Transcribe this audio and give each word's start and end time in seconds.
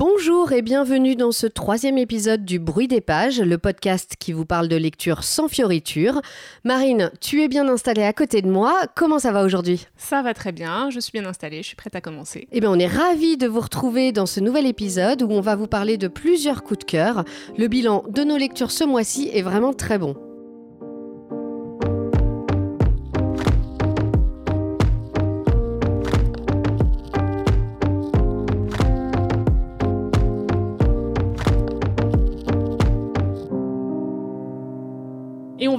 Bonjour 0.00 0.52
et 0.52 0.62
bienvenue 0.62 1.14
dans 1.14 1.30
ce 1.30 1.46
troisième 1.46 1.98
épisode 1.98 2.46
du 2.46 2.58
Bruit 2.58 2.88
des 2.88 3.02
pages, 3.02 3.38
le 3.38 3.58
podcast 3.58 4.14
qui 4.18 4.32
vous 4.32 4.46
parle 4.46 4.66
de 4.66 4.76
lecture 4.76 5.24
sans 5.24 5.46
fioriture. 5.46 6.22
Marine, 6.64 7.10
tu 7.20 7.42
es 7.42 7.48
bien 7.48 7.68
installée 7.68 8.04
à 8.04 8.14
côté 8.14 8.40
de 8.40 8.48
moi. 8.48 8.80
Comment 8.96 9.18
ça 9.18 9.30
va 9.30 9.44
aujourd'hui? 9.44 9.86
Ça 9.98 10.22
va 10.22 10.32
très 10.32 10.52
bien, 10.52 10.88
je 10.88 11.00
suis 11.00 11.12
bien 11.12 11.26
installée, 11.26 11.58
je 11.58 11.66
suis 11.66 11.76
prête 11.76 11.94
à 11.94 12.00
commencer. 12.00 12.48
Eh 12.50 12.60
bien, 12.60 12.70
on 12.70 12.78
est 12.78 12.86
ravis 12.86 13.36
de 13.36 13.46
vous 13.46 13.60
retrouver 13.60 14.10
dans 14.10 14.24
ce 14.24 14.40
nouvel 14.40 14.64
épisode 14.64 15.20
où 15.20 15.30
on 15.30 15.42
va 15.42 15.54
vous 15.54 15.66
parler 15.66 15.98
de 15.98 16.08
plusieurs 16.08 16.62
coups 16.62 16.78
de 16.78 16.84
cœur. 16.84 17.24
Le 17.58 17.68
bilan 17.68 18.02
de 18.08 18.24
nos 18.24 18.38
lectures 18.38 18.70
ce 18.70 18.84
mois-ci 18.84 19.28
est 19.34 19.42
vraiment 19.42 19.74
très 19.74 19.98
bon. 19.98 20.16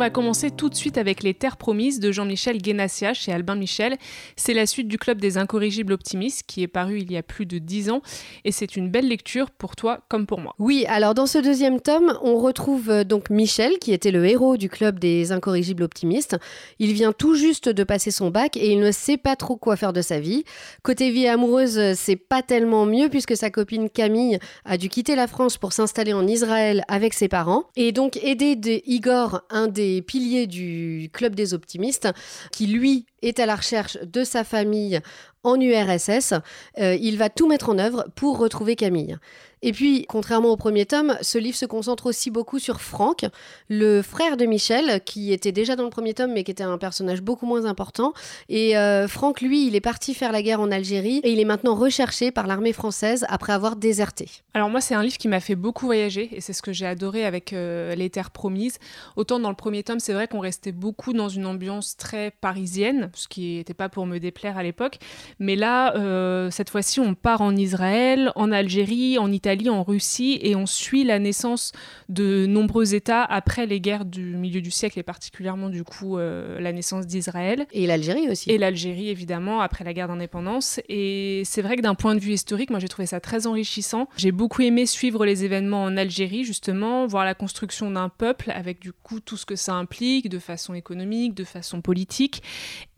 Va 0.01 0.09
commencer 0.09 0.49
tout 0.49 0.67
de 0.67 0.73
suite 0.73 0.97
avec 0.97 1.21
Les 1.21 1.35
Terres 1.35 1.57
Promises 1.57 1.99
de 1.99 2.11
Jean-Michel 2.11 2.57
Guénassia 2.57 3.13
chez 3.13 3.31
Albin 3.31 3.53
Michel. 3.53 3.97
C'est 4.35 4.55
la 4.55 4.65
suite 4.65 4.87
du 4.87 4.97
Club 4.97 5.21
des 5.21 5.37
Incorrigibles 5.37 5.93
Optimistes 5.93 6.43
qui 6.47 6.63
est 6.63 6.67
paru 6.67 6.97
il 6.97 7.11
y 7.11 7.17
a 7.17 7.21
plus 7.21 7.45
de 7.45 7.59
dix 7.59 7.91
ans 7.91 8.01
et 8.43 8.51
c'est 8.51 8.75
une 8.75 8.89
belle 8.89 9.07
lecture 9.07 9.51
pour 9.51 9.75
toi 9.75 9.99
comme 10.09 10.25
pour 10.25 10.39
moi. 10.39 10.55
Oui, 10.57 10.85
alors 10.87 11.13
dans 11.13 11.27
ce 11.27 11.37
deuxième 11.37 11.79
tome, 11.79 12.17
on 12.23 12.39
retrouve 12.39 12.89
euh, 12.89 13.03
donc 13.03 13.29
Michel 13.29 13.77
qui 13.77 13.93
était 13.93 14.09
le 14.09 14.25
héros 14.25 14.57
du 14.57 14.69
Club 14.69 14.97
des 14.97 15.31
Incorrigibles 15.31 15.83
Optimistes. 15.83 16.35
Il 16.79 16.93
vient 16.93 17.11
tout 17.11 17.35
juste 17.35 17.69
de 17.69 17.83
passer 17.83 18.09
son 18.09 18.31
bac 18.31 18.57
et 18.57 18.71
il 18.71 18.79
ne 18.79 18.91
sait 18.91 19.17
pas 19.17 19.35
trop 19.35 19.55
quoi 19.55 19.75
faire 19.75 19.93
de 19.93 20.01
sa 20.01 20.19
vie. 20.19 20.45
Côté 20.81 21.11
vie 21.11 21.27
amoureuse, 21.27 21.93
c'est 21.93 22.15
pas 22.15 22.41
tellement 22.41 22.87
mieux 22.87 23.09
puisque 23.09 23.37
sa 23.37 23.51
copine 23.51 23.87
Camille 23.87 24.39
a 24.65 24.79
dû 24.79 24.89
quitter 24.89 25.13
la 25.15 25.27
France 25.27 25.59
pour 25.59 25.73
s'installer 25.73 26.13
en 26.13 26.25
Israël 26.25 26.85
avec 26.87 27.13
ses 27.13 27.27
parents 27.27 27.65
et 27.75 27.91
donc 27.91 28.17
aider 28.23 28.55
de 28.55 28.81
Igor, 28.87 29.41
un 29.51 29.67
des 29.67 29.90
piliers 29.99 30.47
du 30.47 31.09
Club 31.11 31.35
des 31.35 31.53
Optimistes, 31.53 32.07
qui 32.51 32.67
lui 32.67 33.05
est 33.21 33.39
à 33.39 33.45
la 33.45 33.55
recherche 33.55 33.97
de 34.01 34.23
sa 34.23 34.43
famille 34.45 35.01
en 35.43 35.59
URSS. 35.59 36.33
Euh, 36.79 36.95
il 36.99 37.17
va 37.17 37.29
tout 37.29 37.47
mettre 37.47 37.69
en 37.69 37.77
œuvre 37.77 38.05
pour 38.15 38.37
retrouver 38.37 38.75
Camille. 38.75 39.17
Et 39.63 39.73
puis, 39.73 40.05
contrairement 40.09 40.49
au 40.49 40.57
premier 40.57 40.87
tome, 40.87 41.15
ce 41.21 41.37
livre 41.37 41.55
se 41.55 41.65
concentre 41.65 42.07
aussi 42.07 42.31
beaucoup 42.31 42.57
sur 42.57 42.81
Franck, 42.81 43.25
le 43.69 44.01
frère 44.01 44.35
de 44.35 44.45
Michel, 44.45 45.01
qui 45.03 45.31
était 45.31 45.51
déjà 45.51 45.75
dans 45.75 45.83
le 45.83 45.91
premier 45.91 46.15
tome, 46.15 46.33
mais 46.33 46.43
qui 46.43 46.49
était 46.49 46.63
un 46.63 46.79
personnage 46.79 47.21
beaucoup 47.21 47.45
moins 47.45 47.65
important. 47.65 48.13
Et 48.49 48.75
euh, 48.75 49.07
Franck, 49.07 49.39
lui, 49.41 49.67
il 49.67 49.75
est 49.75 49.81
parti 49.81 50.15
faire 50.15 50.31
la 50.31 50.41
guerre 50.41 50.61
en 50.61 50.71
Algérie 50.71 51.21
et 51.23 51.31
il 51.31 51.39
est 51.39 51.45
maintenant 51.45 51.75
recherché 51.75 52.31
par 52.31 52.47
l'armée 52.47 52.73
française 52.73 53.25
après 53.29 53.53
avoir 53.53 53.75
déserté. 53.75 54.29
Alors 54.55 54.69
moi, 54.69 54.81
c'est 54.81 54.95
un 54.95 55.03
livre 55.03 55.17
qui 55.17 55.27
m'a 55.27 55.39
fait 55.39 55.55
beaucoup 55.55 55.85
voyager 55.85 56.29
et 56.35 56.41
c'est 56.41 56.53
ce 56.53 56.63
que 56.63 56.73
j'ai 56.73 56.87
adoré 56.87 57.23
avec 57.23 57.53
euh, 57.53 57.93
Les 57.93 58.09
Terres 58.09 58.31
Promises. 58.31 58.79
Autant 59.15 59.39
dans 59.39 59.49
le 59.49 59.55
premier 59.55 59.83
tome, 59.83 59.99
c'est 59.99 60.13
vrai 60.13 60.27
qu'on 60.27 60.39
restait 60.39 60.71
beaucoup 60.71 61.13
dans 61.13 61.29
une 61.29 61.45
ambiance 61.45 61.97
très 61.97 62.31
parisienne, 62.31 63.11
ce 63.13 63.27
qui 63.27 63.57
n'était 63.57 63.75
pas 63.75 63.89
pour 63.89 64.07
me 64.07 64.17
déplaire 64.17 64.57
à 64.57 64.63
l'époque. 64.63 64.97
Mais 65.39 65.55
là, 65.55 65.95
euh, 65.95 66.49
cette 66.51 66.69
fois-ci, 66.69 66.99
on 66.99 67.13
part 67.13 67.41
en 67.41 67.55
Israël, 67.55 68.31
en 68.35 68.51
Algérie, 68.51 69.17
en 69.17 69.31
Italie 69.31 69.69
en 69.69 69.83
Russie, 69.83 70.39
et 70.41 70.55
on 70.55 70.65
suit 70.65 71.03
la 71.03 71.19
naissance 71.19 71.71
de 72.09 72.45
nombreux 72.45 72.93
États 72.93 73.23
après 73.23 73.65
les 73.65 73.79
guerres 73.79 74.05
du 74.05 74.35
milieu 74.35 74.61
du 74.61 74.71
siècle, 74.71 74.99
et 74.99 75.03
particulièrement 75.03 75.69
du 75.69 75.83
coup 75.83 76.17
euh, 76.17 76.59
la 76.59 76.71
naissance 76.71 77.07
d'Israël. 77.07 77.65
Et 77.71 77.87
l'Algérie 77.87 78.29
aussi. 78.29 78.51
Et 78.51 78.57
l'Algérie, 78.57 79.09
évidemment, 79.09 79.61
après 79.61 79.83
la 79.83 79.93
guerre 79.93 80.07
d'indépendance. 80.07 80.79
Et 80.89 81.43
c'est 81.45 81.61
vrai 81.61 81.75
que 81.75 81.81
d'un 81.81 81.95
point 81.95 82.15
de 82.15 82.19
vue 82.19 82.33
historique, 82.33 82.69
moi 82.69 82.79
j'ai 82.79 82.87
trouvé 82.87 83.05
ça 83.05 83.19
très 83.19 83.47
enrichissant. 83.47 84.07
J'ai 84.17 84.31
beaucoup 84.31 84.61
aimé 84.61 84.85
suivre 84.85 85.25
les 85.25 85.45
événements 85.45 85.83
en 85.83 85.97
Algérie, 85.97 86.43
justement, 86.43 87.05
voir 87.07 87.25
la 87.25 87.33
construction 87.33 87.91
d'un 87.91 88.09
peuple, 88.09 88.51
avec 88.51 88.79
du 88.79 88.93
coup 88.93 89.19
tout 89.19 89.37
ce 89.37 89.45
que 89.45 89.55
ça 89.55 89.73
implique, 89.73 90.29
de 90.29 90.39
façon 90.39 90.73
économique, 90.73 91.33
de 91.33 91.43
façon 91.43 91.81
politique. 91.81 92.43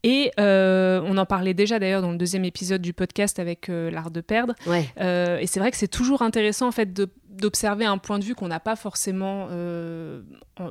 Et 0.04 0.32
euh, 0.38 1.02
on 1.06 1.18
en 1.18 1.26
parlait 1.26 1.54
déjà 1.54 1.80
d'ailleurs 1.80 2.02
dans 2.02 2.12
le 2.12 2.18
deuxième 2.18 2.44
épisode 2.44 2.82
du 2.82 2.92
podcast 2.94 3.40
avec 3.40 3.70
euh, 3.70 3.90
l'art 3.90 4.12
de 4.12 4.20
perdre. 4.20 4.54
Ouais. 4.68 4.86
Euh, 5.00 5.38
et 5.38 5.48
c'est 5.48 5.62
vrai 5.62 5.72
que 5.72 5.78
c'est 5.78 5.88
toujours 5.88 6.22
intéressant 6.22 6.68
en 6.68 6.72
fait 6.72 6.92
de 6.94 7.10
d'observer 7.34 7.86
un 7.86 7.98
point 7.98 8.20
de 8.20 8.24
vue 8.24 8.36
qu'on 8.36 8.48
n'a 8.48 8.60
pas 8.60 8.76
forcément 8.76 9.48
euh, 9.50 10.22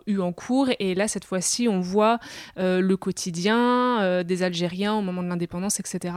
eu 0.06 0.20
en 0.20 0.32
cours. 0.32 0.68
Et 0.78 0.94
là, 0.94 1.08
cette 1.08 1.24
fois-ci, 1.24 1.68
on 1.68 1.80
voit 1.80 2.18
euh, 2.58 2.80
le 2.80 2.96
quotidien 2.96 4.00
euh, 4.00 4.22
des 4.22 4.42
Algériens 4.42 4.94
au 4.94 5.02
moment 5.02 5.22
de 5.22 5.28
l'indépendance, 5.28 5.80
etc. 5.80 6.14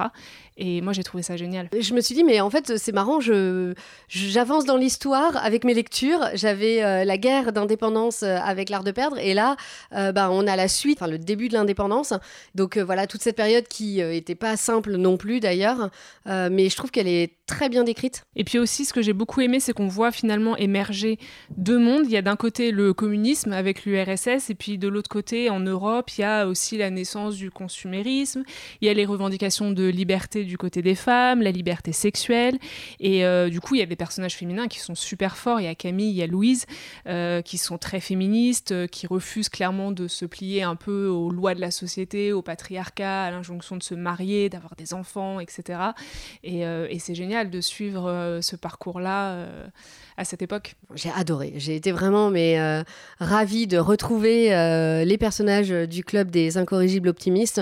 Et 0.58 0.82
moi, 0.82 0.94
j'ai 0.94 1.04
trouvé 1.04 1.24
ça 1.24 1.36
génial. 1.36 1.70
Je 1.78 1.94
me 1.94 2.02
suis 2.02 2.16
dit, 2.16 2.24
mais 2.24 2.42
en 2.42 2.50
fait, 2.50 2.78
c'est 2.78 2.92
marrant, 2.92 3.20
j'avance 4.08 4.66
dans 4.66 4.78
l'histoire 4.78 5.36
avec 5.44 5.64
mes 5.64 5.74
lectures. 5.74 6.22
J'avais 6.34 7.04
la 7.04 7.18
guerre 7.18 7.52
d'indépendance 7.52 8.24
avec 8.24 8.70
l'art 8.70 8.84
de 8.84 8.92
perdre, 8.92 9.18
et 9.18 9.34
là, 9.34 9.58
ben, 9.92 10.30
on 10.32 10.48
a 10.48 10.56
la 10.56 10.70
suite, 10.70 11.02
le 11.02 11.18
début 11.18 11.50
de 11.50 11.56
l'indépendance. 11.56 12.14
Donc 12.54 12.78
voilà, 12.78 13.06
toute 13.06 13.22
cette 13.22 13.36
période 13.36 13.68
qui 13.68 13.98
n'était 13.98 14.36
pas 14.36 14.56
simple 14.56 14.96
non 14.96 15.18
plus 15.18 15.42
d'ailleurs, 15.42 15.90
mais 16.26 16.70
je 16.70 16.76
trouve 16.78 16.92
qu'elle 16.92 17.10
est 17.10 17.34
très 17.46 17.70
bien 17.70 17.84
décrite. 17.84 18.26
Et 18.36 18.44
puis 18.44 18.58
aussi, 18.58 18.86
ce 18.86 18.94
que 18.94 19.02
j'ai 19.02 19.14
beaucoup 19.14 19.42
aimé, 19.42 19.60
c'est 19.60 19.74
qu'on 19.74 19.88
voit 19.88 20.12
finalement 20.12 20.58
émerger 20.58 21.20
deux 21.58 21.78
mondes. 21.78 22.06
Il 22.06 22.12
y 22.12 22.18
a 22.18 22.24
d'un 22.24 22.36
côté 22.36 22.72
le 22.72 22.94
communisme 22.94 23.54
avec 23.54 23.86
l'URSS, 23.86 24.50
et 24.50 24.56
puis 24.56 24.78
de 24.78 24.88
l'autre 24.88 25.10
côté, 25.10 25.50
en 25.50 25.60
Europe, 25.60 26.10
il 26.18 26.22
y 26.22 26.24
a 26.24 26.48
aussi 26.48 26.78
la 26.78 26.90
naissance 26.90 27.36
du 27.36 27.52
consumérisme. 27.52 28.44
Il 28.82 28.88
y 28.88 28.90
a 28.90 28.94
les 28.94 29.06
revendications 29.06 29.72
de 29.72 29.86
liberté 29.86 30.44
du 30.44 30.58
côté 30.58 30.82
des 30.82 30.96
femmes, 30.96 31.42
la 31.42 31.52
liberté 31.52 31.92
sexuelle. 31.92 32.58
Et 33.00 33.26
euh, 33.26 33.50
du 33.50 33.62
coup, 33.62 33.76
il 33.76 33.80
y 33.80 33.84
a 33.84 33.88
des 33.88 33.96
personnages 33.96 34.36
féminins 34.36 34.68
qui 34.68 34.80
sont 34.80 34.96
super 34.96 35.38
forts. 35.38 35.60
Il 35.60 35.66
y 35.66 35.68
a 35.68 35.76
Camille, 35.76 36.10
il 36.10 36.16
y 36.16 36.24
a 36.24 36.28
Louise, 36.28 36.66
euh, 37.08 37.42
qui 37.44 37.60
sont 37.60 37.78
très 37.78 38.00
féministes, 38.00 38.72
euh, 38.72 38.88
qui 38.88 39.06
refusent 39.06 39.50
clairement 39.50 39.92
de 39.92 40.08
se 40.08 40.26
plier 40.26 40.64
un 40.64 40.76
peu 40.76 41.08
aux 41.08 41.30
lois 41.30 41.54
de 41.54 41.62
la 41.62 41.72
société, 41.72 42.34
au 42.34 42.42
patriarcat, 42.42 43.26
à 43.26 43.32
l'injonction 43.32 43.78
de 43.78 43.84
se 43.84 43.94
marier, 43.94 44.50
d'avoir 44.50 44.76
des 44.76 44.96
enfants, 44.96 45.40
etc. 45.40 45.80
Et, 46.44 46.62
et 46.62 47.00
c'est 47.00 47.14
génial 47.14 47.35
de 47.44 47.60
suivre 47.60 48.10
euh, 48.10 48.42
ce 48.42 48.56
parcours-là 48.56 49.32
euh, 49.32 49.68
à 50.16 50.24
cette 50.24 50.42
époque. 50.42 50.76
J'ai 50.94 51.12
adoré. 51.12 51.54
J'ai 51.58 51.76
été 51.76 51.92
vraiment 51.92 52.30
mais 52.30 52.60
euh, 52.60 52.84
ravie 53.20 53.68
de 53.68 53.78
retrouver 53.78 54.56
euh, 54.56 55.04
les 55.04 55.18
personnages 55.18 55.70
du 55.70 56.04
club 56.06 56.32
des 56.32 56.58
incorrigibles 56.58 57.10
optimistes. 57.10 57.62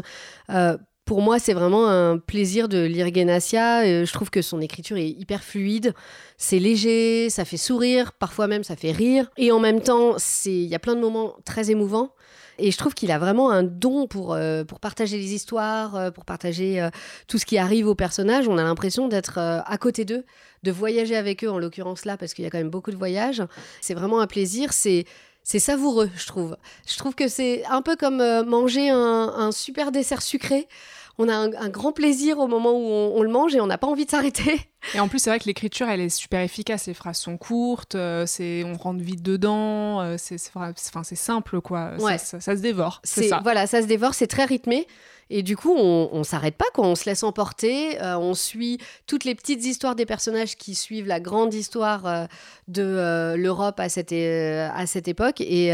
Pour 1.05 1.21
moi, 1.21 1.37
c'est 1.37 1.53
vraiment 1.53 1.89
un 1.89 2.17
plaisir 2.17 2.69
de 2.69 2.85
lire 2.85 3.09
Guénassia. 3.09 3.83
Euh, 3.83 4.05
je 4.05 4.13
trouve 4.13 4.29
que 4.29 4.41
son 4.41 4.61
écriture 4.61 4.95
est 4.95 5.09
hyper 5.09 5.43
fluide. 5.43 5.93
C'est 6.37 6.59
léger, 6.59 7.29
ça 7.29 7.43
fait 7.43 7.57
sourire, 7.57 8.13
parfois 8.13 8.47
même 8.47 8.63
ça 8.63 8.77
fait 8.77 8.91
rire. 8.91 9.29
Et 9.35 9.51
en 9.51 9.59
même 9.59 9.81
temps, 9.81 10.15
il 10.45 10.65
y 10.65 10.75
a 10.75 10.79
plein 10.79 10.95
de 10.95 11.01
moments 11.01 11.35
très 11.43 11.71
émouvants. 11.71 12.13
Et 12.59 12.71
je 12.71 12.77
trouve 12.77 12.93
qu'il 12.93 13.11
a 13.11 13.19
vraiment 13.19 13.51
un 13.51 13.63
don 13.63 14.07
pour, 14.07 14.33
euh, 14.33 14.63
pour 14.63 14.79
partager 14.79 15.17
les 15.17 15.33
histoires, 15.33 15.95
euh, 15.95 16.11
pour 16.11 16.25
partager 16.25 16.81
euh, 16.81 16.89
tout 17.27 17.37
ce 17.37 17.45
qui 17.45 17.57
arrive 17.57 17.87
aux 17.87 17.95
personnages. 17.95 18.47
On 18.47 18.57
a 18.57 18.63
l'impression 18.63 19.07
d'être 19.07 19.37
à 19.37 19.77
côté 19.77 20.05
d'eux, 20.05 20.23
de 20.63 20.71
voyager 20.71 21.15
avec 21.15 21.43
eux, 21.43 21.49
en 21.49 21.57
l'occurrence 21.57 22.05
là, 22.05 22.17
parce 22.17 22.33
qu'il 22.33 22.43
y 22.43 22.47
a 22.47 22.51
quand 22.51 22.57
même 22.57 22.69
beaucoup 22.69 22.91
de 22.91 22.97
voyages. 22.97 23.43
C'est 23.81 23.93
vraiment 23.93 24.19
un 24.19 24.27
plaisir. 24.27 24.73
C'est 24.73 25.05
c'est 25.45 25.59
savoureux, 25.59 26.09
je 26.15 26.25
trouve. 26.25 26.55
Je 26.87 26.97
trouve 26.97 27.15
que 27.15 27.27
c'est 27.27 27.65
un 27.65 27.81
peu 27.81 27.97
comme 27.97 28.23
manger 28.45 28.89
un 28.89 29.51
super 29.51 29.91
dessert 29.91 30.21
sucré. 30.21 30.69
On 31.19 31.29
a 31.29 31.35
un, 31.35 31.53
un 31.53 31.69
grand 31.69 31.91
plaisir 31.91 32.39
au 32.39 32.47
moment 32.47 32.71
où 32.71 32.83
on, 32.85 33.13
on 33.17 33.21
le 33.23 33.29
mange 33.29 33.53
et 33.55 33.61
on 33.61 33.67
n'a 33.67 33.77
pas 33.77 33.87
envie 33.87 34.05
de 34.05 34.09
s'arrêter. 34.11 34.59
Et 34.95 34.99
en 34.99 35.07
plus, 35.07 35.19
c'est 35.19 35.29
vrai 35.29 35.39
que 35.39 35.45
l'écriture, 35.45 35.87
elle 35.87 36.01
est 36.01 36.09
super 36.09 36.41
efficace. 36.41 36.87
Les 36.87 36.93
phrases 36.95 37.17
sont 37.17 37.37
courtes, 37.37 37.95
euh, 37.95 38.25
c'est, 38.25 38.63
on 38.63 38.73
rentre 38.73 39.01
vite 39.03 39.21
dedans, 39.21 40.01
euh, 40.01 40.15
c'est, 40.17 40.37
c'est, 40.37 40.49
enfin, 40.55 40.73
simple, 41.03 41.61
quoi. 41.61 41.91
Ça- 41.99 42.03
Ouais. 42.03 42.17
Ça, 42.17 42.39
ça 42.39 42.55
se 42.55 42.61
dévore, 42.61 42.99
C'est 43.03 43.27
ça. 43.29 43.39
voilà, 43.43 43.67
ça 43.67 43.81
se 43.81 43.87
dévore, 43.87 44.13
c'est 44.15 44.27
très 44.27 44.45
rythmé. 44.45 44.87
Et 45.29 45.43
du 45.43 45.57
coup, 45.57 45.73
on, 45.75 46.09
on 46.11 46.23
s'arrête 46.23 46.55
pas, 46.55 46.65
quoi. 46.73 46.87
On 46.87 46.95
se 46.95 47.05
laisse 47.05 47.23
emporter. 47.23 48.01
euh, 48.01 48.17
on 48.17 48.33
suit 48.33 48.77
toutes 49.07 49.23
les 49.23 49.35
petites 49.35 49.65
histoires 49.65 49.95
des 49.95 50.05
personnages 50.05 50.55
qui 50.55 50.75
suivent 50.75 51.07
la 51.07 51.19
grande 51.19 51.53
histoire 51.53 52.05
euh, 52.05 52.25
de 52.67 52.83
euh, 52.83 53.35
l'Europe 53.37 53.79
à 53.79 53.89
cette, 53.89 54.13
à 54.13 54.85
cette 54.85 55.07
époque. 55.07 55.41
Et, 55.41 55.73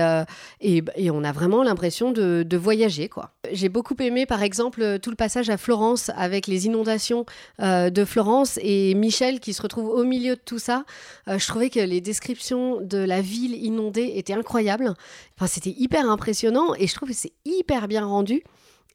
et, 0.62 0.84
et 0.96 1.12
on 1.12 1.24
a 1.24 1.32
vraiment 1.32 1.64
l'impression 1.64 2.12
de, 2.12 2.44
de 2.48 2.58
voyager, 2.58 3.10
quoi. 3.10 3.32
J'ai 3.52 3.70
beaucoup 3.70 3.96
aimé, 4.00 4.26
par 4.26 4.44
exemple, 4.44 5.00
tout 5.00 5.10
le 5.10 5.16
passage 5.16 5.50
à 5.50 5.58
Florence 5.58 6.12
avec 6.16 6.48
les 6.48 6.66
inondations 6.66 7.26
de 7.60 8.06
Florence 8.06 8.60
et 8.62 8.94
Michel 8.94 9.40
qui 9.40 9.54
se 9.54 9.62
retrouve 9.62 9.90
au 9.90 10.04
milieu 10.04 10.36
de 10.36 10.42
tout 10.44 10.60
ça. 10.60 10.86
Je 11.28 11.46
trouvais 11.48 11.70
que 11.70 11.80
les 11.80 12.02
descriptions 12.02 12.80
de 12.82 12.98
la 12.98 13.22
ville 13.22 13.56
inondée 13.56 14.14
étaient 14.16 14.34
incroyables. 14.34 14.94
Enfin, 15.36 15.48
c'était 15.48 15.76
hyper 15.78 16.10
impressionnant 16.10 16.74
et 16.76 16.88
je 16.88 16.94
trouve 16.94 17.10
que 17.10 17.16
c'est 17.16 17.34
hyper 17.46 17.88
bien 17.88 18.06
rendu. 18.06 18.44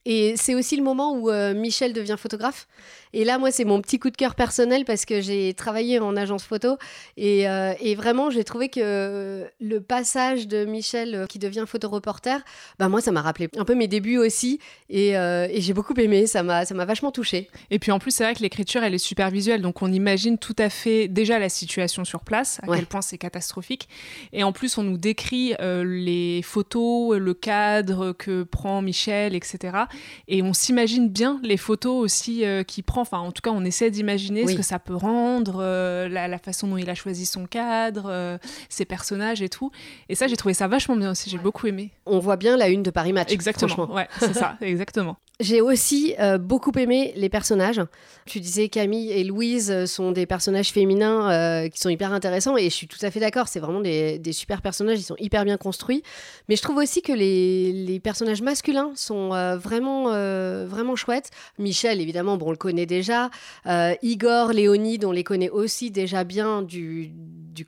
Et 0.05 0.35
c'est 0.37 0.55
aussi 0.55 0.77
le 0.77 0.83
moment 0.83 1.13
où 1.13 1.31
Michel 1.53 1.93
devient 1.93 2.15
photographe. 2.17 2.67
Et 3.15 3.23
là, 3.23 3.37
moi, 3.37 3.49
c'est 3.49 3.63
mon 3.63 3.79
petit 3.79 3.97
coup 3.97 4.09
de 4.09 4.17
cœur 4.17 4.35
personnel 4.35 4.83
parce 4.83 5.05
que 5.05 5.21
j'ai 5.21 5.53
travaillé 5.53 5.99
en 5.99 6.17
agence 6.17 6.43
photo 6.43 6.77
et, 7.15 7.47
euh, 7.47 7.73
et 7.79 7.95
vraiment, 7.95 8.29
j'ai 8.29 8.43
trouvé 8.43 8.67
que 8.67 9.45
le 9.61 9.79
passage 9.79 10.49
de 10.49 10.65
Michel 10.65 11.15
euh, 11.15 11.25
qui 11.25 11.39
devient 11.39 11.63
photoreporter, 11.65 12.39
bah 12.77 12.89
moi, 12.89 12.99
ça 12.99 13.13
m'a 13.13 13.21
rappelé 13.21 13.47
un 13.55 13.63
peu 13.63 13.73
mes 13.73 13.87
débuts 13.87 14.17
aussi 14.17 14.59
et, 14.89 15.17
euh, 15.17 15.47
et 15.49 15.61
j'ai 15.61 15.73
beaucoup 15.73 15.93
aimé. 15.93 16.27
Ça 16.27 16.43
m'a, 16.43 16.65
ça 16.65 16.75
m'a 16.75 16.83
vachement 16.83 17.11
touché. 17.11 17.49
Et 17.71 17.79
puis 17.79 17.93
en 17.93 17.99
plus, 17.99 18.11
c'est 18.11 18.25
vrai 18.25 18.35
que 18.35 18.41
l'écriture, 18.41 18.83
elle 18.83 18.93
est 18.93 18.97
super 18.97 19.29
visuelle, 19.29 19.61
donc 19.61 19.81
on 19.81 19.93
imagine 19.93 20.37
tout 20.37 20.55
à 20.57 20.69
fait 20.69 21.07
déjà 21.07 21.39
la 21.39 21.47
situation 21.47 22.03
sur 22.03 22.19
place, 22.19 22.59
à 22.63 22.75
quel 22.75 22.85
point 22.85 23.01
c'est 23.01 23.17
catastrophique. 23.17 23.87
Et 24.33 24.43
en 24.43 24.51
plus, 24.51 24.77
on 24.77 24.83
nous 24.83 24.97
décrit 24.97 25.53
les 25.61 26.41
photos, 26.41 27.17
le 27.17 27.33
cadre 27.33 28.11
que 28.11 28.43
prend 28.43 28.81
Michel, 28.81 29.35
etc. 29.35 29.85
Et 30.27 30.41
on 30.41 30.53
s'imagine 30.53 31.09
bien 31.09 31.39
les 31.43 31.57
photos 31.57 32.03
aussi 32.03 32.43
qu'il 32.67 32.83
prend 32.83 33.05
Enfin, 33.05 33.19
en 33.19 33.31
tout 33.31 33.43
cas, 33.43 33.51
on 33.51 33.63
essaie 33.63 33.91
d'imaginer 33.91 34.47
ce 34.47 34.55
que 34.55 34.63
ça 34.63 34.79
peut 34.79 34.95
rendre, 34.95 35.59
euh, 35.61 36.09
la, 36.09 36.39
façon 36.39 36.67
dont 36.67 36.77
il 36.77 36.89
a 36.89 36.95
choisi 36.95 37.27
son 37.27 37.45
cadre, 37.45 38.07
euh, 38.09 38.39
ses 38.67 38.83
personnages 38.83 39.43
et 39.43 39.49
tout. 39.49 39.69
Et 40.09 40.15
ça, 40.15 40.25
j'ai 40.25 40.35
trouvé 40.35 40.55
ça 40.55 40.67
vachement 40.67 40.95
bien 40.95 41.11
aussi. 41.11 41.29
J'ai 41.29 41.37
beaucoup 41.37 41.67
aimé. 41.67 41.91
On 42.07 42.17
voit 42.17 42.35
bien 42.35 42.57
la 42.57 42.69
une 42.69 42.81
de 42.81 42.89
Paris 42.89 43.13
Match. 43.13 43.31
Exactement. 43.31 43.93
Ouais, 43.93 44.07
c'est 44.17 44.33
ça, 44.33 44.57
exactement. 44.61 45.17
J'ai 45.39 45.61
aussi 45.61 46.15
euh, 46.19 46.39
beaucoup 46.39 46.71
aimé 46.79 47.13
les 47.15 47.29
personnages. 47.29 47.81
Tu 48.25 48.39
disais 48.39 48.69
Camille 48.69 49.11
et 49.11 49.23
Louise 49.23 49.85
sont 49.85 50.11
des 50.11 50.25
personnages 50.25 50.71
féminins 50.71 51.69
qui 51.69 51.79
sont 51.79 51.89
hyper 51.89 52.11
intéressants 52.13 52.57
et 52.57 52.63
je 52.63 52.75
suis 52.75 52.87
tout 52.87 52.97
à 53.03 53.11
fait 53.11 53.19
d'accord. 53.19 53.49
C'est 53.49 53.59
vraiment 53.59 53.81
des, 53.81 54.19
super 54.31 54.61
personnages, 54.63 54.97
ils 54.97 55.03
sont 55.03 55.17
hyper 55.19 55.43
bien 55.43 55.57
construits. 55.57 56.01
Mais 56.49 56.55
je 56.55 56.61
trouve 56.63 56.77
aussi 56.77 57.01
que 57.03 57.11
les, 57.11 57.71
les 57.71 57.99
personnages 57.99 58.41
masculins 58.41 58.93
sont 58.95 59.29
vraiment, 59.57 59.84
vraiment 59.85 60.95
chouettes. 60.95 61.31
Michel, 61.59 62.01
évidemment, 62.01 62.37
bon, 62.37 62.47
on 62.47 62.51
le 62.51 62.57
connaît 62.57 62.85
déjà. 62.85 63.29
Euh, 63.65 63.93
Igor, 64.01 64.53
Léonide, 64.53 65.05
on 65.05 65.11
les 65.11 65.23
connaît 65.23 65.49
aussi 65.49 65.91
déjà 65.91 66.23
bien 66.23 66.61
du, 66.61 67.13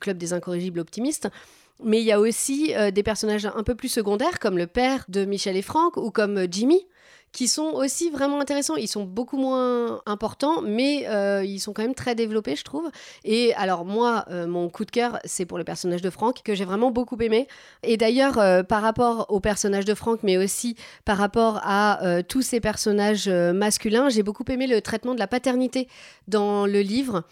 Club 0.00 0.18
des 0.18 0.32
Incorrigibles 0.32 0.80
Optimistes. 0.80 1.28
Mais 1.84 2.00
il 2.00 2.04
y 2.04 2.12
a 2.12 2.18
aussi 2.18 2.74
euh, 2.74 2.90
des 2.90 3.02
personnages 3.02 3.46
un 3.46 3.62
peu 3.62 3.74
plus 3.74 3.88
secondaires, 3.88 4.40
comme 4.40 4.58
le 4.58 4.66
père 4.66 5.04
de 5.08 5.24
Michel 5.24 5.56
et 5.56 5.62
Franck, 5.62 5.96
ou 5.96 6.10
comme 6.10 6.46
Jimmy, 6.50 6.86
qui 7.32 7.48
sont 7.48 7.70
aussi 7.74 8.10
vraiment 8.10 8.40
intéressants. 8.40 8.76
Ils 8.76 8.88
sont 8.88 9.04
beaucoup 9.04 9.36
moins 9.36 10.00
importants, 10.06 10.62
mais 10.62 11.06
euh, 11.08 11.44
ils 11.44 11.60
sont 11.60 11.72
quand 11.72 11.82
même 11.82 11.94
très 11.94 12.14
développés, 12.14 12.56
je 12.56 12.64
trouve. 12.64 12.90
Et 13.24 13.54
alors 13.54 13.84
moi, 13.84 14.24
euh, 14.30 14.46
mon 14.46 14.68
coup 14.68 14.84
de 14.84 14.90
cœur, 14.90 15.18
c'est 15.24 15.46
pour 15.46 15.58
le 15.58 15.64
personnage 15.64 16.02
de 16.02 16.10
Franck, 16.10 16.42
que 16.42 16.54
j'ai 16.54 16.64
vraiment 16.64 16.90
beaucoup 16.90 17.16
aimé. 17.20 17.46
Et 17.82 17.96
d'ailleurs, 17.96 18.38
euh, 18.38 18.62
par 18.62 18.82
rapport 18.82 19.26
au 19.28 19.40
personnage 19.40 19.84
de 19.84 19.94
Franck, 19.94 20.20
mais 20.22 20.38
aussi 20.38 20.76
par 21.04 21.18
rapport 21.18 21.60
à 21.62 22.00
tous 22.28 22.42
ces 22.42 22.60
personnages 22.60 23.28
masculins, 23.28 24.08
j'ai 24.08 24.22
beaucoup 24.22 24.44
aimé 24.48 24.66
le 24.66 24.80
traitement 24.80 25.14
de 25.14 25.18
la 25.18 25.26
paternité 25.26 25.88
dans 26.26 26.66
le 26.66 26.80
livre. 26.80 27.24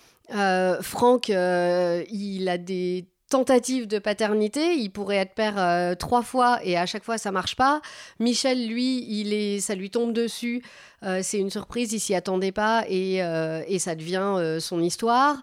Franck, 0.82 1.28
il 1.28 2.48
a 2.48 2.58
des 2.58 3.06
tentative 3.28 3.86
de 3.86 3.98
paternité. 3.98 4.74
Il 4.74 4.90
pourrait 4.90 5.16
être 5.16 5.34
père 5.34 5.58
euh, 5.58 5.94
trois 5.94 6.22
fois 6.22 6.60
et 6.62 6.76
à 6.76 6.86
chaque 6.86 7.04
fois 7.04 7.18
ça 7.18 7.32
marche 7.32 7.56
pas. 7.56 7.80
Michel, 8.20 8.68
lui, 8.68 9.04
il 9.08 9.32
est, 9.32 9.60
ça 9.60 9.74
lui 9.74 9.90
tombe 9.90 10.12
dessus. 10.12 10.62
Euh, 11.02 11.20
c'est 11.22 11.38
une 11.38 11.50
surprise, 11.50 11.92
il 11.92 12.00
s'y 12.00 12.14
attendait 12.14 12.52
pas 12.52 12.84
et, 12.88 13.22
euh, 13.22 13.62
et 13.68 13.78
ça 13.78 13.94
devient 13.94 14.58
son 14.60 14.80
histoire. 14.80 15.42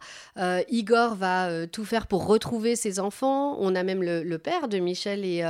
Igor 0.69 1.15
va 1.15 1.67
tout 1.67 1.85
faire 1.85 2.07
pour 2.07 2.25
retrouver 2.25 2.75
ses 2.75 2.99
enfants. 2.99 3.57
On 3.59 3.75
a 3.75 3.83
même 3.83 4.01
le, 4.01 4.37
père 4.37 4.67
de 4.67 4.79
Michel 4.79 5.23
et, 5.25 5.45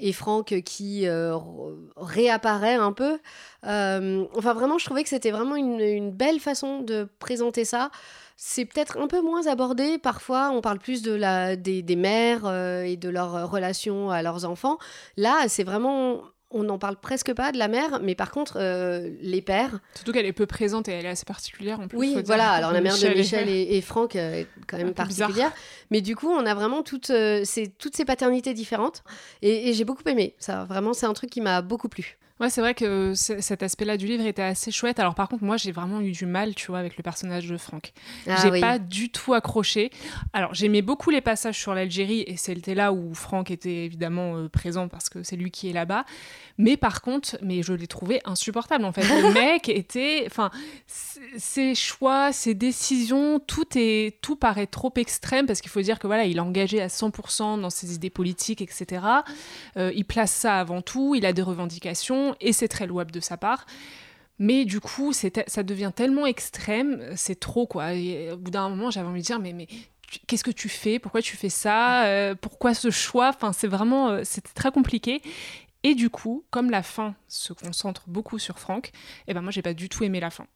et 0.00 0.12
Franck 0.12 0.60
qui 0.64 1.06
réapparaît 1.96 2.74
un 2.74 2.92
peu. 2.92 3.18
enfin, 3.62 4.54
vraiment, 4.54 4.78
je 4.78 4.84
trouvais 4.84 5.02
que 5.02 5.08
c'était 5.08 5.30
vraiment 5.30 5.56
une, 5.56 5.80
une, 5.80 6.10
belle 6.10 6.40
façon 6.40 6.80
de 6.80 7.08
présenter 7.18 7.64
ça 7.64 7.90
c'est 8.36 8.64
peut-être 8.64 8.98
un 8.98 9.06
peu 9.06 9.20
moins 9.20 9.46
abordé. 9.46 9.98
Parfois, 9.98 10.50
on 10.50 10.60
parle 10.60 10.78
plus 10.78 11.02
de 11.02 11.12
la, 11.12 11.56
des, 11.56 11.96
mères 11.96 12.46
euh, 12.46 12.82
et 12.82 12.96
de 12.96 13.08
leur 13.08 13.36
euh, 13.36 13.46
relation 13.46 14.10
à 14.10 14.22
leurs 14.22 14.44
enfants. 14.44 14.78
Là, 15.16 15.44
c'est 15.48 15.64
vraiment 15.64 16.22
on 16.56 16.62
n'en 16.62 16.78
parle 16.78 16.94
presque 16.94 17.34
pas 17.34 17.50
de 17.50 17.58
la 17.58 17.66
mère, 17.66 17.98
mais 18.00 18.14
par 18.14 18.30
contre, 18.30 18.58
euh, 18.60 19.10
les 19.20 19.42
pères. 19.42 19.80
Surtout 19.96 20.12
qu'elle 20.12 20.26
est 20.26 20.32
peu 20.32 20.46
présente 20.46 20.88
et 20.88 20.92
elle 20.92 21.04
est 21.04 21.08
assez 21.08 21.24
particulière 21.24 21.80
en 21.80 21.88
plus. 21.88 21.98
Oui, 21.98 22.16
voilà. 22.24 22.48
Alors 22.52 22.70
la 22.70 22.80
mère 22.80 22.96
de 22.96 23.08
Michel 23.08 23.48
et, 23.48 23.80
Franck 23.80 24.14
est 24.14 24.46
quand 24.68 24.76
même 24.76 24.94
particulière. 24.94 25.52
Mais 25.90 26.00
du 26.00 26.14
coup, 26.14 26.28
on 26.28 26.46
a 26.46 26.54
vraiment 26.54 26.84
toutes, 26.84 27.06
ces, 27.06 27.74
toutes 27.76 27.96
ces 27.96 28.04
paternités 28.04 28.54
différentes. 28.54 29.02
Et, 29.42 29.70
et 29.70 29.72
j'ai 29.72 29.84
beaucoup 29.84 30.04
aimé. 30.06 30.36
Ça, 30.38 30.64
vraiment, 30.64 30.92
c'est 30.92 31.06
un 31.06 31.12
truc 31.12 31.30
qui 31.30 31.40
m'a 31.40 31.60
beaucoup 31.60 31.88
plu. 31.88 32.18
Ouais, 32.40 32.50
c'est 32.50 32.60
vrai 32.60 32.74
que 32.74 33.12
cet 33.14 33.62
aspect-là 33.62 33.96
du 33.96 34.06
livre 34.08 34.26
était 34.26 34.42
assez 34.42 34.72
chouette. 34.72 34.98
Alors 34.98 35.14
par 35.14 35.28
contre, 35.28 35.44
moi, 35.44 35.56
j'ai 35.56 35.70
vraiment 35.70 36.00
eu 36.00 36.10
du 36.10 36.26
mal, 36.26 36.56
tu 36.56 36.66
vois, 36.66 36.80
avec 36.80 36.96
le 36.96 37.04
personnage 37.04 37.46
de 37.46 37.56
Franck. 37.56 37.92
Ah 38.28 38.34
j'ai 38.42 38.60
pas 38.60 38.80
du 38.80 39.08
tout 39.08 39.34
accroché. 39.34 39.90
Alors 40.32 40.52
j'aimais 40.52 40.82
beaucoup 40.82 41.10
les 41.10 41.20
passages 41.20 41.56
sur 41.56 41.74
l'Algérie 41.74 42.24
et 42.26 42.36
c'était 42.36 42.74
là 42.74 42.92
où 42.92 43.14
Franck 43.14 43.52
était 43.52 43.84
évidemment 43.84 44.36
euh, 44.36 44.48
présent 44.48 44.88
parce 44.88 45.08
que 45.08 45.22
c'est 45.22 45.36
lui 45.36 45.52
qui 45.52 45.70
est 45.70 45.72
là-bas. 45.72 46.04
Mais 46.58 46.76
par 46.76 47.02
contre, 47.02 47.38
mais 47.40 47.62
je 47.62 47.72
l'ai 47.72 47.86
trouvé 47.86 48.20
insupportable 48.24 48.84
en 48.84 48.92
fait. 48.92 49.02
Le 49.02 49.32
mec 49.34 49.68
était, 49.68 50.24
enfin, 50.26 50.50
ses 50.88 51.76
choix, 51.76 52.32
ses 52.32 52.54
décisions, 52.54 53.38
tout 53.38 53.66
est, 53.76 54.20
tout 54.22 54.34
paraît 54.34 54.66
trop 54.66 54.92
extrême 54.96 55.46
parce 55.46 55.60
qu'il 55.60 55.70
faut 55.70 55.82
dire 55.82 56.00
que 56.00 56.08
voilà, 56.08 56.24
il 56.24 56.38
est 56.38 56.40
engagé 56.40 56.80
à 56.80 56.88
100% 56.88 57.60
dans 57.60 57.70
ses 57.70 57.94
idées 57.94 58.10
politiques, 58.10 58.60
etc. 58.60 59.02
Euh, 59.76 59.92
il 59.94 60.04
place 60.04 60.32
ça 60.32 60.58
avant 60.58 60.82
tout. 60.82 61.14
Il 61.14 61.26
a 61.26 61.32
des 61.32 61.42
revendications 61.42 62.23
et 62.40 62.52
c'est 62.52 62.68
très 62.68 62.86
louable 62.86 63.10
de 63.10 63.20
sa 63.20 63.36
part. 63.36 63.66
Mais 64.38 64.64
du 64.64 64.80
coup, 64.80 65.12
ça 65.12 65.62
devient 65.62 65.92
tellement 65.94 66.26
extrême, 66.26 67.00
c'est 67.14 67.38
trop 67.38 67.66
quoi. 67.66 67.92
au 68.32 68.36
bout 68.36 68.50
d'un 68.50 68.68
moment, 68.68 68.90
j'avais 68.90 69.06
envie 69.06 69.20
de 69.20 69.26
dire, 69.26 69.38
mais, 69.38 69.52
mais 69.52 69.68
qu'est-ce 70.26 70.42
que 70.44 70.50
tu 70.50 70.68
fais? 70.68 70.98
Pourquoi 70.98 71.22
tu 71.22 71.36
fais 71.36 71.48
ça? 71.48 72.06
Euh, 72.06 72.34
Pourquoi 72.34 72.74
ce 72.74 72.90
choix? 72.90 73.28
Enfin, 73.28 73.52
c'est 73.52 73.68
vraiment, 73.68 74.10
euh, 74.10 74.20
c'était 74.24 74.52
très 74.52 74.72
compliqué. 74.72 75.22
Et 75.84 75.94
du 75.94 76.08
coup, 76.08 76.44
comme 76.50 76.70
la 76.70 76.82
fin 76.82 77.14
se 77.28 77.52
concentre 77.52 78.04
beaucoup 78.06 78.38
sur 78.38 78.58
Franck, 78.58 78.90
eh 79.28 79.34
ben 79.34 79.42
moi 79.42 79.50
j'ai 79.50 79.60
pas 79.60 79.74
du 79.74 79.90
tout 79.90 80.02
aimé 80.02 80.18
la 80.18 80.30
fin. 80.30 80.46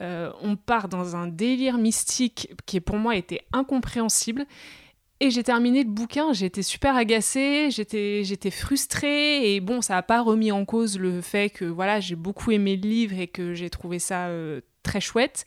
Euh, 0.00 0.32
on 0.42 0.56
part 0.56 0.88
dans 0.88 1.14
un 1.14 1.28
délire 1.28 1.78
mystique 1.78 2.52
qui 2.66 2.80
pour 2.80 2.96
moi 2.96 3.14
était 3.14 3.40
incompréhensible 3.52 4.46
et 5.20 5.30
j'ai 5.30 5.44
terminé 5.44 5.84
le 5.84 5.90
bouquin, 5.90 6.32
j'étais 6.32 6.62
super 6.62 6.96
agacée, 6.96 7.70
j'étais, 7.70 8.50
frustrée, 8.50 9.54
et 9.54 9.60
bon, 9.60 9.80
ça 9.80 9.94
n'a 9.94 10.02
pas 10.02 10.20
remis 10.20 10.50
en 10.50 10.64
cause 10.64 10.98
le 10.98 11.20
fait 11.20 11.50
que 11.50 11.64
voilà, 11.64 12.00
j'ai 12.00 12.16
beaucoup 12.16 12.50
aimé 12.50 12.76
le 12.76 12.88
livre 12.88 13.18
et 13.18 13.28
que 13.28 13.54
j'ai 13.54 13.70
trouvé 13.70 13.98
ça 13.98 14.26
euh, 14.26 14.60
très 14.82 15.00
chouette. 15.00 15.44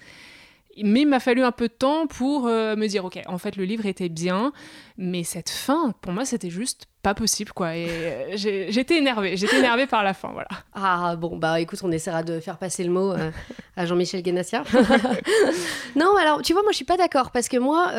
Mais 0.84 1.02
il 1.02 1.08
m'a 1.08 1.20
fallu 1.20 1.44
un 1.44 1.52
peu 1.52 1.68
de 1.68 1.74
temps 1.74 2.08
pour 2.08 2.48
euh, 2.48 2.76
me 2.76 2.88
dire, 2.88 3.06
ok, 3.06 3.20
en 3.28 3.38
fait, 3.38 3.56
le 3.56 3.64
livre 3.64 3.86
était 3.86 4.10
bien, 4.10 4.52
mais 4.98 5.24
cette 5.24 5.50
fin, 5.50 5.94
pour 6.02 6.12
moi, 6.12 6.26
c'était 6.26 6.50
juste 6.50 6.86
pas 7.02 7.14
possible, 7.14 7.52
quoi. 7.54 7.76
Et 7.76 7.88
euh, 7.90 8.34
j'étais 8.36 8.98
énervée, 8.98 9.38
j'étais 9.38 9.60
énervée 9.60 9.88
par 9.88 10.04
la 10.04 10.14
fin, 10.14 10.30
voilà. 10.32 10.50
Ah 10.74 11.16
bon, 11.16 11.38
bah 11.38 11.60
écoute, 11.60 11.80
on 11.84 11.92
essaiera 11.92 12.24
de 12.24 12.40
faire 12.40 12.58
passer 12.58 12.84
le 12.84 12.92
mot 12.92 13.12
euh, 13.12 13.32
à 13.76 13.86
Jean-Michel 13.86 14.22
Guénassia. 14.22 14.64
non, 15.96 16.16
alors, 16.18 16.42
tu 16.42 16.54
vois, 16.54 16.64
moi, 16.64 16.72
je 16.72 16.78
suis 16.78 16.86
pas 16.86 16.98
d'accord, 16.98 17.32
parce 17.32 17.48
que 17.48 17.58
moi, 17.58 17.92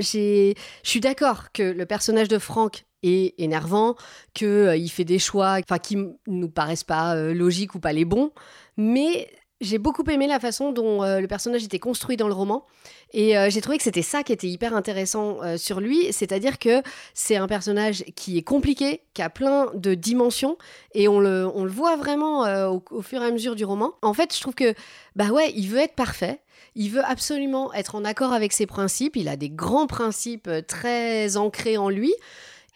je 0.00 0.54
suis 0.82 1.00
d'accord 1.00 1.52
que 1.52 1.62
le 1.62 1.86
personnage 1.86 2.28
de 2.28 2.38
Franck 2.38 2.84
est 3.02 3.34
énervant, 3.38 3.94
qu'il 4.34 4.72
il 4.76 4.88
fait 4.88 5.04
des 5.04 5.18
choix 5.18 5.62
qui 5.62 5.98
nous 6.26 6.48
paraissent 6.48 6.84
pas 6.84 7.14
logiques 7.14 7.74
ou 7.74 7.78
pas 7.78 7.92
les 7.92 8.04
bons, 8.04 8.32
mais 8.76 9.28
j'ai 9.60 9.78
beaucoup 9.78 10.02
aimé 10.10 10.26
la 10.26 10.38
façon 10.38 10.72
dont 10.72 11.02
euh, 11.02 11.20
le 11.20 11.26
personnage 11.26 11.64
était 11.64 11.78
construit 11.78 12.16
dans 12.16 12.28
le 12.28 12.34
roman. 12.34 12.66
Et 13.12 13.38
euh, 13.38 13.48
j'ai 13.48 13.60
trouvé 13.60 13.78
que 13.78 13.84
c'était 13.84 14.02
ça 14.02 14.22
qui 14.22 14.32
était 14.32 14.48
hyper 14.48 14.74
intéressant 14.76 15.42
euh, 15.42 15.56
sur 15.56 15.80
lui. 15.80 16.12
C'est-à-dire 16.12 16.58
que 16.58 16.82
c'est 17.14 17.36
un 17.36 17.46
personnage 17.46 18.04
qui 18.16 18.36
est 18.36 18.42
compliqué, 18.42 19.02
qui 19.14 19.22
a 19.22 19.30
plein 19.30 19.70
de 19.74 19.94
dimensions. 19.94 20.58
Et 20.92 21.08
on 21.08 21.20
le, 21.20 21.46
voit 21.66 21.96
vraiment 21.96 22.42
au, 22.68 22.82
au, 22.90 23.02
fur 23.02 23.22
et 23.22 23.26
à 23.26 23.30
mesure 23.30 23.56
du 23.56 23.64
roman. 23.64 23.94
En 24.02 24.12
fait, 24.12 24.34
je 24.34 24.40
trouve 24.40 24.54
que, 24.54 24.74
bah 25.14 25.28
ouais, 25.28 25.52
il 25.54 25.68
veut 25.68 25.78
être 25.78 25.94
parfait. 25.94 26.40
Il 26.74 26.90
veut 26.90 27.04
absolument 27.04 27.72
être 27.72 27.94
en 27.94 28.04
accord 28.04 28.32
avec 28.34 28.52
ses 28.52 28.66
principes. 28.66 29.16
Il 29.16 29.28
a 29.28 29.36
des 29.36 29.48
grands 29.48 29.86
principes 29.86 30.50
très 30.66 31.38
ancrés 31.38 31.78
en 31.78 31.88
lui. 31.88 32.12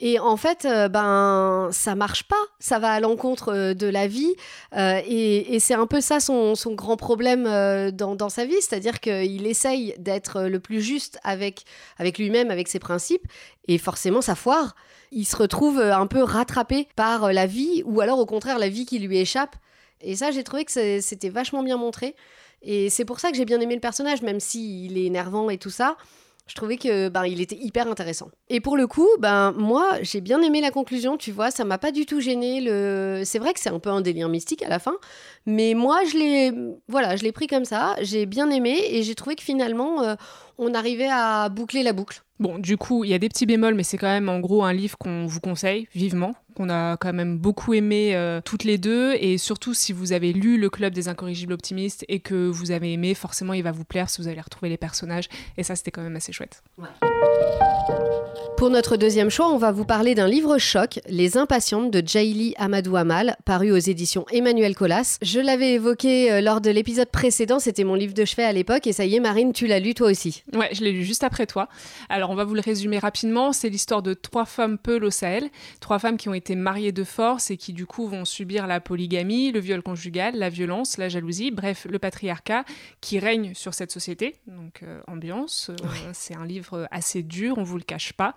Et 0.02 0.18
en 0.18 0.38
fait, 0.38 0.64
euh, 0.64 0.88
ben, 0.88 1.68
ça 1.72 1.94
marche 1.94 2.24
pas. 2.24 2.42
Ça 2.58 2.78
va 2.78 2.90
à 2.90 3.00
l'encontre 3.00 3.52
euh, 3.52 3.74
de 3.74 3.86
la 3.86 4.06
vie. 4.06 4.34
Euh, 4.74 5.00
et, 5.06 5.58
c'est 5.60 5.74
un 5.74 5.86
peu 5.86 6.00
ça 6.00 6.20
son, 6.20 6.54
grand 6.68 6.96
problème 6.96 7.44
dans, 7.92 8.28
sa 8.30 8.46
vie. 8.46 8.56
C'est-à-dire 8.60 9.00
qu'il 9.00 9.46
essaye 9.46 9.94
d'être 9.98 10.42
le 10.44 10.58
plus 10.58 10.80
juste 10.80 11.18
avec, 11.22 11.64
avec 11.98 12.18
lui-même, 12.18 12.50
avec 12.50 12.68
ses 12.68 12.78
principes. 12.78 13.26
Et 13.68 13.76
forcément, 13.76 14.22
ça 14.22 14.34
foire. 14.34 14.74
Il 15.12 15.26
se 15.26 15.36
retrouve 15.36 15.78
un 15.78 16.06
peu 16.06 16.22
rattrapé 16.22 16.88
par 16.96 17.32
la 17.32 17.46
vie, 17.46 17.82
ou 17.84 18.00
alors 18.00 18.18
au 18.18 18.26
contraire, 18.26 18.58
la 18.58 18.68
vie 18.68 18.86
qui 18.86 18.98
lui 19.00 19.18
échappe. 19.18 19.56
Et 20.00 20.16
ça, 20.16 20.30
j'ai 20.30 20.44
trouvé 20.44 20.64
que 20.64 21.00
c'était 21.00 21.28
vachement 21.28 21.62
bien 21.62 21.76
montré. 21.76 22.14
Et 22.62 22.88
c'est 22.88 23.04
pour 23.04 23.20
ça 23.20 23.30
que 23.30 23.36
j'ai 23.36 23.44
bien 23.44 23.60
aimé 23.60 23.74
le 23.74 23.80
personnage, 23.80 24.22
même 24.22 24.40
s'il 24.40 24.96
est 24.96 25.04
énervant 25.04 25.50
et 25.50 25.58
tout 25.58 25.70
ça 25.70 25.96
Je 26.50 26.56
trouvais 26.56 26.78
que 26.78 27.08
ben 27.08 27.26
il 27.26 27.40
était 27.40 27.56
hyper 27.56 27.86
intéressant. 27.86 28.28
Et 28.48 28.58
pour 28.58 28.76
le 28.76 28.88
coup, 28.88 29.06
ben 29.20 29.52
moi 29.52 29.98
j'ai 30.02 30.20
bien 30.20 30.42
aimé 30.42 30.60
la 30.60 30.72
conclusion. 30.72 31.16
Tu 31.16 31.30
vois, 31.30 31.52
ça 31.52 31.64
m'a 31.64 31.78
pas 31.78 31.92
du 31.92 32.06
tout 32.06 32.18
gêné. 32.18 32.60
Le, 32.60 33.22
c'est 33.24 33.38
vrai 33.38 33.54
que 33.54 33.60
c'est 33.60 33.70
un 33.70 33.78
peu 33.78 33.88
un 33.88 34.00
délire 34.00 34.28
mystique 34.28 34.64
à 34.64 34.68
la 34.68 34.80
fin, 34.80 34.94
mais 35.46 35.74
moi 35.74 36.00
je 36.10 36.18
l'ai, 36.18 36.52
voilà, 36.88 37.14
je 37.14 37.22
l'ai 37.22 37.30
pris 37.30 37.46
comme 37.46 37.64
ça. 37.64 37.94
J'ai 38.02 38.26
bien 38.26 38.50
aimé 38.50 38.82
et 38.84 39.04
j'ai 39.04 39.14
trouvé 39.14 39.36
que 39.36 39.44
finalement 39.44 40.02
euh, 40.02 40.16
on 40.58 40.74
arrivait 40.74 41.08
à 41.08 41.48
boucler 41.50 41.84
la 41.84 41.92
boucle. 41.92 42.20
Bon, 42.40 42.58
du 42.58 42.76
coup, 42.76 43.04
il 43.04 43.10
y 43.10 43.14
a 43.14 43.18
des 43.18 43.28
petits 43.28 43.46
bémols, 43.46 43.74
mais 43.74 43.84
c'est 43.84 43.98
quand 43.98 44.08
même 44.08 44.28
en 44.28 44.40
gros 44.40 44.64
un 44.64 44.72
livre 44.72 44.98
qu'on 44.98 45.26
vous 45.26 45.40
conseille 45.40 45.86
vivement, 45.94 46.34
qu'on 46.60 46.68
a 46.68 46.98
quand 46.98 47.14
même 47.14 47.38
beaucoup 47.38 47.72
aimé 47.72 48.14
euh, 48.14 48.42
toutes 48.44 48.64
les 48.64 48.76
deux. 48.76 49.14
Et 49.14 49.38
surtout, 49.38 49.72
si 49.72 49.94
vous 49.94 50.12
avez 50.12 50.34
lu 50.34 50.58
Le 50.58 50.68
Club 50.68 50.92
des 50.92 51.08
Incorrigibles 51.08 51.54
Optimistes 51.54 52.04
et 52.08 52.20
que 52.20 52.48
vous 52.48 52.70
avez 52.70 52.92
aimé, 52.92 53.14
forcément, 53.14 53.54
il 53.54 53.62
va 53.62 53.72
vous 53.72 53.84
plaire 53.84 54.10
si 54.10 54.20
vous 54.20 54.28
allez 54.28 54.42
retrouver 54.42 54.68
les 54.68 54.76
personnages. 54.76 55.30
Et 55.56 55.62
ça, 55.62 55.74
c'était 55.74 55.90
quand 55.90 56.02
même 56.02 56.16
assez 56.16 56.32
chouette. 56.32 56.62
Pour 58.58 58.68
notre 58.68 58.98
deuxième 58.98 59.30
choix, 59.30 59.50
on 59.50 59.56
va 59.56 59.72
vous 59.72 59.86
parler 59.86 60.14
d'un 60.14 60.28
livre 60.28 60.58
choc, 60.58 61.00
Les 61.08 61.38
Impatientes 61.38 61.90
de 61.90 62.06
Jaili 62.06 62.52
Amadou 62.58 62.94
Amal, 62.94 63.38
paru 63.46 63.72
aux 63.72 63.78
éditions 63.78 64.26
Emmanuel 64.30 64.74
Colas. 64.74 65.16
Je 65.22 65.40
l'avais 65.40 65.72
évoqué 65.72 66.30
euh, 66.30 66.40
lors 66.42 66.60
de 66.60 66.70
l'épisode 66.70 67.08
précédent, 67.08 67.58
c'était 67.58 67.84
mon 67.84 67.94
livre 67.94 68.12
de 68.12 68.26
chevet 68.26 68.44
à 68.44 68.52
l'époque, 68.52 68.86
et 68.86 68.92
ça 68.92 69.06
y 69.06 69.16
est, 69.16 69.20
Marine, 69.20 69.54
tu 69.54 69.66
l'as 69.66 69.80
lu 69.80 69.94
toi 69.94 70.10
aussi. 70.10 70.42
Ouais, 70.52 70.68
je 70.74 70.84
l'ai 70.84 70.92
lu 70.92 71.04
juste 71.04 71.24
après 71.24 71.46
toi. 71.46 71.70
Alors, 72.10 72.28
on 72.28 72.34
va 72.34 72.44
vous 72.44 72.52
le 72.52 72.60
résumer 72.60 72.98
rapidement. 72.98 73.54
C'est 73.54 73.70
l'histoire 73.70 74.02
de 74.02 74.12
trois 74.12 74.44
femmes 74.44 74.76
peules 74.76 75.04
au 75.04 75.10
Sahel, 75.10 75.48
trois 75.80 75.98
femmes 75.98 76.18
qui 76.18 76.28
ont 76.28 76.34
été 76.34 76.49
mariées 76.56 76.92
de 76.92 77.04
force 77.04 77.50
et 77.50 77.56
qui, 77.56 77.72
du 77.72 77.86
coup, 77.86 78.06
vont 78.06 78.24
subir 78.24 78.66
la 78.66 78.80
polygamie, 78.80 79.52
le 79.52 79.60
viol 79.60 79.82
conjugal, 79.82 80.36
la 80.36 80.48
violence, 80.48 80.98
la 80.98 81.08
jalousie, 81.08 81.50
bref, 81.50 81.86
le 81.88 81.98
patriarcat 81.98 82.64
qui 83.00 83.18
règne 83.18 83.54
sur 83.54 83.74
cette 83.74 83.90
société. 83.90 84.36
Donc, 84.46 84.82
euh, 84.82 85.00
ambiance. 85.06 85.70
Euh, 85.70 86.10
c'est 86.12 86.34
un 86.34 86.44
livre 86.44 86.88
assez 86.90 87.22
dur, 87.22 87.58
on 87.58 87.62
vous 87.62 87.76
le 87.76 87.82
cache 87.82 88.12
pas. 88.12 88.34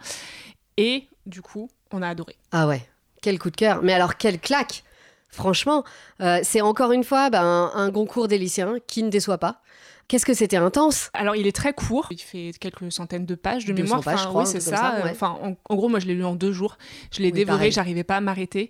Et 0.78 1.08
du 1.26 1.42
coup, 1.42 1.70
on 1.92 2.02
a 2.02 2.08
adoré. 2.08 2.36
Ah 2.52 2.68
ouais, 2.68 2.88
quel 3.22 3.40
coup 3.40 3.50
de 3.50 3.56
cœur. 3.56 3.84
Mais 3.84 3.94
alors, 3.94 4.18
quelle 4.18 4.40
claque 4.40 4.84
Franchement, 5.30 5.84
euh, 6.22 6.40
c'est 6.44 6.62
encore 6.62 6.92
une 6.92 7.04
fois 7.04 7.32
ben, 7.32 7.42
un, 7.42 7.72
un 7.76 7.92
concours 7.92 8.28
des 8.28 8.38
lycéens 8.38 8.76
qui 8.86 9.02
ne 9.02 9.10
déçoit 9.10 9.40
pas. 9.40 9.62
Qu'est-ce 10.08 10.26
que 10.26 10.34
c'était 10.34 10.58
intense? 10.58 11.10
Alors, 11.14 11.36
il 11.36 11.48
est 11.48 11.56
très 11.56 11.74
court. 11.74 12.08
Il 12.12 12.20
fait 12.20 12.52
quelques 12.60 12.92
centaines 12.92 13.26
de 13.26 13.36
pages 13.36 13.66
de 13.66 13.72
200 13.74 13.84
mémoire. 13.84 14.04
pages, 14.04 14.22
je 14.24 14.28
crois, 14.28 14.44
oui, 14.44 14.48
c'est 14.52 14.60
ça. 14.60 15.02
ouais. 15.04 15.10
Enfin, 15.12 15.38
en, 15.42 15.56
en 15.70 15.76
gros, 15.76 15.88
moi, 15.90 16.00
je 16.00 16.06
l'ai 16.08 16.14
lu 16.14 16.26
en 16.26 16.36
deux 16.36 16.52
jours. 16.52 16.78
Je 17.12 17.20
l'ai 17.20 17.28
Oui, 17.28 17.32
dévoré. 17.32 17.72
J'arrivais 17.72 18.04
pas 18.04 18.18
à 18.18 18.22
m'arrêter. 18.22 18.70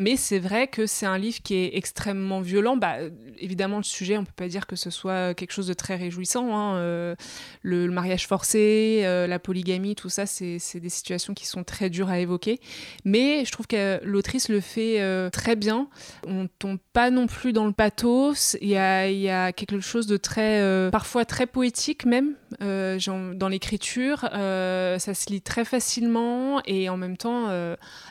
Mais 0.00 0.16
c'est 0.16 0.38
vrai 0.38 0.66
que 0.68 0.86
c'est 0.86 1.06
un 1.06 1.18
livre 1.18 1.38
qui 1.42 1.54
est 1.54 1.76
extrêmement 1.76 2.40
violent. 2.40 2.76
Bah, 2.76 2.96
évidemment, 3.38 3.76
le 3.76 3.82
sujet, 3.82 4.16
on 4.16 4.24
peut 4.24 4.32
pas 4.34 4.48
dire 4.48 4.66
que 4.66 4.76
ce 4.76 4.90
soit 4.90 5.34
quelque 5.34 5.52
chose 5.52 5.66
de 5.66 5.74
très 5.74 5.96
réjouissant. 5.96 6.56
hein. 6.56 6.76
Euh, 6.76 7.14
le, 7.62 7.90
mariage 7.90 8.26
forcé, 8.26 9.02
euh, 9.04 9.26
la 9.26 9.38
polygamie, 9.38 9.94
tout 9.94 10.08
ça, 10.08 10.26
c'est 10.26 10.58
des 10.74 10.88
situations 10.88 11.34
qui 11.34 11.46
sont 11.46 11.64
très 11.64 11.90
dures 11.90 12.08
à 12.08 12.18
évoquer. 12.18 12.60
Mais 13.04 13.44
je 13.44 13.52
trouve 13.52 13.66
que 13.66 14.00
l'autrice 14.04 14.48
le 14.48 14.60
fait 14.60 15.00
euh, 15.00 15.28
très 15.30 15.56
bien. 15.56 15.88
On 16.26 16.48
tombe 16.58 16.78
pas 16.92 17.10
non 17.10 17.26
plus 17.26 17.52
dans 17.52 17.66
le 17.66 17.72
pathos. 17.72 18.56
Il 18.60 18.68
y 18.68 18.76
a, 18.76 19.52
quelque 19.52 19.80
chose 19.80 20.06
de 20.06 20.16
très, 20.16 20.90
parfois 20.90 21.24
très 21.24 21.46
poétique 21.46 22.04
même, 22.04 22.34
dans 22.60 23.48
l'écriture. 23.48 24.20
Ça 24.30 25.14
se 25.14 25.30
lit 25.30 25.42
très 25.42 25.64
facilement 25.64 26.60
et 26.66 26.88
en 26.88 26.96
même 26.96 27.16
temps, 27.16 27.48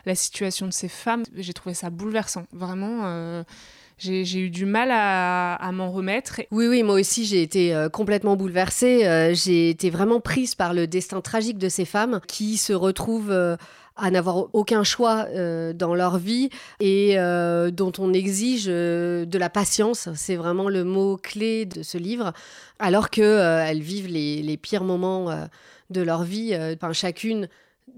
la 0.06 0.16
situation 0.16 0.68
de 0.68 0.74
ces 0.74 0.90
femmes, 0.90 1.24
j'ai 1.36 1.54
trouvé 1.54 1.74
ça 1.80 1.90
bouleversant. 1.90 2.46
Vraiment, 2.52 3.06
euh, 3.06 3.44
j'ai 3.98 4.40
eu 4.40 4.50
du 4.50 4.66
mal 4.66 4.90
à, 4.92 5.72
m'en 5.72 5.92
remettre. 5.92 6.42
Oui, 6.52 6.68
oui, 6.68 6.84
moi 6.84 6.96
aussi 6.96 7.26
j'ai 7.26 7.42
été 7.42 7.74
euh, 7.74 7.90
complètement 7.90 8.36
bouleversée. 8.36 9.08
Euh, 9.08 9.34
j'ai 9.34 9.70
été 9.70 9.90
vraiment 9.90 10.20
prise 10.20 10.56
par 10.56 10.74
le 10.74 10.88
destin 10.88 11.22
tragique 11.22 11.58
de 11.58 11.70
ces 11.70 11.86
femmes 11.86 12.20
qui 12.28 12.58
se 12.58 12.74
retrouvent 12.74 13.58
à 14.02 14.12
n'avoir 14.12 14.48
aucun 14.54 14.84
choix 14.84 15.28
dans 15.74 15.94
leur 15.94 16.18
vie 16.18 16.50
et 16.80 17.16
dont 17.72 17.92
on 17.98 18.14
exige 18.14 18.66
de 18.66 19.38
la 19.38 19.50
patience. 19.50 20.10
C'est 20.16 20.38
vraiment 20.38 20.70
le 20.70 20.84
mot 20.84 21.18
clé 21.18 21.66
de 21.66 21.84
ce 21.84 21.98
livre, 21.98 22.34
alors 22.80 23.10
que 23.10 23.22
euh, 23.22 23.66
elles 23.66 23.82
vivent 23.82 24.08
les, 24.08 24.58
pires 24.58 24.86
moments 24.86 25.48
de 25.90 26.02
leur 26.02 26.24
vie, 26.24 26.58
chacune 26.94 27.50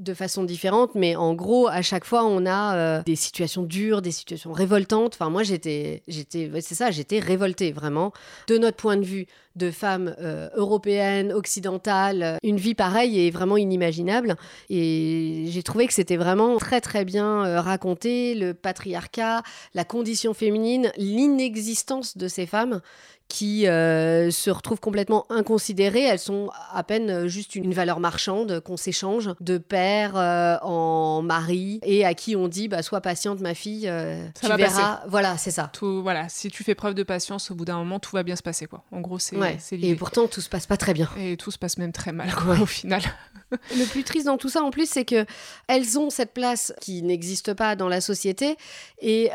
de 0.01 0.13
façon 0.13 0.43
différente, 0.43 0.95
mais 0.95 1.15
en 1.15 1.33
gros, 1.33 1.67
à 1.67 1.81
chaque 1.81 2.05
fois, 2.05 2.25
on 2.25 2.45
a 2.45 2.75
euh, 2.75 3.03
des 3.03 3.15
situations 3.15 3.63
dures, 3.63 4.01
des 4.01 4.11
situations 4.11 4.51
révoltantes. 4.51 5.13
Enfin, 5.13 5.29
moi, 5.29 5.43
j'étais, 5.43 6.03
j'étais, 6.07 6.49
c'est 6.61 6.75
ça, 6.75 6.91
j'étais 6.91 7.19
révoltée 7.19 7.71
vraiment. 7.71 8.11
De 8.47 8.57
notre 8.57 8.77
point 8.77 8.97
de 8.97 9.05
vue 9.05 9.27
de 9.55 9.71
femmes 9.71 10.15
euh, 10.19 10.49
européennes, 10.55 11.33
occidentales, 11.33 12.23
euh, 12.23 12.37
une 12.43 12.57
vie 12.57 12.75
pareille 12.75 13.27
est 13.27 13.31
vraiment 13.31 13.57
inimaginable. 13.57 14.35
Et 14.69 15.45
j'ai 15.47 15.63
trouvé 15.63 15.87
que 15.87 15.93
c'était 15.93 16.17
vraiment 16.17 16.57
très 16.57 16.81
très 16.81 17.05
bien 17.05 17.45
euh, 17.45 17.61
raconté, 17.61 18.35
le 18.35 18.53
patriarcat, 18.53 19.43
la 19.73 19.83
condition 19.83 20.33
féminine, 20.33 20.91
l'inexistence 20.97 22.17
de 22.17 22.27
ces 22.27 22.45
femmes 22.45 22.81
qui 23.31 23.65
euh, 23.65 24.29
se 24.29 24.49
retrouvent 24.49 24.81
complètement 24.81 25.25
inconsidérées. 25.29 26.03
Elles 26.03 26.19
sont 26.19 26.49
à 26.73 26.83
peine 26.83 27.09
euh, 27.09 27.27
juste 27.29 27.55
une 27.55 27.73
valeur 27.73 28.01
marchande 28.01 28.59
qu'on 28.59 28.75
s'échange 28.75 29.29
de 29.39 29.57
père 29.57 30.17
euh, 30.17 30.57
en 30.61 31.21
mari 31.21 31.79
et 31.83 32.03
à 32.05 32.13
qui 32.13 32.35
on 32.35 32.49
dit 32.49 32.67
bah, 32.67 32.83
sois 32.83 32.99
patiente 32.99 33.39
ma 33.39 33.53
fille, 33.53 33.87
euh, 33.87 34.21
Ça 34.33 34.41
tu 34.41 34.47
va 34.47 34.57
verras. 34.57 34.99
Voilà, 35.07 35.37
c'est 35.37 35.51
ça. 35.51 35.69
Tout, 35.71 36.03
voilà, 36.03 36.27
si 36.27 36.49
tu 36.49 36.65
fais 36.65 36.75
preuve 36.75 36.93
de 36.93 37.03
patience, 37.03 37.51
au 37.51 37.55
bout 37.55 37.63
d'un 37.63 37.77
moment, 37.77 37.99
tout 37.99 38.13
va 38.13 38.23
bien 38.23 38.35
se 38.35 38.43
passer. 38.43 38.65
Quoi. 38.65 38.83
En 38.91 38.99
gros, 38.99 39.17
c'est 39.17 39.37
Ouais. 39.37 39.57
Et 39.71 39.95
pourtant 39.95 40.27
tout 40.27 40.41
se 40.41 40.49
passe 40.49 40.67
pas 40.67 40.77
très 40.77 40.93
bien. 40.93 41.09
Et 41.17 41.37
tout 41.37 41.51
se 41.51 41.57
passe 41.57 41.77
même 41.77 41.93
très 41.93 42.11
mal 42.11 42.33
quoi, 42.33 42.59
au 42.59 42.65
final. 42.65 43.01
Le 43.51 43.85
plus 43.85 44.03
triste 44.03 44.25
dans 44.25 44.37
tout 44.37 44.49
ça, 44.49 44.61
en 44.61 44.71
plus, 44.71 44.89
c'est 44.89 45.05
que 45.05 45.25
elles 45.67 45.97
ont 45.97 46.09
cette 46.09 46.33
place 46.33 46.73
qui 46.81 47.01
n'existe 47.01 47.53
pas 47.53 47.75
dans 47.75 47.87
la 47.87 48.01
société, 48.01 48.57
et 49.01 49.29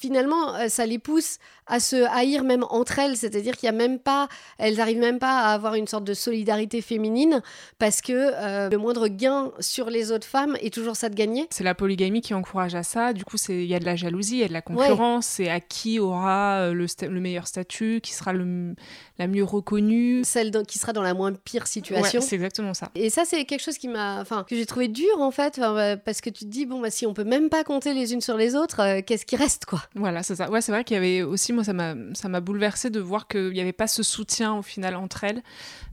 finalement, 0.00 0.54
euh, 0.56 0.68
ça 0.68 0.86
les 0.86 0.98
pousse 0.98 1.38
à 1.66 1.78
se 1.78 1.96
haïr 2.10 2.42
même 2.42 2.64
entre 2.70 2.98
elles. 2.98 3.16
C'est-à-dire 3.16 3.56
qu'il 3.56 3.66
y 3.66 3.70
a 3.70 3.72
même 3.72 3.98
pas, 3.98 4.28
elles 4.58 4.80
arrivent 4.80 4.98
même 4.98 5.18
pas 5.18 5.40
à 5.40 5.52
avoir 5.52 5.74
une 5.74 5.86
sorte 5.86 6.04
de 6.04 6.14
solidarité 6.14 6.80
féminine 6.80 7.42
parce 7.78 8.00
que 8.00 8.12
euh, 8.12 8.68
le 8.70 8.78
moindre 8.78 9.08
gain 9.08 9.52
sur 9.60 9.90
les 9.90 10.10
autres 10.10 10.26
femmes 10.26 10.56
est 10.60 10.72
toujours 10.72 10.96
ça 10.96 11.08
de 11.08 11.14
gagner. 11.14 11.46
C'est 11.50 11.64
la 11.64 11.74
polygamie 11.74 12.22
qui 12.22 12.34
encourage 12.34 12.74
à 12.74 12.82
ça. 12.82 13.12
Du 13.12 13.24
coup, 13.24 13.36
il 13.48 13.66
y 13.66 13.74
a 13.74 13.78
de 13.78 13.84
la 13.84 13.94
jalousie, 13.94 14.36
il 14.36 14.40
y 14.40 14.44
a 14.44 14.48
de 14.48 14.52
la 14.52 14.62
concurrence. 14.62 15.26
C'est 15.26 15.48
à 15.48 15.60
qui 15.60 16.00
aura 16.00 16.60
euh, 16.60 16.72
le, 16.72 17.20
meilleur 17.20 17.46
statut, 17.46 18.00
qui 18.02 18.12
sera 18.12 18.32
le, 18.32 18.74
la 19.18 19.26
mieux 19.28 19.44
reconnue. 19.44 20.22
Celle 20.24 20.50
dans- 20.50 20.64
qui 20.64 20.78
sera 20.78 20.92
dans 20.92 21.02
la 21.02 21.14
moins 21.14 21.32
pire 21.32 21.66
situation. 21.66 22.20
Ouais, 22.20 22.26
c'est 22.26 22.34
exactement 22.36 22.74
ça. 22.74 22.90
Et 22.94 23.10
ça, 23.10 23.24
c'est 23.24 23.44
quelque 23.44 23.62
chose 23.62 23.78
qui 23.78 23.88
m'a, 23.88 24.20
enfin, 24.20 24.44
que 24.48 24.56
j'ai 24.56 24.66
trouvé 24.66 24.88
dur 24.88 25.20
en 25.20 25.30
fait, 25.30 25.60
parce 26.04 26.20
que 26.20 26.30
tu 26.30 26.44
te 26.44 26.50
dis 26.50 26.66
bon, 26.66 26.80
bah, 26.80 26.90
si 26.90 27.06
on 27.06 27.14
peut 27.14 27.24
même 27.24 27.48
pas 27.48 27.64
compter 27.64 27.94
les 27.94 28.12
unes 28.12 28.20
sur 28.20 28.36
les 28.36 28.54
autres, 28.54 28.80
euh, 28.80 29.00
qu'est-ce 29.04 29.26
qui 29.26 29.36
reste 29.36 29.66
quoi? 29.66 29.82
Voilà, 29.96 30.22
c'est 30.22 30.36
ça. 30.36 30.50
Ouais, 30.50 30.60
c'est 30.60 30.70
vrai 30.72 30.84
qu'il 30.84 30.94
y 30.94 30.98
avait 30.98 31.22
aussi, 31.22 31.52
moi, 31.52 31.64
ça 31.64 31.72
m'a, 31.72 31.94
ça 32.14 32.28
m'a 32.28 32.40
bouleversé 32.40 32.90
de 32.90 33.00
voir 33.00 33.26
qu'il 33.26 33.50
n'y 33.50 33.60
avait 33.60 33.72
pas 33.72 33.88
ce 33.88 34.02
soutien 34.02 34.54
au 34.54 34.62
final 34.62 34.94
entre 34.94 35.24
elles, 35.24 35.42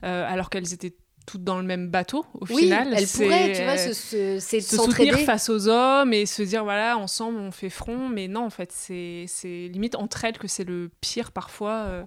euh, 0.03 0.25
alors 0.27 0.49
qu'elles 0.49 0.73
étaient 0.73 0.93
toutes 1.25 1.43
dans 1.43 1.57
le 1.57 1.63
même 1.63 1.89
bateau 1.89 2.25
au 2.35 2.45
Oui, 2.51 2.63
final. 2.63 2.93
elles 2.95 3.07
pourraient, 3.07 3.53
tu 3.53 3.63
vois, 3.63 3.77
se, 3.77 3.93
se, 3.93 4.39
se 4.39 4.77
soutenir 4.77 5.17
face 5.19 5.49
aux 5.49 5.67
hommes 5.67 6.13
et 6.13 6.25
se 6.25 6.41
dire 6.41 6.63
voilà 6.63 6.97
ensemble 6.97 7.37
on 7.37 7.51
fait 7.51 7.69
front 7.69 8.07
mais 8.07 8.29
non 8.29 8.45
en 8.45 8.49
fait 8.49 8.71
c'est 8.71 9.25
c'est 9.27 9.67
limite 9.67 9.95
entre 9.95 10.23
elles 10.23 10.37
que 10.37 10.47
c'est 10.47 10.63
le 10.63 10.89
pire 11.01 11.33
parfois 11.33 11.71
euh. 11.71 12.05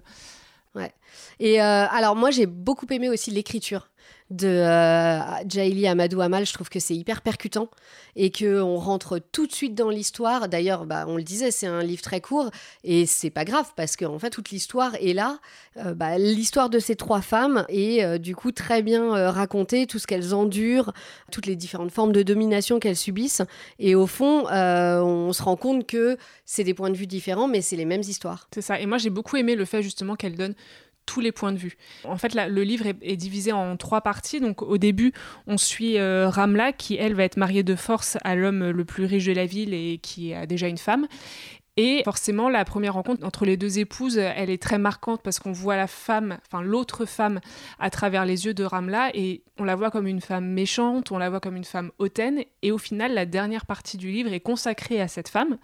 Et 1.39 1.61
euh, 1.61 1.85
alors 1.87 2.15
moi 2.15 2.31
j'ai 2.31 2.47
beaucoup 2.47 2.87
aimé 2.89 3.09
aussi 3.09 3.29
l'écriture 3.29 3.90
de 4.31 4.47
euh, 4.47 5.89
Amadou 5.89 6.21
Amal. 6.21 6.45
Je 6.45 6.53
trouve 6.53 6.69
que 6.69 6.79
c'est 6.79 6.95
hyper 6.95 7.21
percutant 7.21 7.69
et 8.15 8.31
que 8.31 8.61
on 8.61 8.77
rentre 8.77 9.19
tout 9.19 9.45
de 9.45 9.51
suite 9.51 9.75
dans 9.75 9.89
l'histoire. 9.89 10.47
D'ailleurs, 10.47 10.85
bah, 10.85 11.05
on 11.07 11.17
le 11.17 11.23
disait, 11.23 11.51
c'est 11.51 11.67
un 11.67 11.83
livre 11.83 12.01
très 12.01 12.21
court 12.21 12.49
et 12.83 13.05
c'est 13.05 13.29
pas 13.29 13.45
grave 13.45 13.71
parce 13.75 13.95
qu'en 13.95 14.19
fait 14.19 14.29
toute 14.29 14.49
l'histoire 14.49 14.95
est 14.95 15.13
là. 15.13 15.39
Euh, 15.77 15.93
bah, 15.93 16.17
l'histoire 16.17 16.69
de 16.69 16.79
ces 16.79 16.95
trois 16.95 17.21
femmes 17.21 17.65
est 17.69 18.03
euh, 18.03 18.17
du 18.17 18.35
coup 18.35 18.51
très 18.51 18.81
bien 18.81 19.15
euh, 19.15 19.29
racontée, 19.29 19.85
tout 19.85 19.99
ce 19.99 20.07
qu'elles 20.07 20.33
endurent, 20.33 20.93
toutes 21.31 21.45
les 21.45 21.55
différentes 21.55 21.91
formes 21.91 22.11
de 22.11 22.23
domination 22.23 22.79
qu'elles 22.79 22.97
subissent. 22.97 23.41
Et 23.79 23.95
au 23.95 24.07
fond, 24.07 24.45
on 24.51 25.33
se 25.33 25.43
rend 25.43 25.55
compte 25.55 25.85
que 25.85 26.17
c'est 26.45 26.63
des 26.63 26.73
points 26.73 26.89
de 26.89 26.97
vue 26.97 27.07
différents, 27.07 27.47
mais 27.47 27.61
c'est 27.61 27.75
les 27.75 27.85
mêmes 27.85 28.01
histoires. 28.01 28.47
c'est 28.53 28.61
ça 28.61 28.79
et 28.79 28.85
moi 28.85 28.97
j'ai 28.97 29.09
beaucoup 29.09 29.37
aimé 29.37 29.55
le 29.55 29.65
fait 29.65 29.81
justement 29.81 30.15
qu'elle 30.15 30.35
donne 30.35 30.55
tous 31.05 31.19
les 31.19 31.31
points 31.31 31.51
de 31.51 31.57
vue. 31.57 31.77
En 32.03 32.17
fait, 32.17 32.33
le 32.35 32.63
livre 32.63 32.85
est, 32.87 32.97
est 33.01 33.17
divisé 33.17 33.51
en 33.51 33.77
trois 33.77 34.01
parties. 34.01 34.39
Donc, 34.39 34.61
au 34.61 34.77
début, 34.77 35.13
on 35.47 35.57
suit 35.57 35.97
euh, 35.97 36.29
Ramla, 36.29 36.73
qui, 36.73 36.95
elle, 36.95 37.13
va 37.13 37.23
être 37.23 37.37
mariée 37.37 37.63
de 37.63 37.75
force 37.75 38.17
à 38.23 38.35
l'homme 38.35 38.69
le 38.69 38.85
plus 38.85 39.05
riche 39.05 39.25
de 39.25 39.33
la 39.33 39.45
ville 39.45 39.73
et 39.73 39.99
qui 40.01 40.33
a 40.33 40.45
déjà 40.45 40.67
une 40.67 40.77
femme. 40.77 41.07
Et 41.83 42.03
forcément, 42.03 42.47
la 42.47 42.63
première 42.63 42.93
rencontre 42.93 43.25
entre 43.25 43.43
les 43.43 43.57
deux 43.57 43.79
épouses, 43.79 44.19
elle 44.19 44.51
est 44.51 44.61
très 44.61 44.77
marquante 44.77 45.23
parce 45.23 45.39
qu'on 45.39 45.51
voit 45.51 45.75
la 45.75 45.87
femme, 45.87 46.37
enfin 46.45 46.61
l'autre 46.61 47.05
femme, 47.05 47.39
à 47.79 47.89
travers 47.89 48.23
les 48.23 48.45
yeux 48.45 48.53
de 48.53 48.63
Ramla 48.63 49.09
et 49.15 49.41
on 49.57 49.63
la 49.63 49.75
voit 49.75 49.89
comme 49.89 50.05
une 50.05 50.21
femme 50.21 50.45
méchante, 50.45 51.11
on 51.11 51.17
la 51.17 51.31
voit 51.31 51.39
comme 51.39 51.55
une 51.55 51.63
femme 51.63 51.89
hautaine. 51.97 52.43
Et 52.61 52.71
au 52.71 52.77
final, 52.77 53.15
la 53.15 53.25
dernière 53.25 53.65
partie 53.65 53.97
du 53.97 54.11
livre 54.11 54.31
est 54.31 54.41
consacrée 54.41 55.01
à 55.01 55.07
cette 55.07 55.27
femme 55.27 55.57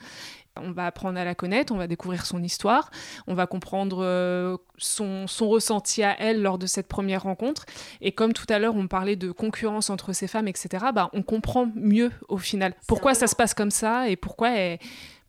On 0.56 0.72
va 0.72 0.88
apprendre 0.88 1.20
à 1.20 1.24
la 1.24 1.36
connaître, 1.36 1.72
on 1.72 1.78
va 1.78 1.86
découvrir 1.86 2.26
son 2.26 2.42
histoire, 2.42 2.90
on 3.28 3.36
va 3.36 3.46
comprendre 3.46 4.00
euh, 4.02 4.58
son, 4.80 5.28
son, 5.28 5.48
ressenti 5.50 6.02
à 6.02 6.20
elle 6.20 6.42
lors 6.42 6.58
de 6.58 6.66
cette 6.66 6.88
première 6.88 7.22
rencontre. 7.22 7.68
Et 8.02 8.12
comme 8.12 8.34
tout 8.34 8.48
à 8.50 8.58
l'heure, 8.58 8.76
on 8.76 8.88
parlait 8.88 9.18
de 9.18 9.32
concurrence 9.32 9.92
entre 9.92 10.14
ces 10.14 10.28
femmes, 10.28 10.48
etc., 10.48 10.86
bah, 10.96 11.12
on 11.14 11.22
comprend 11.22 11.70
mieux 11.76 12.12
au 12.28 12.40
final 12.40 12.74
pourquoi 12.88 13.14
ça 13.14 13.28
se 13.28 13.36
passe 13.36 13.54
comme 13.54 13.70
ça 13.70 14.10
et 14.10 14.16
pourquoi 14.16 14.50
elle 14.50 14.80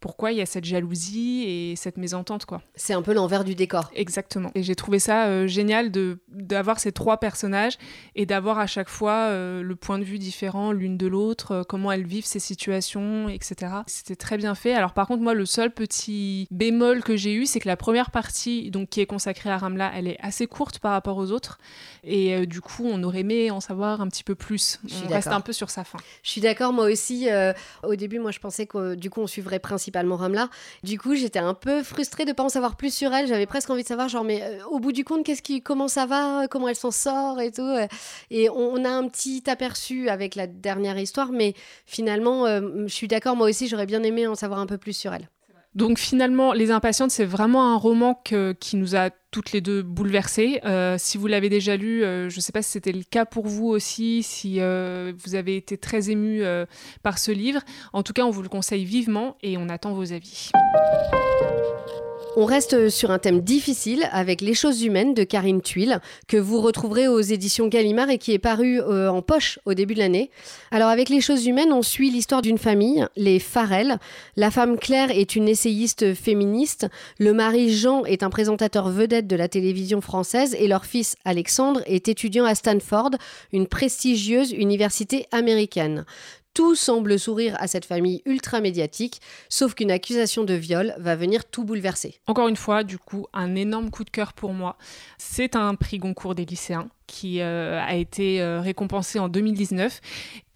pourquoi 0.00 0.32
il 0.32 0.38
y 0.38 0.40
a 0.40 0.46
cette 0.46 0.64
jalousie 0.64 1.44
et 1.46 1.76
cette 1.76 1.96
mésentente 1.96 2.44
quoi. 2.44 2.62
C'est 2.74 2.92
un 2.94 3.02
peu 3.02 3.12
l'envers 3.12 3.44
du 3.44 3.54
décor. 3.54 3.90
Exactement. 3.94 4.50
Et 4.54 4.62
j'ai 4.62 4.74
trouvé 4.74 4.98
ça 4.98 5.26
euh, 5.26 5.46
génial 5.46 5.90
de 5.90 6.18
d'avoir 6.28 6.78
ces 6.78 6.92
trois 6.92 7.18
personnages 7.18 7.78
et 8.14 8.26
d'avoir 8.26 8.58
à 8.58 8.66
chaque 8.66 8.88
fois 8.88 9.28
euh, 9.28 9.62
le 9.62 9.76
point 9.76 9.98
de 9.98 10.04
vue 10.04 10.18
différent 10.18 10.72
l'une 10.72 10.96
de 10.96 11.06
l'autre, 11.06 11.52
euh, 11.52 11.62
comment 11.64 11.90
elles 11.90 12.06
vivent 12.06 12.26
ces 12.26 12.38
situations, 12.38 13.28
etc. 13.28 13.72
C'était 13.86 14.16
très 14.16 14.36
bien 14.36 14.54
fait. 14.54 14.74
Alors 14.74 14.92
par 14.92 15.06
contre 15.06 15.22
moi 15.22 15.34
le 15.34 15.46
seul 15.46 15.72
petit 15.72 16.46
bémol 16.50 17.02
que 17.02 17.16
j'ai 17.16 17.34
eu 17.34 17.46
c'est 17.46 17.60
que 17.60 17.68
la 17.68 17.76
première 17.76 18.10
partie 18.10 18.70
donc 18.70 18.90
qui 18.90 19.00
est 19.00 19.06
consacrée 19.06 19.50
à 19.50 19.58
Ramla 19.58 19.90
elle 19.94 20.06
est 20.06 20.18
assez 20.20 20.46
courte 20.46 20.78
par 20.78 20.92
rapport 20.92 21.16
aux 21.16 21.32
autres 21.32 21.58
et 22.04 22.46
du 22.46 22.60
coup 22.60 22.84
on 22.86 23.02
aurait 23.02 23.20
aimé 23.20 23.50
en 23.50 23.60
savoir 23.60 24.00
un 24.00 24.08
petit 24.08 24.24
peu 24.24 24.34
plus. 24.34 24.78
on 25.04 25.08
reste 25.08 25.28
un 25.28 25.40
peu 25.40 25.52
sur 25.52 25.70
sa 25.70 25.82
fin. 25.82 25.98
Je 26.22 26.30
suis 26.30 26.40
d'accord 26.40 26.72
moi 26.72 26.84
aussi. 26.84 27.28
au 27.82 27.96
début 27.96 28.18
moi 28.18 28.30
je 28.30 28.38
pensais 28.38 28.66
que 28.66 28.94
du 28.94 29.10
coup 29.10 29.20
on 29.20 29.26
suivrait 29.26 29.58
principalement 29.58 29.87
principalement 29.90 30.16
Ramla. 30.16 30.50
Du 30.82 30.98
coup, 30.98 31.14
j'étais 31.14 31.38
un 31.38 31.54
peu 31.54 31.82
frustrée 31.82 32.24
de 32.24 32.32
pas 32.32 32.42
en 32.42 32.48
savoir 32.48 32.76
plus 32.76 32.94
sur 32.94 33.12
elle. 33.14 33.26
J'avais 33.26 33.46
presque 33.46 33.70
envie 33.70 33.82
de 33.82 33.88
savoir, 33.88 34.08
genre, 34.08 34.24
mais 34.24 34.42
euh, 34.42 34.64
au 34.66 34.80
bout 34.80 34.92
du 34.92 35.04
compte, 35.04 35.24
qu'est-ce 35.24 35.42
qui, 35.42 35.62
comment 35.62 35.88
ça 35.88 36.06
va, 36.06 36.46
comment 36.48 36.68
elle 36.68 36.76
s'en 36.76 36.90
sort 36.90 37.40
et 37.40 37.50
tout. 37.50 37.62
Euh. 37.62 37.86
Et 38.30 38.50
on, 38.50 38.84
a 38.84 38.90
un 38.90 39.08
petit 39.08 39.42
aperçu 39.46 40.08
avec 40.08 40.34
la 40.34 40.46
dernière 40.46 40.98
histoire, 40.98 41.32
mais 41.32 41.54
finalement, 41.86 42.46
euh, 42.46 42.86
je 42.86 42.94
suis 42.94 43.08
d'accord, 43.08 43.36
moi 43.36 43.48
aussi, 43.48 43.66
j'aurais 43.66 43.86
bien 43.86 44.02
aimé 44.02 44.26
en 44.26 44.34
savoir 44.34 44.60
un 44.60 44.66
peu 44.66 44.78
plus 44.78 44.92
sur 44.92 45.14
elle. 45.14 45.28
Donc 45.74 45.98
finalement, 45.98 46.52
Les 46.52 46.70
Impatientes, 46.70 47.10
c'est 47.10 47.24
vraiment 47.24 47.72
un 47.72 47.76
roman 47.76 48.20
qui 48.58 48.76
nous 48.76 48.96
a 48.96 49.10
toutes 49.30 49.52
les 49.52 49.60
deux 49.60 49.82
bouleversées. 49.82 50.60
Euh, 50.64 50.96
si 50.98 51.18
vous 51.18 51.26
l'avez 51.26 51.48
déjà 51.48 51.76
lu, 51.76 52.02
euh, 52.02 52.28
je 52.30 52.36
ne 52.36 52.40
sais 52.40 52.52
pas 52.52 52.62
si 52.62 52.70
c'était 52.70 52.92
le 52.92 53.04
cas 53.04 53.26
pour 53.26 53.46
vous 53.46 53.66
aussi, 53.66 54.22
si 54.22 54.60
euh, 54.60 55.12
vous 55.24 55.34
avez 55.34 55.56
été 55.56 55.76
très 55.76 56.10
ému 56.10 56.42
par 57.02 57.18
ce 57.18 57.30
livre. 57.30 57.60
En 57.92 58.02
tout 58.02 58.12
cas, 58.12 58.24
on 58.24 58.30
vous 58.30 58.42
le 58.42 58.48
conseille 58.48 58.84
vivement 58.84 59.36
et 59.42 59.56
on 59.58 59.68
attend 59.68 59.92
vos 59.92 60.12
avis. 60.12 60.50
On 62.36 62.44
reste 62.44 62.88
sur 62.88 63.10
un 63.10 63.18
thème 63.18 63.40
difficile 63.40 64.08
avec 64.12 64.40
Les 64.40 64.54
choses 64.54 64.82
humaines 64.82 65.14
de 65.14 65.24
Karine 65.24 65.60
Tuile, 65.60 66.00
que 66.28 66.36
vous 66.36 66.60
retrouverez 66.60 67.08
aux 67.08 67.20
éditions 67.20 67.66
Gallimard 67.66 68.10
et 68.10 68.18
qui 68.18 68.32
est 68.32 68.38
paru 68.38 68.80
euh, 68.80 69.10
en 69.10 69.22
poche 69.22 69.58
au 69.64 69.74
début 69.74 69.94
de 69.94 69.98
l'année. 69.98 70.30
Alors 70.70 70.88
avec 70.88 71.08
Les 71.08 71.20
choses 71.20 71.46
humaines, 71.46 71.72
on 71.72 71.82
suit 71.82 72.10
l'histoire 72.10 72.42
d'une 72.42 72.58
famille, 72.58 73.06
les 73.16 73.38
Farrell. 73.38 73.98
La 74.36 74.50
femme 74.50 74.78
Claire 74.78 75.10
est 75.10 75.34
une 75.34 75.48
essayiste 75.48 76.14
féministe, 76.14 76.86
le 77.18 77.32
mari 77.32 77.74
Jean 77.74 78.04
est 78.04 78.22
un 78.22 78.30
présentateur 78.30 78.88
vedette 78.90 79.26
de 79.26 79.36
la 79.36 79.48
télévision 79.48 80.00
française 80.00 80.54
et 80.58 80.68
leur 80.68 80.84
fils 80.84 81.16
Alexandre 81.24 81.82
est 81.86 82.08
étudiant 82.08 82.44
à 82.44 82.54
Stanford, 82.54 83.10
une 83.52 83.66
prestigieuse 83.66 84.52
université 84.52 85.26
américaine. 85.32 86.04
Tout 86.58 86.74
semble 86.74 87.20
sourire 87.20 87.56
à 87.60 87.68
cette 87.68 87.84
famille 87.84 88.20
ultra 88.26 88.60
médiatique, 88.60 89.20
sauf 89.48 89.74
qu'une 89.74 89.92
accusation 89.92 90.42
de 90.42 90.54
viol 90.54 90.92
va 90.98 91.14
venir 91.14 91.44
tout 91.44 91.62
bouleverser. 91.62 92.18
Encore 92.26 92.48
une 92.48 92.56
fois, 92.56 92.82
du 92.82 92.98
coup, 92.98 93.28
un 93.32 93.54
énorme 93.54 93.90
coup 93.90 94.02
de 94.02 94.10
cœur 94.10 94.32
pour 94.32 94.52
moi. 94.52 94.76
C'est 95.18 95.54
un 95.54 95.76
prix 95.76 95.98
Goncourt 95.98 96.34
des 96.34 96.44
lycéens 96.44 96.88
qui 97.06 97.40
euh, 97.42 97.80
a 97.80 97.94
été 97.94 98.42
euh, 98.42 98.60
récompensé 98.60 99.20
en 99.20 99.28
2019. 99.28 100.00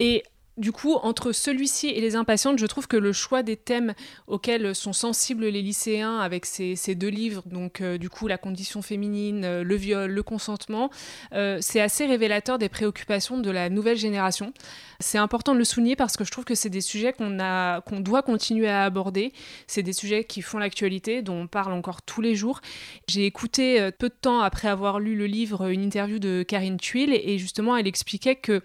Et 0.01 0.23
du 0.57 0.71
coup, 0.71 0.93
entre 0.93 1.31
celui-ci 1.31 1.87
et 1.87 1.99
les 1.99 2.15
impatientes, 2.15 2.59
je 2.59 2.65
trouve 2.67 2.87
que 2.87 2.97
le 2.97 3.11
choix 3.11 3.41
des 3.41 3.57
thèmes 3.57 3.95
auxquels 4.27 4.75
sont 4.75 4.93
sensibles 4.93 5.45
les 5.45 5.63
lycéens 5.63 6.19
avec 6.19 6.45
ces, 6.45 6.75
deux 6.93 7.07
livres, 7.07 7.41
donc 7.47 7.81
euh, 7.81 7.97
du 7.97 8.09
coup 8.09 8.27
la 8.27 8.37
condition 8.37 8.83
féminine, 8.83 9.45
euh, 9.45 9.63
le 9.63 9.75
viol, 9.75 10.11
le 10.11 10.23
consentement, 10.23 10.91
euh, 11.33 11.57
c'est 11.59 11.81
assez 11.81 12.05
révélateur 12.05 12.59
des 12.59 12.69
préoccupations 12.69 13.39
de 13.39 13.49
la 13.49 13.71
nouvelle 13.71 13.97
génération. 13.97 14.53
C'est 14.99 15.17
important 15.17 15.53
de 15.53 15.57
le 15.57 15.65
souligner 15.65 15.95
parce 15.95 16.17
que 16.17 16.23
je 16.23 16.29
trouve 16.29 16.45
que 16.45 16.55
c'est 16.55 16.69
des 16.69 16.81
sujets 16.81 17.13
qu'on 17.13 17.99
doit 17.99 18.21
continuer 18.21 18.69
à 18.69 18.83
aborder. 18.83 19.33
C'est 19.65 19.81
des 19.81 19.91
sujets 19.91 20.23
qui 20.23 20.41
font 20.41 20.59
l'actualité, 20.59 21.23
dont 21.23 21.41
on 21.41 21.47
parle 21.47 21.73
encore 21.73 22.03
tous 22.03 22.21
les 22.21 22.35
jours. 22.35 22.61
J'ai 23.07 23.25
écouté 23.25 23.89
peu 23.97 24.07
de 24.07 24.13
temps 24.13 24.39
après 24.39 24.67
avoir 24.67 24.99
lu 24.99 25.15
le 25.15 25.25
livre 25.25 25.67
une 25.67 25.83
interview 25.83 26.19
de 26.19 26.43
Karine 26.47 26.77
Tuile 26.77 27.13
et 27.13 27.37
justement 27.37 27.75
elle 27.75 27.87
expliquait 27.87 28.35
que 28.35 28.61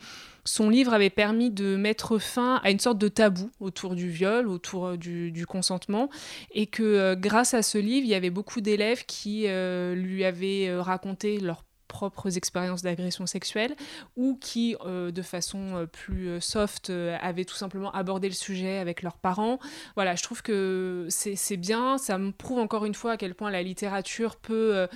son 0.49 0.71
livre 0.71 0.95
avait 0.95 1.11
permis 1.11 1.50
de 1.50 1.76
mettre 1.76 2.19
fin 2.19 2.57
à 2.64 2.71
une 2.71 2.81
sorte 2.81 2.97
de 2.97 3.09
tabou 3.09 3.50
autour 3.61 3.95
du 3.95 4.09
viol, 4.09 4.49
autour 4.49 4.87
euh, 4.87 4.97
du, 4.97 5.47
consentement, 5.47 6.09
et 6.52 6.67
que 6.67 6.83
euh, 6.83 7.17
grâce 7.17 7.52
à 7.52 7.62
ce 7.62 7.76
livre, 7.76 8.07
il 8.07 8.11
y 8.11 8.14
avait 8.14 8.31
beaucoup 8.31 8.62
d'élèves 8.62 9.05
qui 9.05 9.45
euh, 9.47 9.95
lui 9.95 10.25
avaient 10.25 10.75
raconté 10.78 11.38
leur 11.38 11.64
propres 11.88 12.37
expériences 12.37 12.83
d'agression 12.83 13.26
sexuelle 13.26 13.75
ou 14.16 14.38
qui, 14.40 14.76
euh, 14.85 15.11
de 15.11 15.23
façon 15.23 15.59
euh, 15.75 15.87
plus 15.87 16.28
euh, 16.28 16.40
soft, 16.40 16.92
avaient 17.21 17.45
tout 17.45 17.57
simplement 17.57 17.90
abordé 17.92 18.28
le 18.28 18.35
sujet 18.35 18.78
avec 18.78 19.02
leurs 19.02 19.16
parents. 19.16 19.59
Voilà, 19.97 20.15
je 20.15 20.23
trouve 20.23 20.43
que 20.43 21.06
c'est 21.10 21.56
bien, 21.56 21.99
ça 21.99 22.19
me 22.19 22.30
prouve 22.30 22.58
encore 22.58 22.84
une 22.84 22.95
fois 22.95 23.12
à 23.12 23.17
quel 23.17 23.34
point 23.34 23.50
la 23.50 23.62
littérature 23.62 24.36
peut 24.36 24.86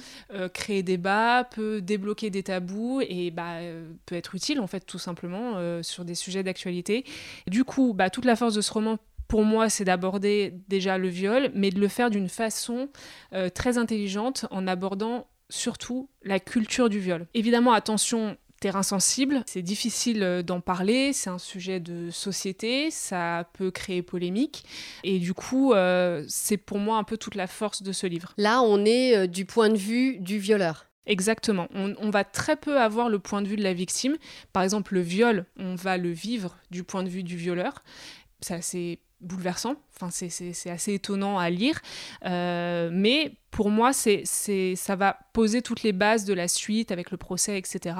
créer 0.52 0.82
débat, 0.82 1.44
peut 1.44 1.80
débloquer 1.80 2.30
des 2.30 2.42
tabous 2.42 3.00
et 3.08 3.30
bah, 3.30 3.56
peut 4.06 4.14
être 4.14 4.34
utile 4.34 4.60
en 4.60 4.66
fait 4.66 4.80
tout 4.80 4.98
simplement 4.98 5.82
sur 5.82 6.04
des 6.04 6.14
sujets 6.14 6.42
d'actualité. 6.42 7.04
Du 7.46 7.64
coup, 7.64 7.94
bah, 7.94 8.10
toute 8.10 8.24
la 8.24 8.36
force 8.36 8.54
de 8.54 8.60
ce 8.60 8.72
roman 8.72 8.98
pour 9.28 9.44
moi, 9.44 9.70
c'est 9.70 9.84
d'aborder 9.84 10.52
déjà 10.68 10.98
le 10.98 11.08
viol, 11.08 11.50
mais 11.54 11.70
de 11.70 11.80
le 11.80 11.88
faire 11.88 12.10
d'une 12.10 12.28
façon 12.28 12.88
très 13.54 13.78
intelligente 13.78 14.46
en 14.50 14.66
abordant 14.66 15.26
surtout 15.52 16.08
la 16.22 16.40
culture 16.40 16.88
du 16.88 16.98
viol. 16.98 17.26
Évidemment, 17.34 17.72
attention, 17.72 18.36
terrain 18.60 18.82
sensible, 18.82 19.42
c'est 19.46 19.62
difficile 19.62 20.22
euh, 20.22 20.42
d'en 20.42 20.60
parler, 20.60 21.12
c'est 21.12 21.30
un 21.30 21.38
sujet 21.38 21.80
de 21.80 22.10
société, 22.10 22.90
ça 22.90 23.48
peut 23.54 23.70
créer 23.70 24.02
polémique, 24.02 24.64
et 25.02 25.18
du 25.18 25.34
coup, 25.34 25.72
euh, 25.72 26.24
c'est 26.28 26.56
pour 26.56 26.78
moi 26.78 26.96
un 26.96 27.04
peu 27.04 27.16
toute 27.16 27.34
la 27.34 27.46
force 27.46 27.82
de 27.82 27.92
ce 27.92 28.06
livre. 28.06 28.34
Là, 28.38 28.62
on 28.62 28.84
est 28.84 29.16
euh, 29.16 29.26
du 29.26 29.44
point 29.44 29.68
de 29.68 29.76
vue 29.76 30.18
du 30.18 30.38
violeur. 30.38 30.86
Exactement. 31.04 31.66
On, 31.74 31.94
on, 31.98 32.10
va 32.10 32.22
très 32.22 32.54
peu 32.54 32.80
avoir 32.80 33.08
le 33.08 33.18
point 33.18 33.42
de 33.42 33.48
vue 33.48 33.56
de 33.56 33.64
la 33.64 33.72
victime. 33.74 34.16
Par 34.52 34.62
exemple, 34.62 34.94
le 34.94 35.00
viol, 35.00 35.46
on 35.58 35.74
va 35.74 35.98
le 35.98 36.10
vivre 36.12 36.56
du 36.70 36.84
point 36.84 37.02
de 37.02 37.08
vue 37.08 37.24
du 37.24 37.36
violeur. 37.36 37.82
Ça, 38.40 38.62
c'est 38.62 39.00
bouleversant. 39.22 39.76
Enfin, 39.94 40.10
c'est 40.10 40.70
assez 40.70 40.94
étonnant 40.94 41.38
à 41.38 41.50
lire. 41.50 41.80
Euh, 42.24 42.90
mais 42.92 43.32
pour 43.50 43.70
moi, 43.70 43.92
ça 43.92 44.96
va 44.96 45.18
poser 45.32 45.62
toutes 45.62 45.82
les 45.82 45.92
bases 45.92 46.24
de 46.24 46.34
la 46.34 46.48
suite 46.48 46.90
avec 46.90 47.10
le 47.10 47.16
procès, 47.16 47.58
etc. 47.58 47.94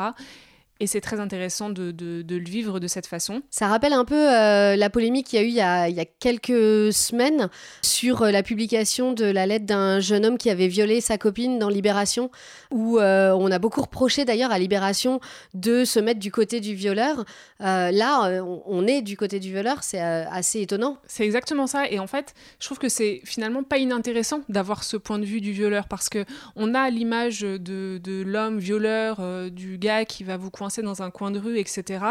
Et 0.83 0.89
c'est 0.89 1.01
très 1.01 1.21
intéressant 1.21 1.71
de, 1.71 1.95
le 2.29 2.39
vivre 2.45 2.81
de 2.81 2.89
cette 2.89 3.07
façon. 3.07 3.43
Ça 3.51 3.69
rappelle 3.69 3.93
un 3.93 4.05
peu 4.05 4.17
euh, 4.17 4.75
la 4.75 4.91
polémique 4.91 5.29
qu'il 5.29 5.39
y 5.39 5.43
a 5.61 5.87
eu 5.87 5.91
il 5.93 5.97
y 5.97 6.01
a, 6.01 6.05
quelques 6.05 6.93
semaines 6.93 7.51
sur 7.83 8.23
euh, 8.23 8.33
la 8.33 8.43
publication 8.43 9.13
de 9.13 9.27
la 9.27 9.47
lettre 9.47 9.65
d'un 9.65 10.01
jeune 10.01 10.27
homme 10.27 10.39
qui 10.39 10.51
avait 10.51 10.67
violé 10.67 11.01
sa 11.01 11.19
copine 11.19 11.61
dans 11.61 11.69
Libération, 11.69 12.33
où 12.73 12.99
euh, 12.99 13.31
on 13.31 13.53
a 13.53 13.61
beaucoup 13.61 13.81
reproché 13.81 14.25
d'ailleurs 14.25 14.51
à 14.51 14.59
Libération 14.59 15.21
de 15.55 15.85
se 15.85 16.01
mettre 16.01 16.19
du 16.19 16.33
côté 16.33 16.59
du 16.59 16.75
violeur. 16.75 17.25
là, 17.61 18.43
on 18.67 18.85
est 18.89 19.03
du 19.03 19.17
côté 19.17 19.39
du 19.39 19.53
violeur, 19.53 19.85
c'est 19.85 20.01
assez 20.01 20.63
étonnant. 20.63 20.97
C'est 21.07 21.25
exactement 21.25 21.69
ça. 21.69 21.89
Et 21.89 22.01
en 22.01 22.09
fait, 22.09 22.35
je 22.59 22.67
trouve 22.67 22.81
que 22.81 22.89
c'est 22.89 23.21
finalement 23.25 23.63
pas 23.63 23.79
inintéressant 23.79 24.41
d'avoir 24.49 24.83
ce 24.83 24.97
point 24.97 25.21
de 25.21 25.25
vue 25.25 25.41
du 25.41 25.53
violeur 25.53 25.87
parce 25.87 26.09
que 26.09 26.25
on 26.57 26.75
a 26.75 26.91
l'image 26.91 27.43
de, 27.43 28.01
de 28.03 28.23
l'homme 28.23 28.59
violeur, 28.59 29.21
du 29.53 29.79
gars 29.79 30.05
qui 30.05 30.25
va 30.25 30.37
vous 30.37 30.51
coincer 30.51 30.72
dans 30.81 31.03
un 31.03 31.11
coin 31.11 31.31
de 31.31 31.39
rue, 31.39 31.59
etc. 31.59 32.05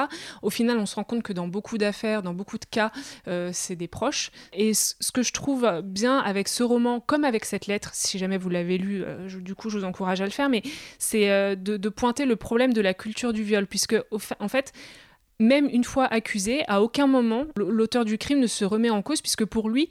Au 0.44 0.52
final, 0.52 0.78
on 0.78 0.86
se 0.86 0.96
rend 0.96 1.04
compte 1.04 1.24
que 1.24 1.34
dans 1.34 1.48
beaucoup 1.48 1.80
d'affaires, 1.80 2.22
dans 2.22 2.36
beaucoup 2.36 2.60
de 2.60 2.66
cas, 2.66 2.92
euh, 3.28 3.50
c'est 3.54 3.76
des 3.76 3.88
proches. 3.88 4.32
Et 4.54 4.74
ce 4.76 5.12
que 5.12 5.24
je 5.24 5.34
trouve 5.34 5.82
bien 5.84 6.20
avec 6.20 6.48
ce 6.48 6.62
roman, 6.62 7.00
comme 7.00 7.24
avec 7.24 7.46
cette 7.46 7.68
lettre, 7.68 7.92
si 7.94 8.20
jamais 8.20 8.38
vous 8.38 8.50
l'avez 8.50 8.78
lu, 8.78 9.04
euh, 9.04 9.28
du 9.40 9.56
coup, 9.56 9.70
je 9.70 9.80
vous 9.80 9.86
encourage 9.86 10.22
à 10.22 10.26
le 10.26 10.32
faire, 10.32 10.50
mais 10.50 10.62
c'est 11.00 11.32
euh, 11.32 11.56
de, 11.56 11.90
pointer 11.90 12.26
le 12.26 12.36
problème 12.36 12.74
de 12.74 12.82
la 12.82 12.94
culture 12.94 13.34
du 13.34 13.44
viol, 13.44 13.66
puisque 13.66 13.96
en 14.40 14.48
fait, 14.48 14.74
même 15.40 15.68
une 15.72 15.84
fois 15.84 16.06
accusé, 16.06 16.64
à 16.68 16.82
aucun 16.82 17.08
moment 17.08 17.46
l'auteur 17.56 18.06
du 18.06 18.18
crime 18.18 18.40
ne 18.40 18.48
se 18.48 18.66
remet 18.66 18.90
en 18.90 19.02
cause, 19.02 19.22
puisque 19.22 19.46
pour 19.46 19.70
lui, 19.70 19.90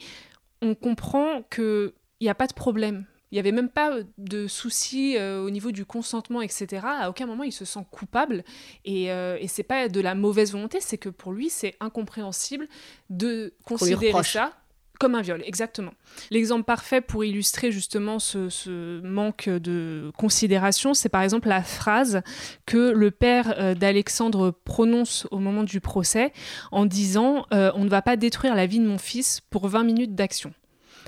on 0.63 0.75
comprend 0.75 1.43
qu'il 1.51 1.93
n'y 2.21 2.29
a 2.29 2.35
pas 2.35 2.47
de 2.47 2.55
problème. 2.55 3.05
Il 3.31 3.37
n'y 3.37 3.39
avait 3.39 3.53
même 3.53 3.69
pas 3.69 3.99
de 4.19 4.47
soucis 4.49 5.17
euh, 5.17 5.45
au 5.45 5.51
niveau 5.51 5.71
du 5.71 5.85
consentement, 5.85 6.43
etc. 6.43 6.85
À 6.85 7.11
aucun 7.11 7.27
moment 7.27 7.45
il 7.45 7.53
se 7.53 7.65
sent 7.65 7.87
coupable. 7.91 8.45
Et, 8.85 9.13
euh, 9.13 9.37
et 9.41 9.49
c'est 9.49 9.63
pas 9.63 9.89
de 9.89 10.01
la 10.01 10.15
mauvaise 10.15 10.53
volonté, 10.53 10.79
c'est 10.81 10.99
que 10.99 11.09
pour 11.09 11.33
lui, 11.33 11.49
c'est 11.49 11.77
incompréhensible 11.81 12.69
de 13.09 13.55
considérer 13.65 14.13
ça 14.25 14.53
comme 14.99 15.15
un 15.15 15.23
viol, 15.23 15.43
exactement. 15.47 15.93
L'exemple 16.31 16.65
parfait 16.65 17.01
pour 17.01 17.25
illustrer 17.25 17.73
justement 17.73 18.19
ce, 18.19 19.01
manque 19.01 19.49
de 19.49 20.13
considération, 20.19 20.93
c'est 20.93 21.09
par 21.09 21.23
exemple 21.23 21.49
la 21.49 21.63
phrase 21.63 22.21
que 22.67 22.91
le 22.91 23.11
père 23.11 23.55
euh, 23.57 23.75
d'Alexandre 23.75 24.51
prononce 24.51 25.27
au 25.31 25.39
moment 25.39 25.63
du 25.63 25.81
procès 25.81 26.35
en 26.71 26.85
disant 26.85 27.47
On 27.51 27.85
ne 27.85 27.89
va 27.89 28.03
pas 28.03 28.17
détruire 28.17 28.55
la 28.55 28.67
vie 28.67 28.79
de 28.79 28.87
mon 28.87 28.99
fils 28.99 29.41
pour 29.41 29.69
20 29.69 29.85
minutes 29.85 30.15
d'action». 30.15 30.53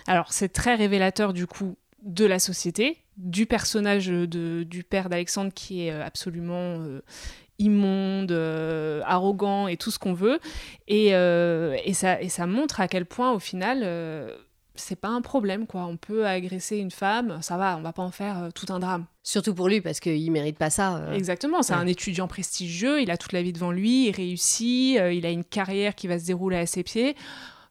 Alors 0.07 0.33
c'est 0.33 0.49
très 0.49 0.75
révélateur 0.75 1.35
du 1.35 1.47
coup 1.47 1.77
de 2.03 2.25
la 2.25 2.39
société, 2.39 2.99
du 3.17 3.47
personnage 3.47 4.07
de, 4.07 4.65
du 4.65 4.85
père 4.85 5.09
d'Alexandre 5.09 5.53
qui 5.55 5.87
est 5.87 5.91
absolument 5.91 6.79
immonde, 7.59 8.33
arrogant 9.05 9.69
et 9.69 9.77
tout 9.77 9.91
ce 9.91 9.99
qu'on 9.99 10.15
veut. 10.15 10.41
Et, 10.89 11.09
et, 11.09 11.95
ça, 11.95 12.21
et 12.21 12.29
ça 12.29 12.47
montre 12.47 12.81
à 12.81 12.89
quel 12.89 13.07
point 13.07 13.33
au 13.33 13.39
final 13.39 13.85
c'est 14.75 14.97
pas 14.97 15.09
un 15.09 15.21
problème, 15.21 15.67
quoi. 15.67 15.85
On 15.85 15.97
peut 15.97 16.27
agresser 16.27 16.79
une 16.79 16.91
femme, 16.91 17.39
ça 17.43 17.57
va, 17.57 17.77
on 17.77 17.83
va 17.83 17.93
pas 17.93 18.03
en 18.03 18.11
faire 18.11 18.45
euh, 18.45 18.49
tout 18.55 18.67
un 18.73 18.79
drame. 18.79 19.05
Surtout 19.23 19.55
pour 19.55 19.69
lui, 19.69 19.81
parce 19.81 20.01
qu'il 20.01 20.31
mérite 20.33 20.57
pas 20.57 20.71
ça. 20.71 20.97
Euh. 20.97 21.13
Exactement, 21.13 21.63
c'est 21.63 21.75
un 21.75 21.87
étudiant 21.87 22.29
prestigieux, 22.29 23.01
il 23.01 23.11
a 23.11 23.17
toute 23.17 23.33
la 23.33 23.43
vie 23.43 23.53
devant 23.53 23.71
lui, 23.71 24.09
il 24.09 24.13
réussit, 24.13 24.99
euh, 24.99 25.13
il 25.13 25.27
a 25.27 25.31
une 25.31 25.45
carrière 25.45 25.95
qui 25.95 26.07
va 26.07 26.19
se 26.19 26.27
dérouler 26.27 26.57
à 26.57 26.67
ses 26.67 26.83
pieds. 26.83 27.17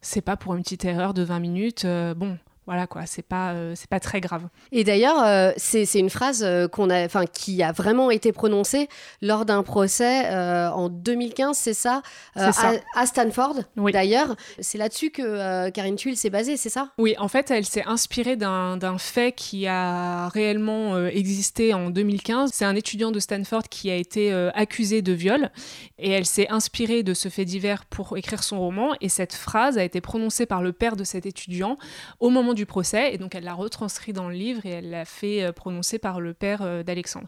C'est 0.02 0.22
pas 0.22 0.38
pour 0.38 0.56
une 0.56 0.63
petite 0.63 0.86
erreur 0.86 1.13
de 1.13 1.22
20 1.22 1.39
minutes. 1.39 1.86
bon, 1.86 2.38
voilà 2.72 2.88
quoi, 2.88 3.06
c'est 3.06 3.22
pas 3.22 3.52
euh, 3.52 3.74
c'est 3.76 3.90
pas 3.90 4.00
très 4.00 4.22
grave. 4.22 4.48
Et 4.72 4.86
d'ailleurs, 4.86 5.22
euh, 5.26 5.52
c'est 5.58 5.84
une 5.96 6.10
phrase 6.10 6.42
euh, 6.42 6.70
qu'on 6.70 6.90
a, 6.90 7.04
enfin 7.04 7.26
qui 7.26 7.62
a 7.62 7.74
vraiment 7.74 8.10
été 8.12 8.32
prononcée 8.32 8.88
lors 9.22 9.44
d'un 9.44 9.62
procès 9.62 10.30
en 10.30 10.88
2015, 10.88 11.58
c'est 11.58 11.74
ça, 11.74 12.02
À, 12.36 13.06
Stanford. 13.06 13.56
Oui. 13.76 13.92
D'ailleurs, 13.92 14.38
c'est 14.60 14.78
là-dessus 14.78 15.10
que 15.12 15.70
Karine 15.72 15.98
Tuile 15.98 16.16
s'est 16.16 16.30
basée, 16.30 16.56
c'est 16.56 16.70
ça? 16.70 16.92
Oui, 16.98 17.14
en 17.20 17.28
fait, 17.28 17.52
elle 17.52 17.66
s'est 17.66 17.84
inspirée 17.86 18.38
d'un 18.38 18.98
fait 18.98 19.34
qui 19.34 19.68
a 19.68 20.30
réellement 20.30 20.98
existé 21.08 21.74
en 21.74 21.90
2015. 21.90 22.52
C'est 22.54 22.64
un 22.64 22.76
étudiant 22.78 23.12
de 23.12 23.20
Stanford 23.20 23.64
qui 23.70 23.92
a 23.92 23.96
été 23.96 24.32
accusé 24.54 25.02
de 25.02 25.12
viol 25.12 25.52
et 26.00 26.12
elle 26.12 26.26
s'est 26.26 26.48
inspirée 26.50 27.04
de 27.04 27.14
ce 27.14 27.28
fait 27.28 27.46
divers 27.46 27.84
pour 27.86 28.18
écrire 28.18 28.44
son 28.44 28.60
roman. 28.60 28.94
Et 29.02 29.10
cette 29.10 29.34
phrase 29.34 29.78
a 29.78 29.84
été 29.84 30.00
prononcée 30.00 30.46
par 30.46 30.62
le 30.62 30.72
père 30.72 30.96
de 30.96 31.04
cet 31.04 31.26
étudiant 31.26 31.78
au 32.20 32.30
moment 32.30 32.54
du 32.54 32.61
procès, 32.65 33.13
et 33.13 33.17
donc 33.17 33.36
elle 33.36 33.43
l'a 33.43 33.54
retranscrit 33.54 34.13
dans 34.13 34.30
le 34.30 34.36
livre 34.36 34.65
et 34.65 34.69
elle 34.69 34.89
l'a 34.89 35.06
fait 35.06 35.43
euh, 35.43 35.52
prononcer 35.52 36.00
par 36.00 36.19
le 36.19 36.34
père 36.34 36.62
euh, 36.62 36.84
d'Alexandre. 36.84 37.28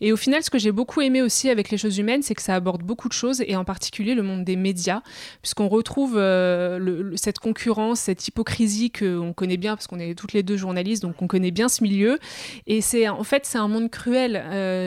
Et 0.00 0.12
au 0.12 0.16
final, 0.16 0.42
ce 0.42 0.50
que 0.50 0.58
j'ai 0.58 0.72
beaucoup 0.72 1.00
aimé 1.00 1.22
aussi 1.22 1.50
avec 1.50 1.70
les 1.70 1.78
choses 1.78 1.98
humaines, 1.98 2.22
c'est 2.22 2.34
que 2.34 2.42
ça 2.42 2.54
aborde 2.54 2.82
beaucoup 2.82 3.08
de 3.08 3.12
choses, 3.12 3.42
et 3.46 3.56
en 3.56 3.64
particulier 3.64 4.14
le 4.14 4.22
monde 4.22 4.44
des 4.44 4.56
médias, 4.56 5.02
puisqu'on 5.42 5.68
retrouve 5.68 6.16
euh, 6.16 7.14
cette 7.16 7.38
concurrence, 7.38 8.00
cette 8.00 8.26
hypocrisie 8.26 8.90
qu'on 8.90 9.32
connaît 9.32 9.56
bien, 9.56 9.76
parce 9.76 9.86
qu'on 9.86 9.98
est 9.98 10.14
toutes 10.14 10.32
les 10.32 10.42
deux 10.42 10.56
journalistes, 10.56 11.02
donc 11.02 11.20
on 11.20 11.26
connaît 11.26 11.50
bien 11.50 11.68
ce 11.68 11.82
milieu. 11.82 12.18
Et 12.66 12.80
c'est 12.80 13.08
en 13.08 13.24
fait, 13.24 13.46
c'est 13.46 13.58
un 13.58 13.68
monde 13.68 13.90
cruel. 13.90 14.42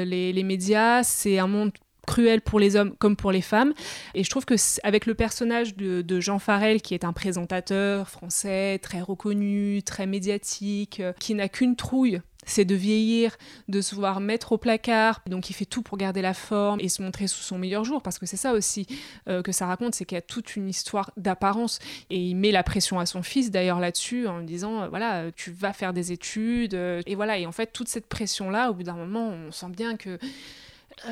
les, 0.07 0.33
les 0.33 0.43
médias, 0.43 1.03
c'est 1.03 1.39
un 1.39 1.47
monde 1.47 1.71
cruel 2.05 2.41
pour 2.41 2.59
les 2.59 2.75
hommes 2.75 2.95
comme 2.97 3.15
pour 3.15 3.31
les 3.31 3.41
femmes. 3.41 3.73
Et 4.13 4.23
je 4.23 4.29
trouve 4.29 4.45
que 4.45 4.55
avec 4.83 5.05
le 5.05 5.13
personnage 5.13 5.75
de, 5.75 6.19
Jean 6.19 6.39
Farel, 6.39 6.81
qui 6.81 6.93
est 6.93 7.03
un 7.03 7.13
présentateur 7.13 8.09
français 8.09 8.79
très 8.81 9.01
reconnu, 9.01 9.83
très 9.83 10.05
médiatique, 10.05 10.99
euh, 10.99 11.13
qui 11.19 11.35
n'a 11.35 11.49
qu'une 11.49 11.75
trouille 11.75 12.21
c'est 12.47 12.63
de 12.63 12.75
vieillir, 12.75 13.37
de 13.69 13.81
se 13.81 13.95
voir 13.95 14.19
mettre 14.19 14.51
au 14.51 14.59
placard. 14.59 15.21
Donc 15.27 15.49
il 15.49 15.53
fait 15.53 15.65
tout 15.65 15.81
pour 15.81 15.97
garder 15.97 16.21
la 16.21 16.35
forme 16.35 16.79
et 16.79 16.89
se 16.89 17.01
montrer 17.01 17.25
sous 17.25 17.41
son 17.41 17.57
meilleur 17.57 17.83
jour, 17.83 18.03
parce 18.03 18.19
que 18.19 18.27
c'est 18.27 18.37
ça 18.37 18.53
aussi 18.53 18.85
euh, 19.27 19.41
que 19.41 19.51
ça 19.51 19.65
raconte, 19.65 19.95
c'est 19.95 20.05
qu'il 20.05 20.15
y 20.15 20.19
a 20.19 20.21
toute 20.21 20.55
une 20.55 20.69
histoire 20.69 21.09
d'apparence. 21.17 21.79
Et 22.11 22.19
il 22.19 22.35
met 22.35 22.51
la 22.51 22.61
pression 22.61 22.99
à 22.99 23.07
son 23.07 23.23
fils 23.23 23.49
d'ailleurs 23.49 23.79
là-dessus, 23.79 24.27
en 24.27 24.37
lui 24.37 24.45
disant, 24.45 24.83
euh, 24.83 24.87
voilà, 24.89 25.31
tu 25.35 25.49
vas 25.49 25.73
faire 25.73 25.91
des 25.91 26.11
études. 26.11 26.75
et 26.75 27.15
voilà, 27.15 27.39
et 27.39 27.47
en 27.47 27.51
fait, 27.51 27.73
toute 27.73 27.87
cette 27.87 28.07
pression-là, 28.07 28.69
au 28.69 28.75
bout 28.75 28.83
d'un 28.83 28.93
moment, 28.93 29.29
on 29.29 29.51
sent 29.51 29.69
bien 29.69 29.97
que 29.97 30.19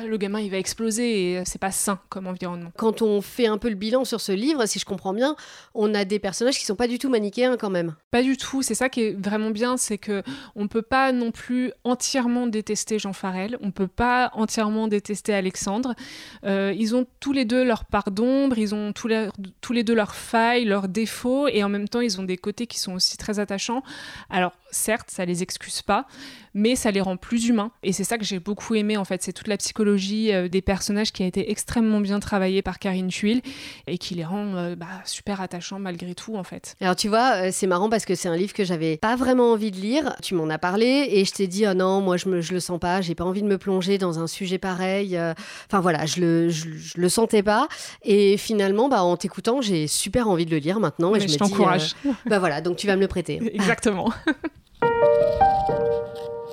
le 0.06 0.16
gamin 0.16 0.40
il 0.40 0.50
va 0.50 0.58
exploser 0.58 1.32
et 1.32 1.44
c'est 1.44 1.60
pas 1.60 1.70
sain 1.70 2.00
comme 2.08 2.26
environnement. 2.26 2.72
Quand 2.76 3.02
on 3.02 3.20
fait 3.20 3.46
un 3.46 3.58
peu 3.58 3.68
le 3.68 3.74
bilan 3.74 4.04
sur 4.04 4.20
ce 4.20 4.32
livre, 4.32 4.66
si 4.66 4.78
je 4.78 4.84
comprends 4.84 5.12
bien, 5.12 5.36
on 5.74 5.94
a 5.94 6.04
des 6.04 6.18
personnages 6.18 6.58
qui 6.58 6.64
sont 6.64 6.74
pas 6.74 6.88
du 6.88 6.98
tout 6.98 7.08
manichéens 7.10 7.56
quand 7.56 7.70
même. 7.70 7.94
Pas 8.10 8.22
du 8.22 8.36
tout, 8.36 8.62
c'est 8.62 8.74
ça 8.74 8.88
qui 8.88 9.02
est 9.02 9.12
vraiment 9.12 9.50
bien, 9.50 9.76
c'est 9.76 9.98
que 9.98 10.22
on 10.56 10.68
peut 10.68 10.82
pas 10.82 11.12
non 11.12 11.30
plus 11.30 11.72
entièrement 11.84 12.46
détester 12.46 12.98
Jean 12.98 13.12
Farel, 13.12 13.58
on 13.60 13.70
peut 13.70 13.88
pas 13.88 14.30
entièrement 14.34 14.88
détester 14.88 15.34
Alexandre. 15.34 15.94
Euh, 16.44 16.74
ils 16.76 16.94
ont 16.94 17.06
tous 17.20 17.32
les 17.32 17.44
deux 17.44 17.64
leur 17.64 17.84
part 17.84 18.10
d'ombre, 18.10 18.58
ils 18.58 18.74
ont 18.74 18.92
tous 18.92 19.08
les, 19.08 19.28
tous 19.60 19.72
les 19.72 19.84
deux 19.84 19.94
leurs 19.94 20.14
failles, 20.14 20.64
leurs 20.64 20.88
défauts 20.88 21.48
et 21.48 21.62
en 21.62 21.68
même 21.68 21.88
temps 21.88 22.00
ils 22.00 22.20
ont 22.20 22.24
des 22.24 22.38
côtés 22.38 22.66
qui 22.66 22.78
sont 22.78 22.94
aussi 22.94 23.16
très 23.16 23.38
attachants. 23.38 23.82
Alors 24.30 24.52
certes, 24.74 25.10
ça 25.10 25.24
les 25.24 25.42
excuse 25.42 25.82
pas, 25.82 26.06
mais 26.54 26.76
ça 26.76 26.90
les 26.90 27.00
rend 27.00 27.16
plus 27.16 27.48
humains 27.48 27.70
et 27.82 27.92
c'est 27.92 28.04
ça 28.04 28.18
que 28.18 28.24
j'ai 28.24 28.38
beaucoup 28.38 28.74
aimé 28.74 28.96
en 28.96 29.04
fait, 29.04 29.22
c'est 29.22 29.32
toute 29.32 29.48
la 29.48 29.56
psychologie 29.56 30.32
euh, 30.32 30.48
des 30.48 30.62
personnages 30.62 31.12
qui 31.12 31.22
a 31.22 31.26
été 31.26 31.50
extrêmement 31.50 32.00
bien 32.00 32.20
travaillée 32.20 32.62
par 32.62 32.78
Karine 32.78 33.08
Tuile 33.08 33.42
et 33.86 33.98
qui 33.98 34.14
les 34.14 34.24
rend 34.24 34.54
euh, 34.56 34.76
bah, 34.76 34.86
super 35.04 35.40
attachants 35.40 35.78
malgré 35.78 36.14
tout 36.14 36.36
en 36.36 36.44
fait. 36.44 36.76
Alors 36.80 36.96
tu 36.96 37.08
vois, 37.08 37.46
euh, 37.46 37.48
c'est 37.52 37.66
marrant 37.66 37.88
parce 37.88 38.04
que 38.04 38.14
c'est 38.14 38.28
un 38.28 38.36
livre 38.36 38.52
que 38.52 38.64
j'avais 38.64 38.96
pas 38.96 39.16
vraiment 39.16 39.52
envie 39.52 39.70
de 39.70 39.76
lire. 39.76 40.14
Tu 40.22 40.34
m'en 40.34 40.48
as 40.48 40.58
parlé 40.58 41.08
et 41.10 41.24
je 41.24 41.32
t'ai 41.32 41.46
dit 41.46 41.66
oh 41.66 41.74
non, 41.74 42.00
moi 42.00 42.16
je, 42.16 42.28
me, 42.28 42.40
je 42.40 42.52
le 42.52 42.60
sens 42.60 42.78
pas, 42.78 43.00
j'ai 43.00 43.14
pas 43.14 43.24
envie 43.24 43.42
de 43.42 43.48
me 43.48 43.58
plonger 43.58 43.98
dans 43.98 44.18
un 44.18 44.26
sujet 44.26 44.58
pareil. 44.58 45.18
Enfin 45.66 45.80
voilà, 45.80 46.06
je 46.06 46.20
le, 46.20 46.48
je, 46.48 46.68
le 46.96 47.08
sentais 47.08 47.42
pas. 47.42 47.68
Et 48.02 48.36
finalement, 48.36 48.88
bah, 48.88 49.02
en 49.02 49.16
t'écoutant, 49.16 49.60
j'ai 49.60 49.86
super 49.86 50.28
envie 50.28 50.46
de 50.46 50.50
le 50.50 50.58
lire 50.58 50.80
maintenant. 50.80 51.14
et 51.14 51.20
je, 51.20 51.28
je 51.28 51.36
t'encourage. 51.36 51.94
bah 52.26 52.38
voilà, 52.38 52.60
donc 52.60 52.76
tu 52.76 52.86
vas 52.86 52.96
me 52.96 53.00
le 53.00 53.08
prêter. 53.08 53.40
Exactement. 53.54 54.12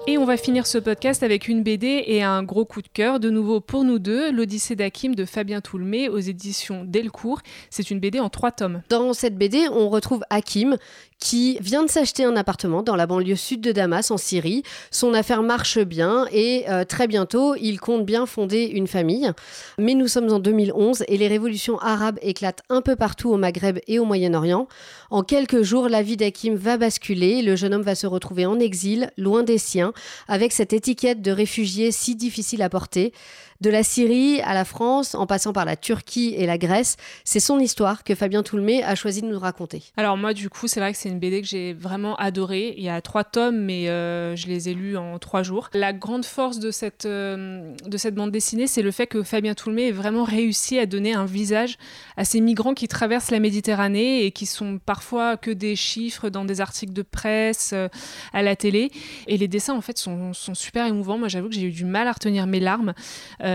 Et 0.08 0.18
on 0.18 0.26
va 0.26 0.36
finir 0.36 0.68
ce 0.68 0.78
podcast 0.78 1.24
avec 1.24 1.48
une 1.48 1.64
BD 1.64 2.04
et 2.08 2.22
un 2.22 2.44
gros 2.44 2.66
coup 2.66 2.82
de 2.82 2.88
cœur, 2.88 3.20
de 3.20 3.30
nouveau 3.30 3.62
pour 3.62 3.84
nous 3.84 4.00
deux, 4.00 4.32
l'Odyssée 4.32 4.76
d'Akim 4.76 5.16
de 5.16 5.26
Fabien 5.26 5.62
Toulmé 5.62 6.10
aux 6.10 6.18
éditions 6.18 6.84
Delcourt. 6.84 7.42
C'est 7.70 7.92
une 7.92 8.00
BD 8.00 8.20
en 8.20 8.30
trois 8.30 8.52
tomes. 8.52 8.82
Dans 8.90 9.14
cette 9.14 9.38
BD, 9.38 9.68
on 9.72 9.90
retrouve 9.90 10.24
Hakim 10.30 10.78
qui 11.22 11.58
vient 11.62 11.86
de 11.86 11.90
s'acheter 11.90 12.26
un 12.26 12.36
appartement 12.36 12.82
dans 12.84 12.98
la 12.98 13.06
banlieue 13.06 13.38
sud 13.38 13.62
de 13.62 13.72
Damas, 13.72 14.12
en 14.12 14.18
Syrie. 14.18 14.64
Son 14.90 15.14
affaire 15.14 15.44
marche 15.44 15.80
bien 15.80 16.26
et 16.34 16.66
euh, 16.68 16.84
très 16.84 17.08
bientôt, 17.08 17.56
il 17.56 17.80
compte 17.80 18.06
bien 18.06 18.26
fonder 18.26 18.64
une 18.66 18.88
famille. 18.88 19.32
Mais 19.78 19.94
nous 19.94 20.08
sommes 20.08 20.34
en 20.34 20.40
2011 20.40 21.06
et 21.08 21.18
les 21.18 21.28
révolutions 21.28 21.78
arabes 21.80 22.18
éclatent 22.22 22.64
un 22.70 22.82
peu 22.82 22.96
partout 22.96 23.30
au 23.30 23.38
Maghreb 23.38 23.78
et 23.88 24.00
au 24.00 24.06
Moyen-Orient. 24.06 24.68
En 25.12 25.22
quelques 25.22 25.62
jours, 25.62 25.88
la 25.88 26.02
vie 26.02 26.18
d'Hakim 26.18 26.56
va 26.56 26.78
basculer. 26.78 27.44
Le 27.44 27.56
jeune 27.56 27.76
homme 27.76 27.82
va 27.84 27.96
se 27.96 28.08
retrouver 28.08 28.48
en 28.48 28.60
exil, 28.60 29.12
loin 29.18 29.44
des 29.44 29.60
siens, 29.60 29.94
avec 30.28 30.52
cette 30.52 30.74
étiquette 30.74 31.22
de 31.22 31.32
réfugié 31.32 31.92
si 31.92 32.16
difficile 32.16 32.64
à 32.64 32.70
porter. 32.70 33.14
De 33.62 33.70
la 33.70 33.84
Syrie 33.84 34.42
à 34.42 34.56
la 34.56 34.66
France, 34.66 35.14
en 35.14 35.28
passant 35.28 35.54
par 35.54 35.66
la 35.66 35.76
Turquie 35.76 36.34
et 36.36 36.48
la 36.48 36.58
Grèce, 36.58 36.98
c'est 37.24 37.40
son 37.40 37.60
histoire 37.60 38.04
que 38.04 38.16
Fabien 38.16 38.42
Toulmé 38.42 38.84
a 38.84 38.96
choisi 38.96 39.22
de 39.22 39.28
nous 39.28 39.38
raconter. 39.38 39.84
Alors 39.98 40.18
moi, 40.18 40.34
du 40.34 40.50
coup, 40.50 40.68
c'est 40.68 40.80
vrai 40.80 40.92
que 40.92 40.98
c'est 40.98 41.10
une 41.10 41.20
BD 41.20 41.44
que 41.44 41.48
j'ai 41.48 41.74
vraiment 41.74 42.16
adorée. 42.16 42.74
Il 42.76 42.84
y 42.84 42.90
a 42.90 43.00
trois 43.02 43.24
tomes, 43.24 43.60
mais 43.60 43.88
euh, 43.88 44.36
je 44.36 44.48
les 44.48 44.70
ai 44.70 44.74
lus 44.74 44.98
en 44.98 45.20
trois 45.20 45.44
jours. 45.44 45.70
La 45.74 45.94
grande 45.94 46.26
force 46.26 46.58
de 46.58 46.72
cette, 46.72 47.06
euh, 47.06 47.72
de 47.86 47.98
cette 47.98 48.16
bande 48.16 48.32
dessinée, 48.32 48.66
c'est 48.66 48.82
le 48.82 48.90
fait 48.90 49.06
que 49.06 49.22
Fabien 49.22 49.54
Toulmé 49.54 49.90
ait 49.90 49.92
vraiment 49.92 50.24
réussi 50.24 50.80
à 50.80 50.88
donner 50.88 51.14
un 51.14 51.26
visage 51.26 51.78
à 52.18 52.26
ces 52.26 52.42
migrants 52.42 52.74
qui 52.74 52.88
traversent 52.88 53.30
la 53.30 53.40
Méditerranée 53.40 54.26
et 54.26 54.32
qui 54.32 54.48
sont 54.48 54.80
parfois 54.84 55.38
que 55.38 55.52
des 55.52 55.76
chiffres 55.76 56.30
dans 56.30 56.46
des 56.46 56.62
articles 56.62 56.94
de 56.94 57.04
presse, 57.04 57.74
euh, 57.74 57.90
à 58.34 58.42
la 58.42 58.56
télé. 58.56 58.90
Et 59.28 59.38
les 59.38 59.48
dessins, 59.48 59.76
en 59.76 59.82
fait, 59.82 60.00
sont, 60.00 60.34
sont 60.34 60.56
super 60.56 60.88
émouvants. 60.88 61.20
Moi, 61.20 61.28
j'avoue 61.28 61.50
que 61.50 61.56
j'ai 61.56 61.68
eu 61.68 61.72
du 61.72 61.86
mal 61.86 62.08
à 62.08 62.14
retenir 62.14 62.48
mes 62.48 62.60
larmes. 62.60 62.96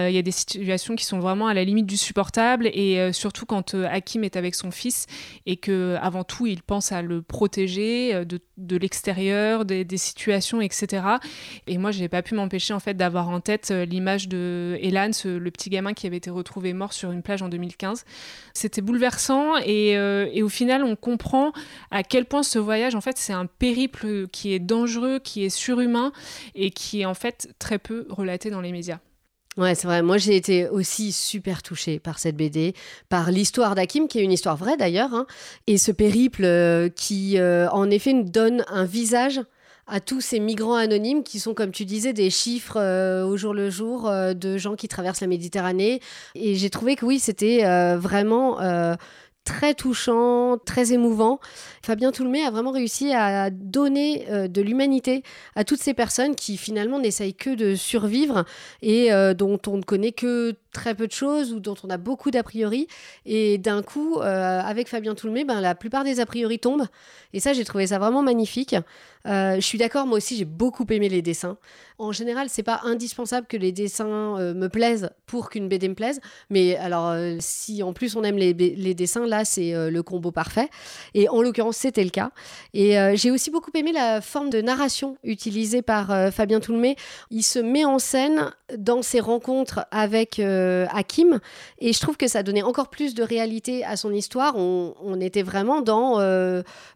Il 0.09 0.15
y 0.15 0.19
a 0.19 0.23
des 0.23 0.31
situations 0.31 0.97
qui 0.97 1.05
sont 1.05 1.19
vraiment 1.19 1.47
à 1.47 1.55
la 1.55 1.65
limite 1.65 1.87
du 1.87 1.97
supportable 1.97 2.67
et 2.67 3.13
surtout 3.13 3.47
quand 3.47 3.75
Hakim 3.75 4.25
est 4.25 4.37
avec 4.37 4.55
son 4.55 4.71
fils 4.71 5.07
et 5.47 5.57
que 5.57 5.97
avant 6.01 6.25
tout 6.25 6.47
il 6.47 6.63
pense 6.63 6.93
à 6.93 7.03
le 7.03 7.23
protéger 7.23 8.25
de, 8.25 8.77
l'extérieur, 8.77 9.65
des, 9.65 9.85
des, 9.85 9.97
situations, 9.97 10.61
etc. 10.61 11.03
Et 11.67 11.79
moi, 11.79 11.91
j'ai 11.91 12.09
pas 12.09 12.23
pu 12.23 12.35
m'empêcher 12.35 12.75
en 12.75 12.81
fait 12.81 12.95
d'avoir 12.95 13.29
en 13.29 13.41
tête 13.41 13.71
l'image 13.71 14.29
de 14.29 14.79
Elan, 14.81 15.11
le 15.25 15.51
petit 15.51 15.71
gamin 15.71 15.95
qui 15.95 16.07
avait 16.07 16.17
été 16.17 16.31
retrouvé 16.31 16.73
mort 16.73 16.93
sur 16.93 17.13
une 17.13 17.23
plage 17.23 17.43
en 17.43 17.49
2015. 17.49 18.05
C'était 18.55 18.81
bouleversant 18.81 19.57
et, 19.65 19.91
et 19.91 20.43
au 20.43 20.49
final, 20.49 20.85
on 20.85 20.97
comprend 20.97 21.53
à 21.91 22.03
quel 22.03 22.25
point 22.25 22.43
ce 22.43 22.59
voyage, 22.59 22.95
en 22.95 23.01
fait, 23.01 23.19
c'est 23.19 23.33
un 23.33 23.47
périple 23.47 24.29
qui 24.29 24.53
est 24.53 24.59
dangereux, 24.59 25.19
qui 25.19 25.45
est 25.45 25.51
surhumain 25.51 26.13
et 26.55 26.71
qui 26.71 27.03
est 27.03 27.07
en 27.07 27.15
fait 27.15 27.55
très 27.59 27.79
peu 27.79 28.07
relaté 28.09 28.51
dans 28.51 28.61
les 28.61 28.73
médias. 28.73 28.99
Ouais, 29.57 29.75
c'est 29.75 29.87
vrai. 29.87 30.03
Moi, 30.03 30.19
j'ai 30.19 30.37
été 30.37 30.69
aussi 30.69 31.13
super 31.13 31.63
touchée 31.63 31.99
par 31.99 32.19
cette 32.19 32.37
BD, 32.37 32.75
par 33.09 33.31
l'histoire 33.31 33.75
d'Hakim, 33.75 34.07
qui 34.07 34.19
est 34.19 34.23
une 34.23 34.33
histoire 34.33 34.57
vraie 34.57 34.77
d'ailleurs, 34.77 35.15
hein, 35.15 35.27
et 35.67 35.79
ce 35.79 35.93
périple 35.93 36.45
euh, 36.45 36.91
qui, 36.91 37.39
euh, 37.39 37.67
en 37.71 37.89
effet, 37.89 38.13
donne 38.23 38.67
un 38.69 38.85
visage 38.85 39.41
à 39.87 40.01
tous 40.01 40.21
ces 40.21 40.41
migrants 40.41 40.75
anonymes 40.75 41.23
qui 41.23 41.41
sont, 41.41 41.55
comme 41.55 41.71
tu 41.71 41.87
disais, 41.87 42.13
des 42.13 42.29
chiffres 42.29 42.77
euh, 42.79 43.25
au 43.25 43.39
jour 43.39 43.55
le 43.55 43.71
jour 43.71 44.11
de 44.11 44.59
gens 44.59 44.75
qui 44.75 44.89
traversent 44.89 45.23
la 45.23 45.27
Méditerranée. 45.27 46.01
Et 46.35 46.55
j'ai 46.57 46.69
trouvé 46.69 46.95
que 46.97 47.07
oui, 47.07 47.19
c'était 47.19 47.63
vraiment 47.97 48.59
très 49.47 49.75
touchant, 49.75 50.59
très 50.59 50.93
émouvant. 50.93 51.39
Fabien 51.81 52.13
Toulmé 52.13 52.43
a 52.43 52.51
vraiment 52.51 52.73
réussi 52.73 53.13
à 53.15 53.49
donner 53.49 54.27
euh, 54.29 54.49
de 54.49 54.61
l'humanité 54.61 55.23
à 55.55 55.65
toutes 55.65 55.81
ces 55.81 55.95
personnes 55.95 56.35
qui 56.35 56.59
finalement 56.59 56.99
n'essayent 56.99 57.33
que 57.33 57.55
de 57.55 57.77
survivre 57.77 58.45
et 58.83 59.13
euh, 59.13 59.33
dont 59.33 59.59
on 59.69 59.79
ne 59.79 59.83
connaît 59.83 60.13
que 60.13 60.57
très 60.77 60.95
peu 60.95 61.07
de 61.07 61.13
choses 61.13 61.55
ou 61.55 61.59
dont 61.59 61.75
on 61.83 61.91
a 61.91 61.97
beaucoup 61.97 62.31
d'a 62.31 62.43
priori. 62.43 62.87
Et 63.25 63.57
d'un 63.57 63.83
coup, 63.83 64.19
euh, 64.19 64.61
avec 64.61 64.89
Fabien 64.89 65.15
Toulmé, 65.15 65.45
ben, 65.45 65.61
la 65.61 65.75
plupart 65.75 66.05
des 66.05 66.21
a 66.21 66.27
priori 66.27 66.59
tombent. 66.59 66.87
Et 67.33 67.41
ça, 67.41 67.55
j'ai 67.55 67.65
trouvé 67.65 67.87
ça 67.89 67.99
vraiment 67.99 68.23
magnifique. 68.23 68.77
Euh, 69.27 69.57
je 69.57 69.61
suis 69.61 69.79
d'accord, 69.79 70.07
moi 70.07 70.19
aussi, 70.19 70.37
j'ai 70.37 70.45
beaucoup 70.45 70.85
aimé 70.91 71.09
les 71.09 71.23
dessins. 71.23 71.57
En 71.99 72.13
général, 72.13 72.49
c'est 72.51 72.63
pas 72.63 72.83
indispensable 72.85 73.47
que 73.47 73.57
les 73.57 73.73
dessins 73.73 74.39
euh, 74.39 74.55
me 74.55 74.69
plaisent 74.69 75.11
pour 75.25 75.49
qu'une 75.49 75.69
BD 75.69 75.89
me 75.89 75.95
plaise. 75.95 76.21
Mais 76.51 76.77
alors, 76.77 77.17
si 77.41 77.83
en 77.83 77.93
plus 77.93 78.17
on 78.17 78.23
aime 78.23 78.37
les, 78.37 78.53
les 78.53 78.95
dessins, 78.95 79.27
là, 79.27 79.45
c'est 79.45 79.73
le 79.91 80.03
combo 80.03 80.31
parfait. 80.31 80.69
Et 81.15 81.29
en 81.29 81.41
l'occurrence, 81.41 81.79
c'était 81.79 82.05
le 82.05 82.11
cas. 82.11 82.31
Et 82.75 82.97
j'ai 83.15 83.31
aussi 83.31 83.51
beaucoup 83.51 83.73
aimé 83.75 83.93
la 83.93 84.21
forme 84.21 84.51
de 84.51 84.61
narration 84.61 85.17
utilisée 85.25 85.83
par 85.83 86.33
Fabien 86.33 86.61
Toulmé. 86.61 86.97
Il 87.31 87.43
se 87.43 87.59
met 87.59 87.85
en 87.85 87.99
scène 87.99 88.53
dans 88.77 89.03
ses 89.03 89.21
rencontres 89.21 89.87
avec 89.91 90.41
Hakim. 90.91 91.41
Et 91.79 91.93
je 91.93 92.01
trouve 92.01 92.17
que 92.17 92.29
ça 92.29 92.43
donnait 92.43 92.63
encore 92.63 92.89
plus 92.89 93.15
de 93.15 93.23
réalité 93.23 93.85
à 93.85 93.97
son 93.97 94.13
histoire. 94.13 94.57
On, 94.57 94.95
était 95.21 95.43
vraiment 95.43 95.81
dans 95.81 96.19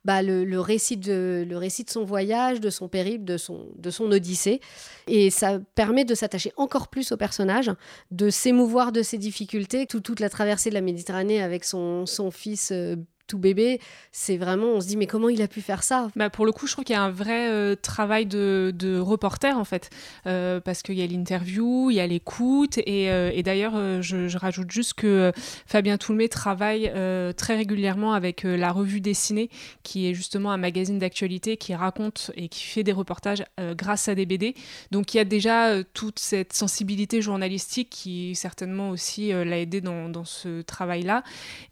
bah, 0.04 0.22
le, 0.22 0.60
récit 0.60 0.96
de, 0.96 1.46
le 1.48 1.56
récit 1.56 1.84
de 1.84 1.90
son 1.90 2.04
voyage, 2.04 2.60
de 2.60 2.68
son 2.68 2.88
périple, 2.88 3.24
de 3.24 3.38
son, 3.38 3.66
de 3.76 3.90
son 3.90 4.12
odyssée. 4.12 4.60
Et 5.06 5.30
ça 5.30 5.58
permet 5.74 6.04
de 6.04 6.14
s'attacher 6.14 6.52
encore 6.56 6.88
plus 6.88 7.12
au 7.12 7.16
personnage, 7.16 7.70
de 8.10 8.30
s'émouvoir 8.30 8.92
de 8.92 9.02
ses 9.02 9.18
difficultés, 9.18 9.86
toute 9.86 10.20
la 10.20 10.28
traversée 10.28 10.70
de 10.70 10.74
la 10.74 10.80
Méditerranée 10.80 11.42
avec 11.42 11.64
son, 11.64 12.06
son 12.06 12.30
fils 12.30 12.70
euh, 12.72 12.96
tout 13.30 13.38
bébé, 13.38 13.80
c'est 14.10 14.36
vraiment, 14.36 14.66
on 14.66 14.80
se 14.80 14.88
dit, 14.88 14.96
mais 14.96 15.06
comment 15.06 15.28
il 15.28 15.40
a 15.40 15.46
pu 15.46 15.60
faire 15.60 15.84
ça? 15.84 16.08
Bah 16.16 16.30
Pour 16.30 16.44
le 16.44 16.52
coup, 16.52 16.66
je 16.66 16.72
trouve 16.72 16.84
qu'il 16.84 16.94
y 16.94 16.98
a 16.98 17.02
un 17.02 17.12
vrai 17.12 17.48
euh, 17.48 17.76
travail 17.76 18.26
de, 18.26 18.98
reporter, 18.98 19.56
en 19.56 19.64
fait, 19.64 19.88
euh, 20.26 20.58
parce 20.60 20.82
qu'il 20.82 20.98
y 20.98 21.02
a 21.02 21.06
l'interview, 21.06 21.90
il 21.90 21.94
y 21.94 22.00
a 22.00 22.06
l'écoute, 22.08 22.78
et, 22.78 23.10
euh, 23.10 23.40
d'ailleurs, 23.42 24.02
je, 24.02 24.36
rajoute 24.36 24.70
juste 24.70 24.94
que 24.94 25.32
Fabien 25.66 25.96
Toulmé 25.96 26.28
travaille 26.28 26.90
très 27.36 27.56
régulièrement 27.56 28.14
avec 28.14 28.42
la 28.44 28.72
revue 28.72 29.00
dessinée, 29.00 29.50
qui 29.82 30.08
est 30.08 30.14
justement 30.14 30.50
un 30.50 30.56
magazine 30.56 30.98
d'actualité 30.98 31.56
qui 31.56 31.74
raconte 31.74 32.30
et 32.36 32.48
qui 32.48 32.64
fait 32.64 32.82
des 32.82 32.92
reportages 32.92 33.44
grâce 33.58 34.08
à 34.08 34.14
des 34.14 34.24
BD. 34.24 34.54
Donc 34.90 35.12
il 35.12 35.18
y 35.18 35.20
a 35.20 35.24
déjà 35.24 35.82
toute 35.94 36.18
cette 36.18 36.52
sensibilité 36.52 37.20
journalistique 37.20 37.90
qui 37.90 38.34
certainement 38.34 38.90
aussi 38.90 39.30
l'a 39.32 39.58
aidé 39.58 39.80
dans, 39.80 40.08
dans 40.08 40.24
ce 40.24 40.62
travail-là. 40.62 41.22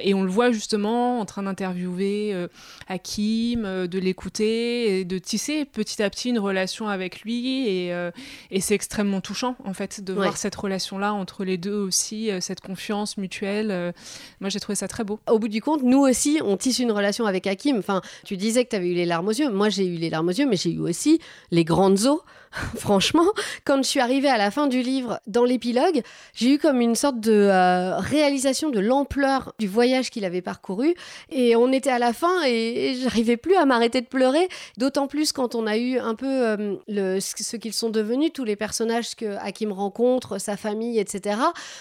Et 0.01 0.15
on 0.15 0.23
le 0.23 0.31
voit 0.31 0.51
justement 0.51 1.21
en 1.21 1.25
train 1.25 1.43
d'interviewer 1.49 2.33
euh, 2.33 2.49
Hakim, 2.89 3.65
euh, 3.65 3.87
de 3.87 3.99
l'écouter 3.99 5.01
et 5.01 5.05
de 5.05 5.19
tisser 5.19 5.65
petit 5.65 6.03
à 6.03 6.11
petit 6.11 6.31
une 6.31 6.39
relation 6.39 6.89
avec 6.89 7.23
lui. 7.23 7.69
Et, 7.69 7.93
euh, 7.93 8.11
et 8.51 8.61
c'est 8.61 8.75
extrêmement 8.75 9.21
touchant, 9.21 9.57
en 9.65 9.75
fait, 9.75 10.03
de 10.03 10.13
voir 10.13 10.37
cette 10.37 10.55
relation-là 10.55 11.13
entre 11.13 11.45
les 11.45 11.57
deux 11.57 11.75
aussi, 11.75 12.31
cette 12.41 12.61
confiance 12.61 13.17
mutuelle. 13.17 13.95
moi, 14.41 14.51
j'ai 14.51 14.61
trouvé 14.61 14.77
ça 14.77 14.89
très 14.89 15.05
beau. 15.05 15.21
Au 15.29 15.39
bout 15.39 15.49
du 15.49 15.61
compte, 15.61 15.83
nous 15.83 16.01
aussi, 16.01 16.41
on 16.45 16.57
tisse 16.57 16.79
une 16.79 16.93
relation 16.93 17.27
avec 17.27 17.47
Hakim. 17.47 17.79
Enfin, 17.79 18.03
tu 18.25 18.37
disais 18.37 18.65
que 18.65 18.71
tu 18.71 18.77
avais 18.77 18.89
eu 18.89 18.95
les 18.95 19.07
larmes 19.07 19.29
aux 19.29 19.33
yeux. 19.33 19.51
Moi, 19.51 19.69
j'ai 19.69 19.87
eu 19.87 19.97
les 19.97 20.11
larmes 20.11 20.29
aux 20.29 20.33
yeux, 20.33 20.47
mais 20.47 20.57
j'ai 20.57 20.73
eu 20.73 20.81
aussi 20.81 21.21
les 21.51 21.65
grandes 21.65 22.07
eaux 22.07 22.23
franchement, 22.77 23.27
quand 23.65 23.79
je 23.79 23.89
suis 23.89 24.01
arrivée 24.01 24.29
à 24.29 24.39
la 24.39 24.51
fin 24.51 24.67
du 24.67 24.83
livre, 24.83 25.21
dans 25.27 25.45
l'épilogue, 25.45 26.03
j'ai 26.35 26.55
eu 26.55 26.59
comme 26.59 26.81
une 26.81 26.95
sorte 26.95 27.21
de 27.21 27.33
euh, 27.33 27.99
réalisation 27.99 28.71
de 28.71 28.81
l'ampleur 28.81 29.55
du 29.59 29.69
voyage 29.69 30.11
qu'il 30.11 30.25
avait 30.25 30.43
parcouru. 30.43 30.95
Et 31.31 31.57
on 31.57 31.73
était 31.73 31.91
à 31.91 31.99
la 31.99 32.13
fin 32.13 32.43
et, 32.47 32.97
j'arrivais 33.03 33.37
plus 33.37 33.55
à 33.57 33.65
m'arrêter 33.65 34.01
de 34.01 34.07
pleurer. 34.07 34.49
D'autant 34.77 35.07
plus 35.07 35.33
quand 35.33 35.55
on 35.55 35.67
a 35.67 35.77
eu 35.77 35.99
un 35.99 36.15
peu 36.15 36.27
euh, 36.27 36.77
le, 36.89 37.21
ce 37.21 37.57
qu'ils 37.57 37.73
sont 37.73 37.91
devenus, 37.91 38.33
tous 38.33 38.45
les 38.45 38.57
personnages 38.57 39.15
que 39.15 39.37
Hakim 39.39 39.73
rencontre, 39.73 40.39
sa 40.39 40.57
famille, 40.57 40.99
etc. 40.99 41.37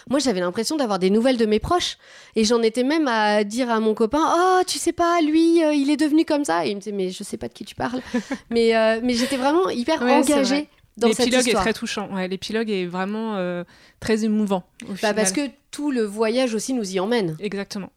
Moi, 0.10 0.20
j'avais 0.20 0.40
l'impression 0.40 0.76
d'avoir 0.76 1.00
des 1.00 1.10
nouvelles 1.10 1.38
de 1.38 1.46
mes 1.46 1.60
proches. 1.60 1.98
Et 2.36 2.44
j'en 2.44 2.62
étais 2.62 2.84
même 2.84 3.08
à 3.08 3.44
dire 3.44 3.70
à 3.70 3.80
mon 3.80 3.94
copain 3.94 4.20
Oh, 4.20 4.62
tu 4.68 4.78
sais 4.78 4.94
pas, 4.94 5.22
lui, 5.22 5.64
euh, 5.64 5.74
il 5.74 5.90
est 5.90 5.98
devenu 5.98 6.26
comme 6.26 6.46
ça. 6.46 6.66
Et 6.66 6.72
il 6.72 6.76
me 6.76 6.82
disait 6.82 6.92
Mais 6.92 7.10
je 7.10 7.24
sais 7.24 7.38
pas 7.38 7.48
de 7.48 7.54
qui 7.54 7.66
tu 7.66 7.76
parles. 7.76 8.02
mais 8.50 8.74
mais 9.02 9.14
j'étais 9.14 9.38
vraiment 9.38 9.70
hyper 9.70 10.02
engagée 10.02 10.57
L'épilogue 10.98 11.48
est 11.48 11.54
très 11.54 11.74
touchant. 11.74 12.10
L'épilogue 12.28 12.70
est 12.70 12.86
vraiment 12.86 13.36
euh, 13.36 13.64
très 14.00 14.26
émouvant. 14.26 14.64
Bah, 15.02 15.14
parce 15.14 15.32
que 15.32 15.42
tout 15.72 15.92
le 15.92 16.02
voyage 16.02 16.54
aussi 16.54 16.74
nous 16.74 16.96
y 16.96 17.00
emmène. 17.00 17.36
Exactement. 17.40 17.92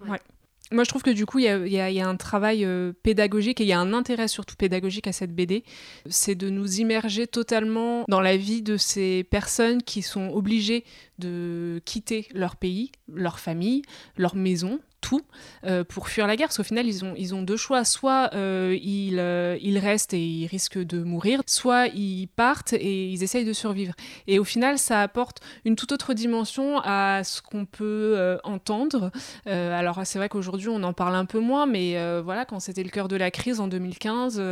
Moi, 0.72 0.84
je 0.84 0.88
trouve 0.88 1.02
que 1.02 1.10
du 1.10 1.26
coup, 1.26 1.40
il 1.40 1.46
y, 1.46 1.80
a, 1.80 2.08
un 2.08 2.16
travail 2.16 2.64
euh, 2.64 2.92
pédagogique 3.02 3.60
et 3.60 3.64
il 3.64 3.66
y 3.66 3.72
a 3.72 3.80
un 3.80 3.92
intérêt 3.92 4.28
surtout 4.28 4.54
pédagogique 4.54 5.08
à 5.08 5.12
cette 5.12 5.34
BD. 5.34 5.64
C'est 6.08 6.36
de 6.36 6.48
nous 6.48 6.78
immerger 6.78 7.26
totalement 7.26 8.04
dans 8.06 8.20
la 8.20 8.36
vie 8.36 8.62
de 8.62 8.76
ces 8.76 9.24
personnes 9.24 9.82
qui 9.82 10.02
sont 10.02 10.28
obligées 10.28 10.84
de 11.18 11.82
quitter 11.84 12.28
leur 12.34 12.54
pays, 12.54 12.92
leur 13.12 13.40
famille, 13.40 13.82
leur 14.16 14.36
maison, 14.36 14.78
tout 15.00 15.22
euh, 15.64 15.84
pour 15.84 16.08
fuir 16.08 16.26
la 16.26 16.36
guerre. 16.36 16.48
Parce 16.48 16.56
qu'au 16.56 16.62
final, 16.62 16.86
ils 16.86 17.04
ont, 17.04 17.14
ils 17.16 17.34
ont 17.34 17.42
deux 17.42 17.56
choix. 17.56 17.84
Soit 17.84 18.30
euh, 18.34 18.76
ils, 18.82 19.18
euh, 19.18 19.58
ils, 19.60 19.78
restent 19.78 20.14
et 20.14 20.24
ils 20.24 20.46
risquent 20.46 20.78
de 20.78 21.02
mourir, 21.02 21.42
soit 21.46 21.88
ils 21.88 22.28
partent 22.28 22.72
et 22.72 23.08
ils 23.08 23.22
essayent 23.22 23.44
de 23.44 23.52
survivre. 23.52 23.94
Et 24.26 24.38
au 24.38 24.44
final, 24.44 24.78
ça 24.78 25.02
apporte 25.02 25.40
une 25.64 25.76
toute 25.76 25.92
autre 25.92 26.14
dimension 26.14 26.80
à 26.82 27.22
ce 27.24 27.42
qu'on 27.42 27.64
peut 27.64 28.38
entendre. 28.44 29.10
alors, 29.46 30.00
c'est 30.04 30.18
vrai 30.18 30.28
qu'aujourd'hui, 30.28 30.68
on 30.68 30.82
en 30.82 30.92
parle 30.92 31.14
un 31.14 31.24
peu 31.24 31.40
moins, 31.40 31.66
mais 31.66 31.96
voilà, 32.22 32.44
quand 32.44 32.60
c'était 32.60 32.82
le 32.82 32.90
cœur 32.90 33.08
de 33.08 33.16
la 33.16 33.30
crise 33.30 33.60
en 33.60 33.68
2015, 33.68 34.42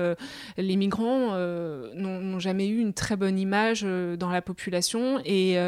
les 0.56 0.76
migrants 0.76 1.36
n'ont 1.94 2.38
jamais 2.38 2.68
eu 2.68 2.78
une 2.78 2.94
très 2.94 3.16
bonne 3.16 3.38
image 3.38 3.82
dans 3.82 4.30
la 4.30 4.42
population. 4.42 5.20
Et 5.24 5.58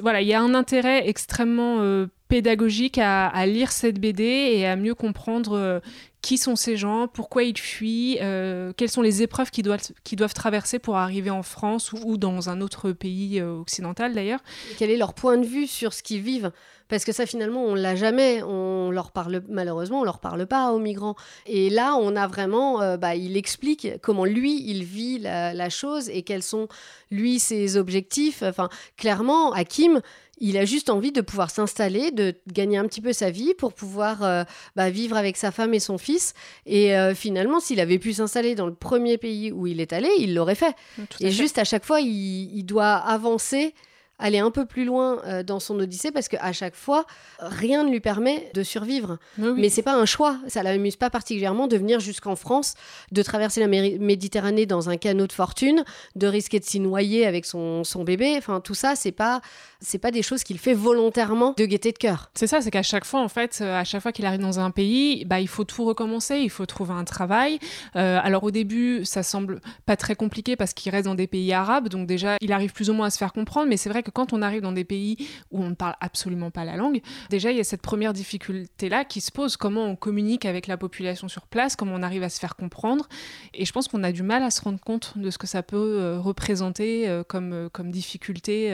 voilà, 0.00 0.20
il 0.20 0.28
y 0.28 0.34
a 0.34 0.40
un 0.40 0.54
intérêt 0.54 1.08
extrêmement 1.08 2.06
pédagogique 2.28 2.98
à, 2.98 3.46
lire 3.46 3.72
cette 3.72 3.98
BD 3.98 4.22
et 4.22 4.66
à 4.66 4.76
mieux 4.76 4.94
comprendre 4.94 5.56
euh, 5.56 5.80
qui 6.20 6.36
sont 6.36 6.56
ces 6.56 6.76
gens, 6.76 7.06
pourquoi 7.06 7.44
ils 7.44 7.56
fuient, 7.56 8.18
euh, 8.20 8.72
quelles 8.76 8.90
sont 8.90 9.02
les 9.02 9.22
épreuves 9.22 9.50
qu'ils 9.50 9.64
doivent, 9.64 10.34
traverser 10.34 10.78
pour 10.78 10.96
arriver 10.96 11.30
en 11.30 11.42
France 11.42 11.92
ou, 11.92 12.16
dans 12.16 12.50
un 12.50 12.60
autre 12.60 12.92
pays 12.92 13.40
euh, 13.40 13.60
occidental 13.60 14.14
d'ailleurs. 14.14 14.40
Quel 14.78 14.90
est 14.90 14.96
leur 14.96 15.14
point 15.14 15.38
de 15.38 15.46
vue 15.46 15.66
sur 15.66 15.92
ce 15.92 16.02
qu'ils 16.02 16.20
vivent? 16.20 16.50
Parce 16.88 17.04
que 17.04 17.12
ça 17.12 17.26
finalement 17.26 17.64
on 17.64 17.74
l'a 17.74 17.94
jamais, 17.96 18.42
on 18.42 18.90
leur 18.90 19.12
parle 19.12 19.42
malheureusement 19.50 20.00
on 20.00 20.04
leur 20.04 20.20
parle 20.20 20.46
pas 20.46 20.72
aux 20.72 20.78
migrants. 20.78 21.16
Et 21.46 21.68
là 21.68 21.94
on 22.00 22.16
a 22.16 22.26
vraiment, 22.26 22.96
bah, 22.96 23.14
il 23.14 23.36
explique 23.36 23.88
comment 24.00 24.24
lui 24.24 24.62
il 24.70 24.84
vit 24.84 25.18
la, 25.18 25.52
la 25.52 25.68
chose 25.68 26.08
et 26.08 26.22
quels 26.22 26.42
sont 26.42 26.66
lui 27.10 27.40
ses 27.40 27.76
objectifs. 27.76 28.42
Enfin 28.42 28.70
clairement 28.96 29.52
Hakim 29.52 30.00
il 30.40 30.56
a 30.56 30.64
juste 30.64 30.90
envie 30.90 31.12
de 31.12 31.20
pouvoir 31.20 31.50
s'installer, 31.50 32.10
de 32.10 32.34
gagner 32.52 32.78
un 32.78 32.86
petit 32.86 33.00
peu 33.00 33.12
sa 33.12 33.30
vie 33.30 33.54
pour 33.54 33.72
pouvoir 33.72 34.22
euh, 34.22 34.44
bah, 34.76 34.90
vivre 34.90 35.16
avec 35.16 35.36
sa 35.36 35.50
femme 35.50 35.74
et 35.74 35.80
son 35.80 35.98
fils. 35.98 36.34
Et 36.66 36.96
euh, 36.96 37.14
finalement, 37.14 37.60
s'il 37.60 37.80
avait 37.80 37.98
pu 37.98 38.12
s'installer 38.12 38.54
dans 38.54 38.66
le 38.66 38.74
premier 38.74 39.18
pays 39.18 39.52
où 39.52 39.66
il 39.66 39.80
est 39.80 39.92
allé, 39.92 40.10
il 40.18 40.34
l'aurait 40.34 40.54
fait. 40.54 40.74
et 41.20 41.30
juste 41.30 41.58
à 41.58 41.64
chaque 41.64 41.84
fois, 41.84 42.00
il 42.00 42.62
doit 42.64 42.94
avancer 42.94 43.74
aller 44.18 44.38
un 44.38 44.50
peu 44.50 44.66
plus 44.66 44.84
loin 44.84 45.20
euh, 45.24 45.42
dans 45.42 45.60
son 45.60 45.78
odyssée 45.78 46.10
parce 46.10 46.28
qu'à 46.28 46.52
chaque 46.52 46.74
fois, 46.74 47.06
rien 47.38 47.84
ne 47.84 47.90
lui 47.90 48.00
permet 48.00 48.50
de 48.54 48.62
survivre. 48.62 49.18
Mais, 49.36 49.52
Mais 49.52 49.68
c'est 49.68 49.82
pas 49.82 49.94
un 49.94 50.06
choix. 50.06 50.38
Ça 50.48 50.62
l'amuse 50.62 50.96
pas 50.96 51.10
particulièrement 51.10 51.66
de 51.66 51.76
venir 51.76 52.00
jusqu'en 52.00 52.36
France, 52.36 52.74
de 53.12 53.22
traverser 53.22 53.60
la 53.60 53.68
Méditerranée 53.68 54.66
dans 54.66 54.90
un 54.90 54.96
canot 54.96 55.26
de 55.26 55.32
fortune, 55.32 55.84
de 56.16 56.26
risquer 56.26 56.58
de 56.60 56.64
s'y 56.64 56.80
noyer 56.80 57.26
avec 57.26 57.44
son, 57.44 57.84
son 57.84 58.04
bébé. 58.04 58.34
Enfin, 58.36 58.60
tout 58.60 58.74
ça, 58.74 58.96
c'est 58.96 59.12
pas 59.12 59.40
c'est 59.80 59.98
pas 59.98 60.10
des 60.10 60.22
choses 60.22 60.42
qu'il 60.42 60.58
fait 60.58 60.74
volontairement 60.74 61.54
de 61.56 61.64
gaieté 61.64 61.92
de 61.92 61.98
cœur. 61.98 62.30
C'est 62.34 62.48
ça, 62.48 62.60
c'est 62.60 62.70
qu'à 62.70 62.82
chaque 62.82 63.04
fois, 63.04 63.20
en 63.20 63.28
fait, 63.28 63.60
euh, 63.60 63.78
à 63.78 63.84
chaque 63.84 64.02
fois 64.02 64.10
qu'il 64.10 64.26
arrive 64.26 64.40
dans 64.40 64.58
un 64.58 64.70
pays, 64.70 65.24
bah, 65.24 65.40
il 65.40 65.46
faut 65.46 65.64
tout 65.64 65.84
recommencer, 65.84 66.38
il 66.38 66.50
faut 66.50 66.66
trouver 66.66 66.94
un 66.94 67.04
travail. 67.04 67.60
Euh, 67.94 68.18
alors 68.22 68.42
au 68.42 68.50
début, 68.50 69.04
ça 69.04 69.22
semble 69.22 69.60
pas 69.86 69.96
très 69.96 70.16
compliqué 70.16 70.56
parce 70.56 70.74
qu'il 70.74 70.90
reste 70.90 71.04
dans 71.04 71.14
des 71.14 71.28
pays 71.28 71.52
arabes, 71.52 71.88
donc 71.88 72.06
déjà, 72.06 72.36
il 72.40 72.52
arrive 72.52 72.72
plus 72.72 72.90
ou 72.90 72.92
moins 72.92 73.06
à 73.06 73.10
se 73.10 73.18
faire 73.18 73.32
comprendre. 73.32 73.68
Mais 73.68 73.76
c'est 73.76 73.88
vrai 73.88 74.02
que 74.02 74.07
quand 74.10 74.32
on 74.32 74.42
arrive 74.42 74.62
dans 74.62 74.72
des 74.72 74.84
pays 74.84 75.28
où 75.50 75.62
on 75.62 75.70
ne 75.70 75.74
parle 75.74 75.94
absolument 76.00 76.50
pas 76.50 76.64
la 76.64 76.76
langue, 76.76 77.00
déjà, 77.30 77.50
il 77.50 77.56
y 77.56 77.60
a 77.60 77.64
cette 77.64 77.82
première 77.82 78.12
difficulté-là 78.12 79.04
qui 79.04 79.20
se 79.20 79.30
pose, 79.30 79.56
comment 79.56 79.84
on 79.84 79.96
communique 79.96 80.44
avec 80.44 80.66
la 80.66 80.76
population 80.76 81.28
sur 81.28 81.46
place, 81.46 81.76
comment 81.76 81.94
on 81.94 82.02
arrive 82.02 82.22
à 82.22 82.28
se 82.28 82.38
faire 82.38 82.56
comprendre. 82.56 83.08
Et 83.54 83.64
je 83.64 83.72
pense 83.72 83.88
qu'on 83.88 84.02
a 84.04 84.12
du 84.12 84.22
mal 84.22 84.42
à 84.42 84.50
se 84.50 84.60
rendre 84.60 84.80
compte 84.80 85.14
de 85.16 85.30
ce 85.30 85.38
que 85.38 85.46
ça 85.46 85.62
peut 85.62 85.76
euh, 85.76 86.18
représenter 86.18 87.22
comme, 87.28 87.68
comme 87.72 87.90
difficulté 87.90 88.72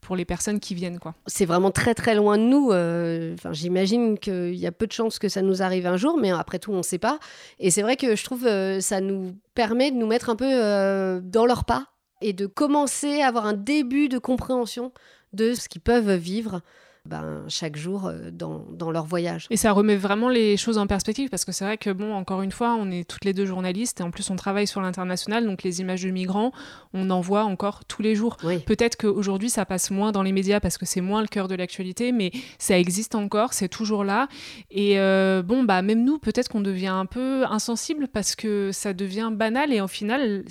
pour 0.00 0.16
les 0.16 0.24
personnes 0.24 0.60
qui 0.60 0.74
viennent. 0.74 0.98
C'est 1.26 1.44
vraiment 1.44 1.70
très 1.70 1.94
très 1.94 2.14
loin 2.14 2.38
de 2.38 2.42
nous. 2.42 2.72
Euh, 2.72 3.34
enfin, 3.34 3.52
J'imagine 3.52 4.18
qu'il 4.18 4.54
y 4.54 4.66
a 4.66 4.72
peu 4.72 4.86
de 4.86 4.92
chances 4.92 5.18
que 5.18 5.28
ça 5.28 5.42
nous 5.42 5.62
arrive 5.62 5.86
un 5.86 5.96
jour, 5.96 6.18
mais 6.18 6.30
après 6.30 6.58
tout, 6.58 6.72
on 6.72 6.78
ne 6.78 6.82
sait 6.82 6.98
pas. 6.98 7.18
Et 7.58 7.70
c'est 7.70 7.82
vrai 7.82 7.96
que 7.96 8.16
je 8.16 8.24
trouve 8.24 8.46
euh, 8.46 8.80
ça 8.80 9.00
nous 9.00 9.36
permet 9.54 9.90
de 9.90 9.96
nous 9.96 10.06
mettre 10.06 10.30
un 10.30 10.36
peu 10.36 10.48
euh, 10.48 11.20
dans 11.22 11.46
leur 11.46 11.64
pas 11.64 11.86
et 12.20 12.32
de 12.32 12.46
commencer 12.46 13.20
à 13.20 13.28
avoir 13.28 13.46
un 13.46 13.52
début 13.54 14.08
de 14.08 14.18
compréhension 14.18 14.92
de 15.32 15.54
ce 15.54 15.68
qu'ils 15.68 15.80
peuvent 15.80 16.14
vivre 16.14 16.62
ben, 17.08 17.42
chaque 17.48 17.76
jour 17.76 18.10
dans, 18.32 18.64
dans, 18.70 18.90
leur 18.90 19.04
voyage. 19.04 19.46
Et 19.50 19.56
ça 19.56 19.72
remet 19.72 19.96
vraiment 19.96 20.28
les 20.28 20.56
choses 20.56 20.78
en 20.78 20.86
perspective 20.86 21.28
parce 21.28 21.44
que 21.44 21.52
c'est 21.52 21.64
vrai 21.64 21.78
que, 21.78 21.90
bon, 21.90 22.14
encore 22.14 22.42
une 22.42 22.52
fois, 22.52 22.76
on 22.78 22.90
est 22.90 23.08
toutes 23.08 23.24
les 23.24 23.32
deux 23.32 23.46
journalistes 23.46 24.00
et 24.00 24.02
en 24.02 24.10
plus 24.10 24.30
on 24.30 24.36
travaille 24.36 24.66
sur 24.66 24.80
l'international, 24.80 25.44
donc 25.44 25.62
les 25.62 25.80
images 25.80 26.02
de 26.02 26.10
migrants, 26.10 26.52
on 26.94 27.10
en 27.10 27.20
voit 27.20 27.44
encore 27.44 27.84
tous 27.84 28.02
les 28.02 28.14
jours. 28.14 28.36
Peut-être 28.66 28.96
qu'aujourd'hui 28.96 29.50
ça 29.50 29.64
passe 29.64 29.90
moins 29.90 30.12
dans 30.12 30.22
les 30.22 30.32
médias 30.32 30.60
parce 30.60 30.78
que 30.78 30.86
c'est 30.86 31.00
moins 31.00 31.20
le 31.20 31.28
cœur 31.28 31.48
de 31.48 31.54
l'actualité, 31.54 32.12
mais 32.12 32.30
ça 32.58 32.78
existe 32.78 33.14
encore, 33.14 33.52
c'est 33.52 33.68
toujours 33.68 34.04
là. 34.04 34.28
Et 34.70 34.96
bon, 35.42 35.64
bah, 35.64 35.82
même 35.82 36.04
nous, 36.04 36.18
peut-être 36.18 36.48
qu'on 36.48 36.60
devient 36.60 36.88
un 36.88 37.06
peu 37.06 37.44
insensible 37.46 38.08
parce 38.08 38.36
que 38.36 38.70
ça 38.72 38.92
devient 38.92 39.30
banal 39.32 39.72
et 39.72 39.80
au 39.80 39.88
final, 39.88 40.44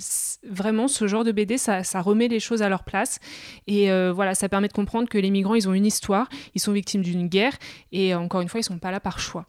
vraiment, 0.48 0.88
ce 0.88 1.06
genre 1.06 1.24
de 1.24 1.32
BD, 1.32 1.58
ça, 1.58 1.82
remet 2.00 2.28
les 2.28 2.40
choses 2.40 2.62
à 2.62 2.68
leur 2.68 2.84
place. 2.84 3.18
Et 3.66 3.90
euh, 3.90 4.12
voilà, 4.12 4.34
ça 4.34 4.48
permet 4.48 4.68
de 4.68 4.72
comprendre 4.72 5.08
que 5.08 5.18
les 5.18 5.30
migrants, 5.30 5.54
ils 5.54 5.68
ont 5.68 5.74
une 5.74 5.86
histoire, 5.86 6.28
ils 6.54 6.60
sont 6.60 6.72
victimes 6.72 7.02
d'une 7.02 7.28
guerre 7.28 7.56
et 7.92 8.14
encore 8.14 8.40
une 8.40 8.48
fois, 8.48 8.60
ils 8.60 8.64
sont 8.64 8.78
pas 8.78 8.90
là 8.90 9.00
par 9.00 9.18
choix. 9.18 9.46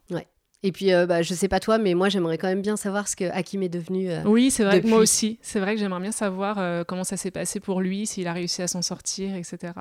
Et 0.61 0.73
puis, 0.73 0.91
euh, 0.91 1.05
bah, 1.05 1.21
je 1.21 1.33
sais 1.33 1.47
pas 1.47 1.61
toi, 1.61 1.77
mais 1.77 1.93
moi, 1.93 2.09
j'aimerais 2.09 2.37
quand 2.37 2.49
même 2.49 2.61
bien 2.61 2.75
savoir 2.75 3.07
ce 3.07 3.15
que 3.15 3.23
Hakim 3.31 3.63
est 3.63 3.69
devenu. 3.69 4.11
Euh, 4.11 4.23
oui, 4.25 4.51
c'est 4.51 4.65
vrai, 4.65 4.81
que 4.81 4.87
moi 4.87 4.99
aussi. 4.99 5.39
C'est 5.41 5.61
vrai 5.61 5.75
que 5.75 5.79
j'aimerais 5.79 6.01
bien 6.01 6.11
savoir 6.11 6.57
euh, 6.59 6.83
comment 6.85 7.05
ça 7.05 7.15
s'est 7.15 7.31
passé 7.31 7.61
pour 7.61 7.79
lui, 7.79 8.05
s'il 8.05 8.27
a 8.27 8.33
réussi 8.33 8.61
à 8.61 8.67
s'en 8.67 8.81
sortir, 8.81 9.35
etc. 9.35 9.71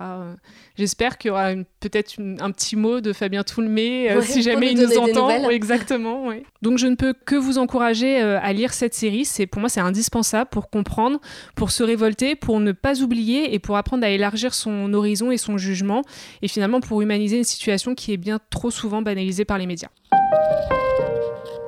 J'espère 0.77 1.19
qu'il 1.19 1.31
y 1.31 1.33
aura 1.33 1.51
peut-être 1.81 2.15
un 2.21 2.53
petit 2.53 2.77
mot 2.77 3.01
de 3.01 3.13
Fabien 3.13 3.43
Toulmé, 3.43 4.09
si 4.23 4.43
jamais 4.43 4.71
il 4.71 4.79
nous 4.79 4.99
entend. 4.99 5.51
exactement, 5.51 6.29
oui. 6.29 6.45
Donc, 6.63 6.79
je 6.79 6.87
ne 6.87 6.95
peux 6.95 7.13
que 7.13 7.35
vous 7.35 7.59
encourager 7.59 8.21
à 8.21 8.53
lire 8.53 8.73
cette 8.73 8.95
série. 8.95 9.25
C'est 9.25 9.47
Pour 9.47 9.59
moi, 9.59 9.69
c'est 9.69 9.81
indispensable 9.81 10.49
pour 10.51 10.71
comprendre, 10.71 11.21
pour 11.57 11.73
se 11.73 11.83
révolter, 11.83 12.37
pour 12.37 12.61
ne 12.61 12.71
pas 12.71 13.03
oublier 13.03 13.53
et 13.53 13.59
pour 13.59 13.77
apprendre 13.77 14.05
à 14.05 14.11
élargir 14.11 14.55
son 14.55 14.95
horizon 14.95 15.33
et 15.33 15.39
son 15.39 15.59
jugement. 15.59 16.03
Et 16.43 16.47
finalement, 16.47 16.81
pour 16.81 17.03
humaniser 17.03 17.39
une 17.39 17.45
situation 17.45 17.97
qui 17.97 18.13
est 18.13 18.17
bien 18.17 18.39
trop 18.51 18.71
souvent 18.71 19.03
banalisée 19.03 19.45
par 19.45 19.59
les 19.59 19.67
médias. 19.67 19.89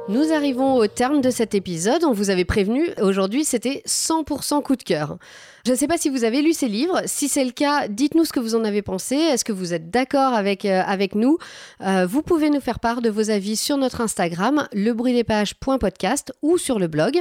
Nous 0.09 0.33
arrivons 0.33 0.75
au 0.75 0.89
terme 0.89 1.21
de 1.21 1.31
cet 1.31 1.55
épisode. 1.55 2.03
On 2.05 2.13
vous 2.13 2.31
avait 2.31 2.45
prévenu, 2.45 2.89
aujourd'hui 3.01 3.45
c'était 3.45 3.83
100% 3.87 4.61
coup 4.63 4.75
de 4.75 4.83
cœur. 4.83 5.19
Je 5.67 5.73
ne 5.73 5.77
sais 5.77 5.87
pas 5.87 5.99
si 5.99 6.09
vous 6.09 6.25
avez 6.25 6.41
lu 6.41 6.53
ces 6.53 6.69
livres. 6.69 7.03
Si 7.05 7.29
c'est 7.29 7.45
le 7.45 7.51
cas, 7.51 7.87
dites-nous 7.89 8.25
ce 8.25 8.33
que 8.33 8.41
vous 8.41 8.55
en 8.55 8.65
avez 8.65 8.81
pensé. 8.83 9.17
Est-ce 9.17 9.45
que 9.45 9.53
vous 9.53 9.75
êtes 9.75 9.91
d'accord 9.91 10.33
avec, 10.33 10.65
euh, 10.65 10.83
nous? 11.15 11.39
Euh, 11.83 12.07
Vous 12.07 12.23
pouvez 12.23 12.49
nous 12.51 12.61
faire 12.61 12.81
part 12.81 13.03
de 13.03 13.11
vos 13.11 13.31
avis 13.31 13.57
sur 13.57 13.77
notre 13.77 14.01
Instagram, 14.01 14.67
lebruitdespages.podcast 14.73 16.33
ou 16.43 16.57
sur 16.57 16.79
le 16.79 16.89
blog. 16.89 17.19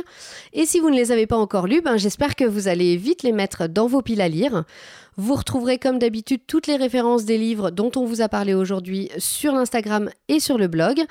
Et 0.53 0.65
si 0.65 0.79
vous 0.79 0.89
ne 0.89 0.95
les 0.95 1.11
avez 1.11 1.27
pas 1.27 1.37
encore 1.37 1.67
lus, 1.67 1.81
ben, 1.81 1.97
j'espère 1.97 2.35
que 2.35 2.45
vous 2.45 2.67
allez 2.67 2.95
vite 2.95 3.23
les 3.23 3.33
mettre 3.33 3.67
dans 3.67 3.87
vos 3.87 4.01
piles 4.01 4.21
à 4.21 4.29
lire. 4.29 4.63
Vous 5.17 5.35
retrouverez 5.35 5.79
comme 5.79 5.99
d'habitude 5.99 6.39
toutes 6.47 6.67
les 6.67 6.77
références 6.77 7.25
des 7.25 7.37
livres 7.37 7.71
dont 7.71 7.91
on 7.97 8.05
vous 8.05 8.21
a 8.21 8.29
parlé 8.29 8.53
aujourd'hui 8.53 9.09
sur 9.17 9.51
l'Instagram 9.51 10.09
et 10.29 10.39
sur 10.39 10.57
le 10.57 10.69
blog. 10.69 11.01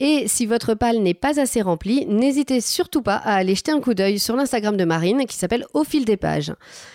Et 0.00 0.26
si 0.26 0.46
votre 0.46 0.72
palle 0.72 1.00
n'est 1.00 1.12
pas 1.12 1.38
assez 1.38 1.60
remplie, 1.60 2.06
n'hésitez 2.06 2.62
surtout 2.62 3.02
pas 3.02 3.16
à 3.16 3.34
aller 3.34 3.54
jeter 3.54 3.72
un 3.72 3.80
coup 3.80 3.92
d'œil 3.92 4.18
sur 4.18 4.36
l'Instagram 4.36 4.78
de 4.78 4.84
Marine 4.86 5.26
qui 5.26 5.36
s'appelle 5.36 5.66
Au 5.74 5.84
fil 5.84 6.06
des 6.06 6.16
pages. 6.16 6.54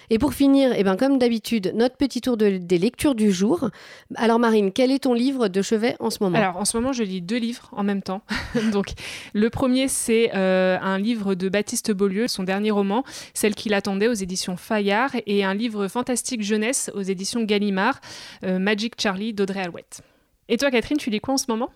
Et 0.09 0.19
pour 0.19 0.33
finir, 0.33 0.71
eh 0.75 0.83
ben, 0.83 0.95
comme 0.95 1.17
d'habitude, 1.17 1.73
notre 1.75 1.95
petit 1.95 2.21
tour 2.21 2.37
de, 2.37 2.57
des 2.57 2.77
lectures 2.77 3.15
du 3.15 3.31
jour. 3.31 3.69
Alors 4.15 4.39
Marine, 4.39 4.71
quel 4.71 4.91
est 4.91 4.99
ton 4.99 5.13
livre 5.13 5.47
de 5.47 5.61
chevet 5.61 5.95
en 5.99 6.09
ce 6.09 6.19
moment? 6.21 6.37
Alors 6.37 6.57
en 6.57 6.65
ce 6.65 6.77
moment, 6.77 6.93
je 6.93 7.03
lis 7.03 7.21
deux 7.21 7.37
livres 7.37 7.69
en 7.71 7.83
même 7.83 8.01
temps. 8.01 8.21
Donc 8.71 8.87
le 9.33 9.49
premier, 9.49 9.87
c'est 9.87 10.31
euh, 10.35 10.77
un 10.81 10.97
livre 10.97 11.35
de 11.35 11.49
Baptiste 11.49 11.91
Beaulieu, 11.91 12.27
son 12.27 12.43
dernier 12.43 12.71
roman, 12.71 13.03
Celle 13.33 13.55
qu'il 13.55 13.73
attendait 13.73 14.07
aux 14.07 14.13
éditions 14.13 14.57
Fayard, 14.57 15.11
et 15.25 15.43
un 15.43 15.53
livre 15.53 15.87
fantastique 15.87 16.43
jeunesse 16.43 16.91
aux 16.93 17.01
éditions 17.01 17.43
Gallimard, 17.43 17.99
euh, 18.43 18.59
Magic 18.59 18.93
Charlie 18.99 19.33
d'Audrey 19.33 19.61
Alouette. 19.61 20.01
Et 20.49 20.57
toi, 20.57 20.71
Catherine, 20.71 20.97
tu 20.97 21.09
lis 21.09 21.19
quoi 21.19 21.35
en 21.35 21.37
ce 21.37 21.45
moment? 21.47 21.69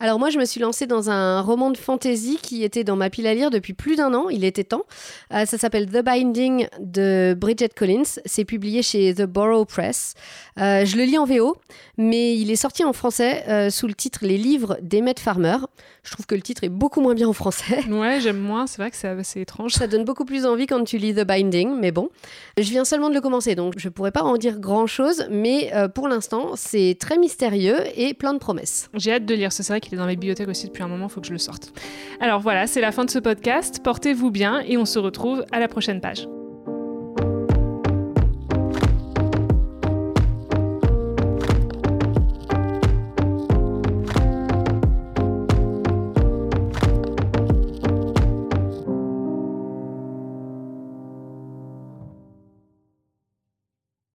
Alors 0.00 0.18
moi, 0.18 0.30
je 0.30 0.38
me 0.38 0.44
suis 0.44 0.60
lancée 0.60 0.86
dans 0.86 1.10
un 1.10 1.40
roman 1.40 1.70
de 1.70 1.76
fantasy 1.76 2.38
qui 2.42 2.64
était 2.64 2.84
dans 2.84 2.96
ma 2.96 3.10
pile 3.10 3.26
à 3.26 3.34
lire 3.34 3.50
depuis 3.50 3.74
plus 3.74 3.96
d'un 3.96 4.12
an. 4.12 4.28
Il 4.28 4.44
était 4.44 4.64
temps. 4.64 4.84
Euh, 5.32 5.46
ça 5.46 5.56
s'appelle 5.56 5.86
The 5.86 6.02
Binding 6.02 6.66
de 6.80 7.34
Bridget 7.38 7.70
Collins. 7.70 8.20
C'est 8.26 8.44
publié 8.44 8.82
chez 8.82 9.14
The 9.14 9.22
Borough 9.22 9.66
Press. 9.66 10.14
Euh, 10.58 10.84
je 10.84 10.96
le 10.96 11.04
lis 11.04 11.18
en 11.18 11.24
VO, 11.24 11.56
mais 11.96 12.36
il 12.36 12.50
est 12.50 12.56
sorti 12.56 12.84
en 12.84 12.92
français 12.92 13.44
euh, 13.48 13.70
sous 13.70 13.86
le 13.86 13.94
titre 13.94 14.20
Les 14.22 14.36
livres 14.36 14.78
d'Emmett 14.82 15.18
Farmer. 15.18 15.56
Je 16.02 16.12
trouve 16.12 16.26
que 16.26 16.34
le 16.34 16.42
titre 16.42 16.64
est 16.64 16.68
beaucoup 16.68 17.00
moins 17.00 17.14
bien 17.14 17.28
en 17.28 17.32
français. 17.32 17.82
Ouais, 17.94 18.18
j'aime 18.20 18.40
moins. 18.40 18.66
C'est 18.66 18.78
vrai 18.78 18.90
que 18.90 18.96
c'est 18.96 19.08
assez 19.08 19.40
étrange. 19.40 19.72
Ça 19.72 19.86
donne 19.86 20.04
beaucoup 20.04 20.24
plus 20.24 20.46
envie 20.46 20.66
quand 20.66 20.82
tu 20.82 20.98
lis 20.98 21.14
The 21.14 21.24
Binding, 21.24 21.78
mais 21.78 21.92
bon. 21.92 22.10
Je 22.58 22.68
viens 22.68 22.84
seulement 22.84 23.08
de 23.08 23.14
le 23.14 23.20
commencer, 23.20 23.54
donc 23.54 23.74
je 23.76 23.88
pourrais 23.88 24.10
pas 24.10 24.22
en 24.22 24.36
dire 24.36 24.58
grand-chose, 24.58 25.26
mais 25.30 25.72
pour 25.94 26.08
l'instant, 26.08 26.56
c'est 26.56 26.96
très 26.98 27.18
mystérieux 27.18 27.78
et 27.94 28.14
plein 28.14 28.34
de 28.34 28.38
promesses. 28.38 28.90
J'ai 28.94 29.12
hâte 29.12 29.26
de 29.26 29.34
lire 29.34 29.52
c'est 29.62 29.72
vrai 29.72 29.80
qu'il 29.80 29.94
est 29.94 29.98
dans 29.98 30.06
mes 30.06 30.16
bibliothèques 30.16 30.48
aussi 30.48 30.66
depuis 30.66 30.82
un 30.82 30.88
moment, 30.88 31.06
il 31.06 31.10
faut 31.10 31.20
que 31.20 31.26
je 31.26 31.32
le 31.32 31.38
sorte. 31.38 31.72
Alors 32.20 32.40
voilà, 32.40 32.66
c'est 32.66 32.80
la 32.80 32.92
fin 32.92 33.04
de 33.04 33.10
ce 33.10 33.18
podcast. 33.18 33.82
Portez-vous 33.82 34.30
bien 34.30 34.60
et 34.60 34.76
on 34.76 34.84
se 34.84 34.98
retrouve 34.98 35.44
à 35.52 35.60
la 35.60 35.68
prochaine 35.68 36.00
page. 36.00 36.26